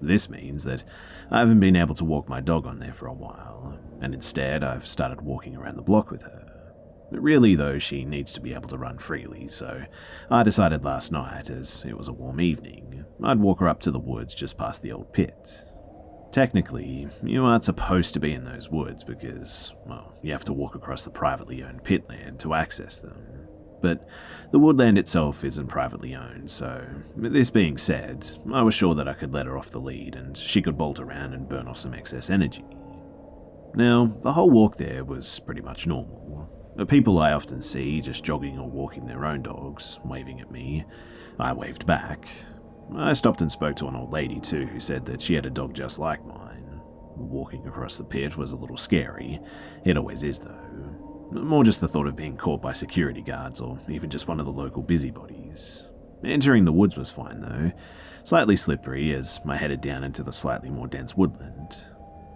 This 0.02 0.30
means 0.30 0.64
that 0.64 0.84
I 1.30 1.40
haven't 1.40 1.60
been 1.60 1.76
able 1.76 1.96
to 1.96 2.06
walk 2.06 2.30
my 2.30 2.40
dog 2.42 2.66
on 2.66 2.80
there 2.80 2.94
for 2.94 3.08
a 3.08 3.14
while, 3.14 3.78
and 4.02 4.14
instead 4.14 4.64
I've 4.64 4.88
started 4.88 5.22
walking 5.22 5.56
around 5.56 5.76
the 5.76 5.82
block 5.82 6.12
with 6.12 6.24
her. 6.24 6.46
Really, 7.12 7.56
though, 7.56 7.80
she 7.80 8.06
needs 8.06 8.32
to 8.34 8.42
be 8.42 8.54
able 8.54 8.70
to 8.70 8.78
run 8.78 9.00
freely, 9.00 9.48
so 9.48 9.84
I 10.30 10.44
decided 10.44 10.86
last 10.86 11.12
night, 11.12 11.50
as 11.50 11.84
it 11.86 11.98
was 11.98 12.08
a 12.08 12.14
warm 12.14 12.40
evening, 12.40 13.04
I'd 13.24 13.40
walk 13.40 13.60
her 13.60 13.68
up 13.68 13.80
to 13.82 13.92
the 13.92 14.00
woods 14.00 14.36
just 14.36 14.58
past 14.58 14.84
the 14.84 14.92
old 14.92 15.12
pit. 15.12 15.66
Technically, 16.32 17.08
you 17.24 17.44
aren't 17.44 17.64
supposed 17.64 18.14
to 18.14 18.20
be 18.20 18.34
in 18.34 18.46
those 18.46 18.70
woods 18.70 19.04
because, 19.04 19.74
well, 19.88 20.14
you 20.22 20.32
have 20.32 20.46
to 20.46 20.54
walk 20.54 20.76
across 20.76 21.04
the 21.04 21.10
privately 21.10 21.64
owned 21.64 21.84
pit 21.84 22.08
land 22.08 22.40
to 22.42 22.54
access 22.54 23.02
them 23.02 23.49
but 23.82 24.08
the 24.52 24.60
woodland 24.60 24.98
itself 24.98 25.44
isn't 25.44 25.68
privately 25.68 26.16
owned, 26.16 26.50
so 26.50 26.86
this 27.16 27.52
being 27.52 27.78
said, 27.78 28.28
I 28.54 28.62
was 28.62 28.74
sure 28.74 28.96
that 28.96 29.08
I 29.08 29.14
could 29.14 29.34
let 29.34 29.46
her 29.46 29.58
off 29.58 29.72
the 29.72 29.80
lead 29.80 30.16
and 30.16 30.38
she 30.38 30.62
could 30.62 30.78
bolt 30.78 31.00
around 31.00 31.34
and 31.34 31.48
burn 31.48 31.68
off 31.68 31.78
some 31.78 31.94
excess 31.94 32.30
energy. 32.30 32.66
Now, 33.76 34.06
the 34.22 34.34
whole 34.34 34.50
walk 34.50 34.78
there 34.78 35.04
was 35.04 35.40
pretty 35.40 35.62
much 35.62 35.86
normal. 35.86 36.50
The 36.76 36.86
people 36.86 37.20
I 37.20 37.34
often 37.34 37.62
see 37.62 38.02
just 38.02 38.24
jogging 38.24 38.58
or 38.58 38.70
walking 38.70 39.06
their 39.06 39.26
own 39.26 39.44
dogs, 39.44 40.00
waving 40.06 40.40
at 40.40 40.50
me. 40.50 40.86
I 41.38 41.54
waved 41.54 41.86
back. 41.86 42.28
I 42.96 43.14
stopped 43.14 43.42
and 43.42 43.52
spoke 43.52 43.76
to 43.78 43.88
an 43.88 43.96
old 43.96 44.14
lady 44.14 44.40
too, 44.40 44.66
who 44.66 44.80
said 44.80 45.06
that 45.06 45.22
she 45.22 45.36
had 45.36 45.46
a 45.46 45.50
dog 45.50 45.74
just 45.74 46.00
like 46.00 46.26
mine. 46.26 46.82
Walking 47.16 47.68
across 47.68 47.98
the 47.98 48.04
pit 48.04 48.38
was 48.38 48.54
a 48.54 48.58
little 48.58 48.78
scary. 48.78 49.40
It 49.84 49.98
always 49.98 50.24
is, 50.24 50.40
though. 50.40 50.56
More 51.32 51.64
just 51.64 51.80
the 51.82 51.88
thought 51.88 52.08
of 52.08 52.16
being 52.16 52.38
caught 52.38 52.62
by 52.62 52.74
security 52.74 53.22
guards 53.22 53.62
or 53.62 53.78
even 53.88 54.10
just 54.10 54.28
one 54.28 54.40
of 54.40 54.46
the 54.46 54.52
local 54.52 54.82
busybodies. 54.82 55.86
Entering 56.24 56.66
the 56.66 56.72
woods 56.74 56.98
was 56.98 57.10
fine 57.10 57.42
though, 57.42 57.72
slightly 58.24 58.56
slippery 58.56 59.14
as 59.14 59.40
I 59.48 59.56
headed 59.56 59.82
down 59.82 60.04
into 60.04 60.24
the 60.24 60.34
slightly 60.34 60.70
more 60.70 60.88
dense 60.88 61.16
woodland. 61.16 61.78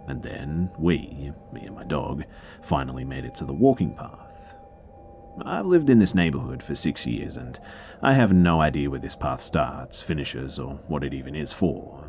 And 0.06 0.22
then 0.22 0.70
we, 0.78 1.32
me 1.52 1.62
and 1.62 1.74
my 1.74 1.84
dog, 1.84 2.24
finally 2.62 3.04
made 3.04 3.24
it 3.24 3.34
to 3.36 3.44
the 3.44 3.52
walking 3.52 3.94
path. 3.94 4.54
I've 5.44 5.66
lived 5.66 5.90
in 5.90 5.98
this 5.98 6.14
neighborhood 6.14 6.62
for 6.62 6.76
six 6.76 7.04
years 7.06 7.36
and 7.36 7.58
I 8.02 8.12
have 8.12 8.32
no 8.32 8.60
idea 8.60 8.90
where 8.90 9.00
this 9.00 9.16
path 9.16 9.42
starts, 9.42 10.00
finishes, 10.00 10.58
or 10.58 10.74
what 10.86 11.02
it 11.02 11.12
even 11.12 11.34
is 11.34 11.52
for. 11.52 12.04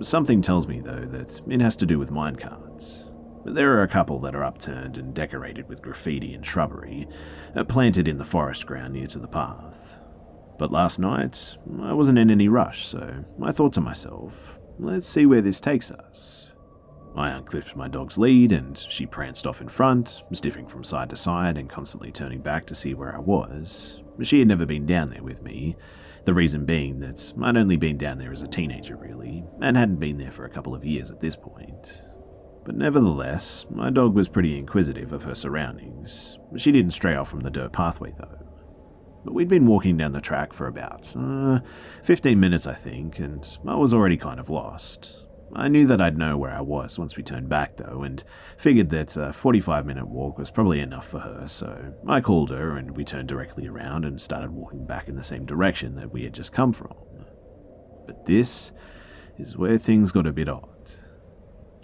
Something 0.00 0.40
tells 0.40 0.66
me, 0.66 0.80
though, 0.80 1.04
that 1.10 1.42
it 1.46 1.60
has 1.60 1.76
to 1.76 1.86
do 1.86 1.98
with 1.98 2.10
minecarts. 2.10 3.09
There 3.44 3.78
are 3.78 3.82
a 3.82 3.88
couple 3.88 4.18
that 4.20 4.34
are 4.34 4.44
upturned 4.44 4.98
and 4.98 5.14
decorated 5.14 5.68
with 5.68 5.80
graffiti 5.80 6.34
and 6.34 6.44
shrubbery, 6.44 7.08
uh, 7.56 7.64
planted 7.64 8.06
in 8.06 8.18
the 8.18 8.24
forest 8.24 8.66
ground 8.66 8.92
near 8.92 9.06
to 9.08 9.18
the 9.18 9.28
path. 9.28 9.98
But 10.58 10.70
last 10.70 10.98
night, 10.98 11.56
I 11.80 11.94
wasn't 11.94 12.18
in 12.18 12.30
any 12.30 12.48
rush, 12.48 12.86
so 12.86 13.24
I 13.42 13.50
thought 13.50 13.72
to 13.74 13.80
myself, 13.80 14.58
let's 14.78 15.06
see 15.06 15.24
where 15.24 15.40
this 15.40 15.58
takes 15.58 15.90
us. 15.90 16.52
I 17.16 17.30
unclipped 17.30 17.74
my 17.74 17.88
dog's 17.88 18.18
lead, 18.18 18.52
and 18.52 18.76
she 18.76 19.06
pranced 19.06 19.46
off 19.46 19.62
in 19.62 19.68
front, 19.68 20.22
stiffing 20.32 20.68
from 20.68 20.84
side 20.84 21.08
to 21.10 21.16
side 21.16 21.56
and 21.56 21.68
constantly 21.68 22.12
turning 22.12 22.40
back 22.40 22.66
to 22.66 22.74
see 22.74 22.92
where 22.92 23.14
I 23.14 23.20
was. 23.20 24.02
She 24.22 24.38
had 24.38 24.48
never 24.48 24.66
been 24.66 24.84
down 24.84 25.08
there 25.08 25.22
with 25.22 25.42
me, 25.42 25.76
the 26.26 26.34
reason 26.34 26.66
being 26.66 27.00
that 27.00 27.32
I'd 27.42 27.56
only 27.56 27.78
been 27.78 27.96
down 27.96 28.18
there 28.18 28.32
as 28.32 28.42
a 28.42 28.46
teenager, 28.46 28.96
really, 28.96 29.42
and 29.62 29.78
hadn't 29.78 29.96
been 29.96 30.18
there 30.18 30.30
for 30.30 30.44
a 30.44 30.50
couple 30.50 30.74
of 30.74 30.84
years 30.84 31.10
at 31.10 31.20
this 31.20 31.36
point. 31.36 32.02
But 32.64 32.76
nevertheless, 32.76 33.66
my 33.70 33.90
dog 33.90 34.14
was 34.14 34.28
pretty 34.28 34.58
inquisitive 34.58 35.12
of 35.12 35.24
her 35.24 35.34
surroundings. 35.34 36.38
She 36.56 36.72
didn't 36.72 36.92
stray 36.92 37.14
off 37.14 37.30
from 37.30 37.40
the 37.40 37.50
dirt 37.50 37.72
pathway, 37.72 38.12
though. 38.18 38.46
But 39.24 39.34
we'd 39.34 39.48
been 39.48 39.66
walking 39.66 39.96
down 39.96 40.12
the 40.12 40.20
track 40.20 40.52
for 40.52 40.66
about 40.66 41.14
uh, 41.16 41.60
15 42.02 42.38
minutes, 42.38 42.66
I 42.66 42.74
think, 42.74 43.18
and 43.18 43.46
I 43.66 43.76
was 43.76 43.92
already 43.92 44.16
kind 44.16 44.40
of 44.40 44.48
lost. 44.48 45.24
I 45.54 45.68
knew 45.68 45.86
that 45.88 46.00
I'd 46.00 46.16
know 46.16 46.36
where 46.36 46.52
I 46.52 46.60
was 46.60 46.98
once 46.98 47.16
we 47.16 47.22
turned 47.22 47.48
back, 47.48 47.76
though, 47.76 48.02
and 48.02 48.22
figured 48.56 48.90
that 48.90 49.16
a 49.16 49.32
45 49.32 49.84
minute 49.84 50.06
walk 50.06 50.38
was 50.38 50.50
probably 50.50 50.80
enough 50.80 51.08
for 51.08 51.18
her, 51.20 51.48
so 51.48 51.92
I 52.06 52.20
called 52.20 52.50
her 52.50 52.76
and 52.76 52.96
we 52.96 53.04
turned 53.04 53.28
directly 53.28 53.66
around 53.66 54.04
and 54.04 54.20
started 54.20 54.52
walking 54.52 54.86
back 54.86 55.08
in 55.08 55.16
the 55.16 55.24
same 55.24 55.44
direction 55.44 55.96
that 55.96 56.12
we 56.12 56.22
had 56.22 56.34
just 56.34 56.52
come 56.52 56.72
from. 56.72 56.94
But 58.06 58.26
this 58.26 58.72
is 59.38 59.56
where 59.56 59.76
things 59.76 60.12
got 60.12 60.26
a 60.26 60.32
bit 60.32 60.48
odd. 60.48 60.79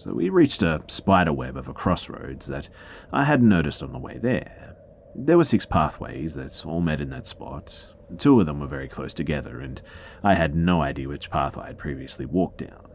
So 0.06 0.14
we 0.14 0.28
reached 0.28 0.62
a 0.62 0.82
spider 0.86 1.32
web 1.32 1.56
of 1.56 1.66
a 1.66 1.74
crossroads 1.74 2.46
that 2.46 2.68
I 3.12 3.24
hadn't 3.24 3.48
noticed 3.48 3.82
on 3.82 3.92
the 3.92 3.98
way 3.98 4.18
there. 4.18 4.76
There 5.16 5.36
were 5.36 5.44
six 5.44 5.66
pathways 5.66 6.34
that 6.34 6.64
all 6.64 6.80
met 6.80 7.00
in 7.00 7.10
that 7.10 7.26
spot. 7.26 7.88
Two 8.16 8.38
of 8.38 8.46
them 8.46 8.60
were 8.60 8.68
very 8.68 8.86
close 8.86 9.14
together, 9.14 9.60
and 9.60 9.82
I 10.22 10.34
had 10.34 10.54
no 10.54 10.80
idea 10.80 11.08
which 11.08 11.28
path 11.28 11.58
I 11.58 11.66
had 11.66 11.78
previously 11.78 12.24
walked 12.24 12.58
down. 12.58 12.88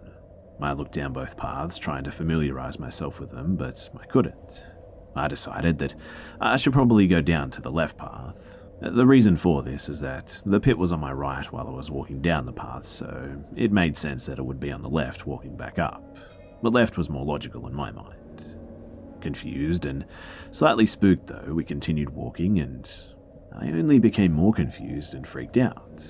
I 0.62 0.72
looked 0.72 0.94
down 0.94 1.12
both 1.12 1.36
paths, 1.36 1.78
trying 1.78 2.06
to 2.06 2.12
familiarize 2.12 2.80
myself 2.80 3.20
with 3.20 3.32
them, 3.32 3.58
but 3.58 3.90
I 4.00 4.06
couldn't. 4.06 4.66
I 5.14 5.28
decided 5.28 5.80
that 5.80 5.96
I 6.40 6.56
should 6.56 6.72
probably 6.72 7.08
go 7.08 7.20
down 7.20 7.52
to 7.52 7.62
the 7.62 7.72
left 7.72 7.98
path. 7.98 8.58
The 8.80 9.06
reason 9.06 9.36
for 9.36 9.64
this 9.64 9.90
is 9.90 10.00
that 10.00 10.42
the 10.46 10.62
pit 10.62 10.78
was 10.78 10.94
on 10.94 11.02
my 11.02 11.12
right 11.12 11.52
while 11.52 11.68
I 11.68 11.72
was 11.72 11.92
walking 11.92 12.22
down 12.22 12.46
the 12.46 12.54
path, 12.54 12.86
so 12.86 13.44
it 13.58 13.74
made 13.74 13.98
sense 13.98 14.28
that 14.28 14.40
it 14.40 14.46
would 14.46 14.62
be 14.62 14.72
on 14.72 14.82
the 14.82 14.90
left 14.90 15.28
walking 15.28 15.58
back 15.58 15.78
up. 15.78 16.02
The 16.64 16.72
left 16.72 16.98
was 16.98 17.10
more 17.10 17.26
logical 17.26 17.68
in 17.68 17.74
my 17.74 17.92
mind. 17.92 18.58
Confused 19.20 19.86
and 19.86 20.06
slightly 20.52 20.86
spooked, 20.86 21.28
though, 21.28 21.54
we 21.54 21.64
continued 21.64 22.10
walking, 22.12 22.60
and 22.60 22.90
I 23.54 23.68
only 23.72 24.00
became 24.00 24.32
more 24.32 24.54
confused 24.54 25.14
and 25.14 25.28
freaked 25.28 25.58
out. 25.58 26.04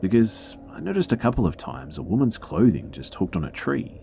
Because 0.00 0.56
I 0.72 0.80
noticed 0.80 1.12
a 1.12 1.16
couple 1.16 1.46
of 1.46 1.56
times 1.56 1.98
a 1.98 2.02
woman's 2.02 2.38
clothing 2.38 2.90
just 2.90 3.14
hooked 3.14 3.36
on 3.36 3.44
a 3.44 3.50
tree. 3.50 4.00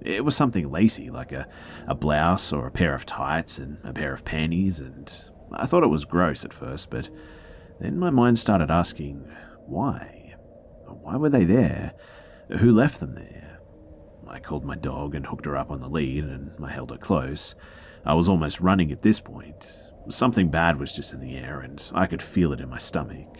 It 0.00 0.24
was 0.24 0.36
something 0.36 0.70
lacy, 0.70 1.10
like 1.10 1.32
a, 1.32 1.48
a 1.86 1.94
blouse 1.94 2.52
or 2.52 2.66
a 2.66 2.72
pair 2.72 2.94
of 2.94 3.06
tights 3.06 3.58
and 3.58 3.78
a 3.84 3.92
pair 3.92 4.12
of 4.12 4.24
panties, 4.24 4.80
and 4.80 5.12
I 5.52 5.66
thought 5.66 5.82
it 5.82 5.88
was 5.88 6.04
gross 6.04 6.44
at 6.44 6.52
first, 6.52 6.90
but 6.90 7.10
then 7.80 7.98
my 7.98 8.10
mind 8.10 8.38
started 8.38 8.70
asking, 8.70 9.28
why? 9.66 10.34
Why 10.86 11.16
were 11.16 11.30
they 11.30 11.44
there? 11.44 11.94
Who 12.58 12.72
left 12.72 13.00
them 13.00 13.14
there? 13.14 13.47
I 14.28 14.38
called 14.40 14.64
my 14.64 14.76
dog 14.76 15.14
and 15.14 15.26
hooked 15.26 15.46
her 15.46 15.56
up 15.56 15.70
on 15.70 15.80
the 15.80 15.88
lead, 15.88 16.24
and 16.24 16.52
I 16.62 16.70
held 16.70 16.90
her 16.90 16.98
close. 16.98 17.54
I 18.04 18.14
was 18.14 18.28
almost 18.28 18.60
running 18.60 18.92
at 18.92 19.02
this 19.02 19.20
point. 19.20 19.72
Something 20.10 20.48
bad 20.48 20.78
was 20.78 20.94
just 20.94 21.12
in 21.12 21.20
the 21.20 21.36
air, 21.36 21.60
and 21.60 21.82
I 21.94 22.06
could 22.06 22.22
feel 22.22 22.52
it 22.52 22.60
in 22.60 22.68
my 22.68 22.78
stomach. 22.78 23.38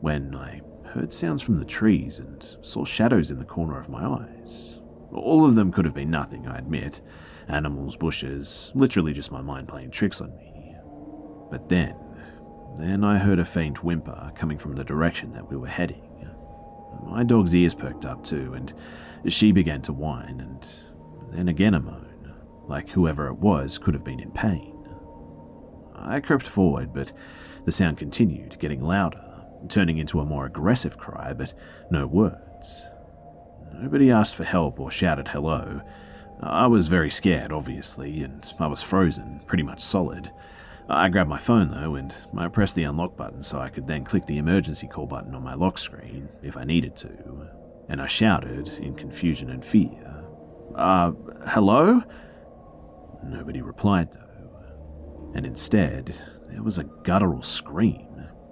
When 0.00 0.34
I 0.34 0.60
heard 0.92 1.12
sounds 1.12 1.40
from 1.40 1.58
the 1.58 1.64
trees 1.64 2.18
and 2.18 2.56
saw 2.60 2.84
shadows 2.84 3.30
in 3.30 3.38
the 3.38 3.44
corner 3.44 3.78
of 3.78 3.88
my 3.88 4.04
eyes. 4.04 4.78
All 5.12 5.44
of 5.44 5.54
them 5.54 5.72
could 5.72 5.84
have 5.84 5.94
been 5.94 6.10
nothing, 6.10 6.46
I 6.46 6.58
admit 6.58 7.00
animals, 7.48 7.96
bushes, 7.96 8.70
literally 8.74 9.12
just 9.12 9.32
my 9.32 9.40
mind 9.40 9.68
playing 9.68 9.90
tricks 9.90 10.20
on 10.20 10.34
me. 10.36 10.74
But 11.50 11.68
then, 11.68 11.96
then 12.78 13.04
I 13.04 13.18
heard 13.18 13.38
a 13.38 13.44
faint 13.44 13.82
whimper 13.82 14.32
coming 14.34 14.58
from 14.58 14.74
the 14.74 14.84
direction 14.84 15.32
that 15.32 15.48
we 15.50 15.56
were 15.56 15.66
heading. 15.66 16.08
My 17.04 17.24
dog's 17.24 17.54
ears 17.54 17.74
perked 17.74 18.06
up 18.06 18.22
too, 18.22 18.54
and 18.54 18.72
she 19.28 19.52
began 19.52 19.82
to 19.82 19.92
whine, 19.92 20.40
and 20.40 20.68
then 21.36 21.48
again 21.48 21.74
a 21.74 21.80
moan, 21.80 22.34
like 22.66 22.88
whoever 22.90 23.28
it 23.28 23.38
was 23.38 23.78
could 23.78 23.94
have 23.94 24.04
been 24.04 24.20
in 24.20 24.30
pain. 24.32 24.76
I 25.94 26.20
crept 26.20 26.46
forward, 26.46 26.92
but 26.92 27.12
the 27.64 27.72
sound 27.72 27.98
continued, 27.98 28.58
getting 28.58 28.82
louder 28.82 29.32
turning 29.68 29.98
into 29.98 30.20
a 30.20 30.24
more 30.24 30.46
aggressive 30.46 30.98
cry, 30.98 31.32
but 31.32 31.52
no 31.90 32.06
words. 32.06 32.86
Nobody 33.74 34.10
asked 34.10 34.34
for 34.34 34.44
help 34.44 34.80
or 34.80 34.90
shouted 34.90 35.28
hello. 35.28 35.80
I 36.40 36.66
was 36.66 36.88
very 36.88 37.10
scared, 37.10 37.52
obviously, 37.52 38.22
and 38.22 38.52
I 38.58 38.66
was 38.66 38.82
frozen, 38.82 39.40
pretty 39.46 39.62
much 39.62 39.80
solid. 39.80 40.30
I 40.88 41.08
grabbed 41.08 41.30
my 41.30 41.38
phone 41.38 41.70
though, 41.70 41.94
and 41.94 42.14
I 42.36 42.48
pressed 42.48 42.74
the 42.74 42.84
unlock 42.84 43.16
button 43.16 43.42
so 43.42 43.58
I 43.58 43.68
could 43.68 43.86
then 43.86 44.04
click 44.04 44.26
the 44.26 44.38
emergency 44.38 44.88
call 44.88 45.06
button 45.06 45.34
on 45.34 45.42
my 45.42 45.54
lock 45.54 45.78
screen 45.78 46.28
if 46.42 46.56
I 46.56 46.64
needed 46.64 46.96
to. 46.96 47.61
And 47.92 48.00
I 48.00 48.06
shouted 48.06 48.68
in 48.80 48.94
confusion 48.94 49.50
and 49.50 49.62
fear, 49.62 50.24
Uh, 50.74 51.12
hello? 51.46 52.02
Nobody 53.22 53.60
replied 53.60 54.08
though. 54.10 55.30
And 55.34 55.44
instead, 55.44 56.18
there 56.48 56.62
was 56.62 56.78
a 56.78 56.88
guttural 57.04 57.42
scream. 57.42 58.08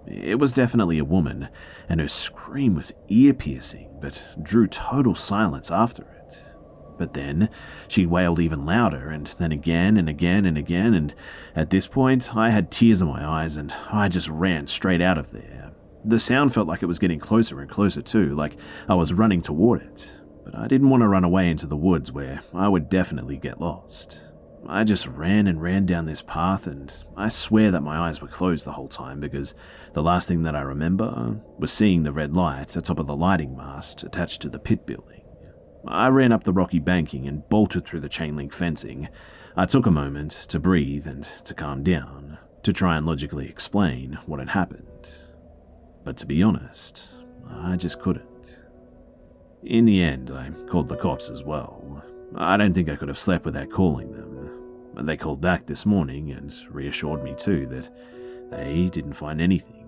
It 0.07 0.39
was 0.39 0.53
definitely 0.53 0.99
a 0.99 1.07
woman, 1.07 1.49
and 1.89 2.01
her 2.01 2.09
scream 2.09 2.75
was 2.75 2.93
ear 3.09 3.33
piercing, 3.33 3.89
but 4.03 4.23
drew 4.43 4.67
total 4.67 5.15
silence 5.15 5.71
after 5.71 6.03
it. 6.03 6.45
But 6.99 7.15
then 7.15 7.49
she 7.89 8.05
wailed 8.05 8.41
even 8.41 8.67
louder, 8.67 9.09
and 9.09 9.27
then 9.39 9.53
again 9.53 9.97
and 9.97 10.07
again 10.07 10.45
and 10.45 10.59
again, 10.59 10.93
and 10.93 11.15
at 11.57 11.71
this 11.71 11.87
point 11.87 12.37
I 12.37 12.51
had 12.51 12.71
tears 12.71 13.01
in 13.01 13.09
my 13.09 13.27
eyes 13.27 13.57
and 13.57 13.73
I 13.91 14.09
just 14.09 14.29
ran 14.29 14.67
straight 14.67 15.01
out 15.01 15.17
of 15.17 15.31
there. 15.31 15.73
The 16.05 16.19
sound 16.19 16.55
felt 16.55 16.67
like 16.67 16.83
it 16.83 16.87
was 16.87 16.99
getting 16.99 17.19
closer 17.19 17.61
and 17.61 17.71
closer 17.71 18.01
too, 18.01 18.31
like 18.31 18.57
I 18.89 18.95
was 18.95 19.13
running 19.13 19.43
toward 19.43 19.83
it. 19.83 20.11
But 20.45 20.55
I 20.55 20.67
didn't 20.67 20.89
want 20.89 21.03
to 21.03 21.09
run 21.09 21.25
away 21.25 21.51
into 21.51 21.67
the 21.67 21.77
woods 21.77 22.11
where 22.11 22.41
I 22.55 22.69
would 22.69 22.89
definitely 22.89 23.37
get 23.37 23.61
lost. 23.61 24.25
I 24.67 24.85
just 24.85 25.07
ran 25.07 25.47
and 25.47 25.61
ran 25.61 25.87
down 25.87 26.07
this 26.07 26.23
path, 26.23 26.67
and 26.67 26.93
I 27.17 27.29
swear 27.29 27.71
that 27.71 27.83
my 27.83 27.99
eyes 27.99 28.21
were 28.21 28.29
closed 28.29 28.65
the 28.65 28.73
whole 28.73 28.89
time 28.89 29.21
because 29.21 29.55
the 29.95 30.03
last 30.03 30.29
thing 30.29 30.43
that 30.43 30.55
I 30.55 30.61
remember 30.61 31.41
was 31.59 31.73
seeing 31.73 32.03
the 32.03 32.13
red 32.13 32.35
light 32.35 32.77
atop 32.77 32.99
of 32.99 33.07
the 33.07 33.17
lighting 33.17 33.57
mast 33.57 34.03
attached 34.03 34.43
to 34.43 34.49
the 34.49 34.59
pit 34.59 34.87
building. 34.87 35.23
I 35.87 36.09
ran 36.09 36.33
up 36.33 36.45
the 36.45 36.53
rocky 36.53 36.79
banking 36.79 37.27
and 37.27 37.49
bolted 37.49 37.87
through 37.87 38.01
the 38.01 38.09
chain 38.09 38.37
link 38.37 38.53
fencing. 38.53 39.09
I 39.57 39.65
took 39.65 39.87
a 39.87 39.91
moment 39.91 40.33
to 40.49 40.59
breathe 40.59 41.07
and 41.07 41.25
to 41.45 41.55
calm 41.55 41.83
down, 41.83 42.39
to 42.63 42.73
try 42.73 42.97
and 42.97 43.07
logically 43.07 43.49
explain 43.49 44.19
what 44.27 44.41
had 44.41 44.51
happened. 44.51 44.90
But 46.05 46.17
to 46.19 46.27
be 46.27 46.43
honest, 46.43 47.13
I 47.49 47.77
just 47.77 48.01
couldn't. 48.01 48.59
In 49.63 49.85
the 49.85 50.03
end, 50.03 50.31
I 50.31 50.51
called 50.69 50.89
the 50.89 50.97
cops 50.97 51.29
as 51.29 51.43
well. 51.43 52.03
I 52.37 52.57
don't 52.57 52.73
think 52.73 52.89
I 52.89 52.97
could 52.97 53.09
have 53.09 53.19
slept 53.19 53.45
without 53.45 53.71
calling 53.71 54.13
them. 54.13 55.07
They 55.07 55.17
called 55.17 55.41
back 55.41 55.67
this 55.67 55.87
morning 55.87 56.31
and 56.33 56.55
reassured 56.71 57.23
me 57.23 57.35
too 57.37 57.67
that 57.67 57.91
they 58.51 58.89
didn't 58.93 59.15
find 59.15 59.41
anything, 59.41 59.87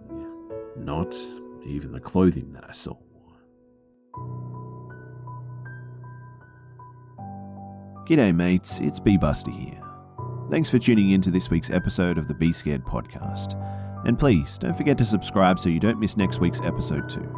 not 0.77 1.17
even 1.67 1.93
the 1.93 2.01
clothing 2.01 2.53
that 2.53 2.65
I 2.69 2.73
saw. 2.73 2.97
G'day, 8.07 8.35
mates, 8.35 8.81
it's 8.81 9.01
B 9.01 9.17
Buster 9.17 9.51
here. 9.51 9.81
Thanks 10.51 10.69
for 10.69 10.79
tuning 10.79 11.13
in 11.13 11.23
to 11.23 11.31
this 11.31 11.49
week's 11.49 11.71
episode 11.71 12.19
of 12.19 12.29
the 12.29 12.35
Be 12.35 12.53
Scared 12.53 12.85
podcast. 12.85 13.57
And 14.05 14.19
please 14.19 14.59
don't 14.59 14.77
forget 14.77 14.99
to 14.99 15.05
subscribe 15.05 15.59
so 15.59 15.69
you 15.69 15.81
don't 15.81 16.01
miss 16.01 16.17
next 16.17 16.41
week's 16.41 16.61
episode 16.63 17.09
too. 17.09 17.29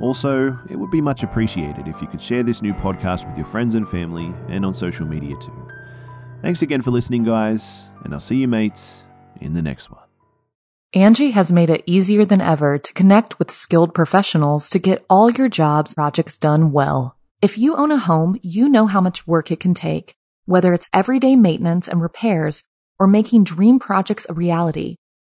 Also, 0.00 0.56
it 0.70 0.76
would 0.76 0.90
be 0.90 1.00
much 1.00 1.24
appreciated 1.24 1.88
if 1.88 2.00
you 2.00 2.06
could 2.06 2.22
share 2.22 2.44
this 2.44 2.62
new 2.62 2.72
podcast 2.72 3.26
with 3.28 3.36
your 3.36 3.46
friends 3.46 3.74
and 3.74 3.88
family 3.88 4.32
and 4.48 4.64
on 4.64 4.72
social 4.72 5.06
media 5.06 5.36
too. 5.40 5.68
Thanks 6.40 6.62
again 6.62 6.82
for 6.82 6.92
listening, 6.92 7.24
guys, 7.24 7.90
and 8.04 8.14
I'll 8.14 8.20
see 8.20 8.36
you, 8.36 8.46
mates, 8.46 9.04
in 9.40 9.54
the 9.54 9.62
next 9.62 9.90
one. 9.90 10.02
Angi 10.94 11.32
has 11.32 11.52
made 11.52 11.68
it 11.68 11.82
easier 11.84 12.24
than 12.24 12.40
ever 12.40 12.78
to 12.78 12.92
connect 12.94 13.38
with 13.38 13.50
skilled 13.50 13.92
professionals 13.92 14.70
to 14.70 14.78
get 14.78 15.04
all 15.10 15.30
your 15.30 15.48
jobs 15.48 15.94
projects 15.94 16.38
done 16.38 16.72
well. 16.72 17.16
If 17.42 17.58
you 17.58 17.76
own 17.76 17.90
a 17.90 17.98
home, 17.98 18.38
you 18.42 18.68
know 18.68 18.86
how 18.86 19.00
much 19.00 19.26
work 19.26 19.50
it 19.50 19.60
can 19.60 19.74
take, 19.74 20.14
whether 20.46 20.72
it's 20.72 20.88
everyday 20.94 21.36
maintenance 21.36 21.88
and 21.88 22.00
repairs 22.00 22.64
or 22.98 23.06
making 23.06 23.44
dream 23.44 23.78
projects 23.78 24.26
a 24.28 24.32
reality. 24.32 24.96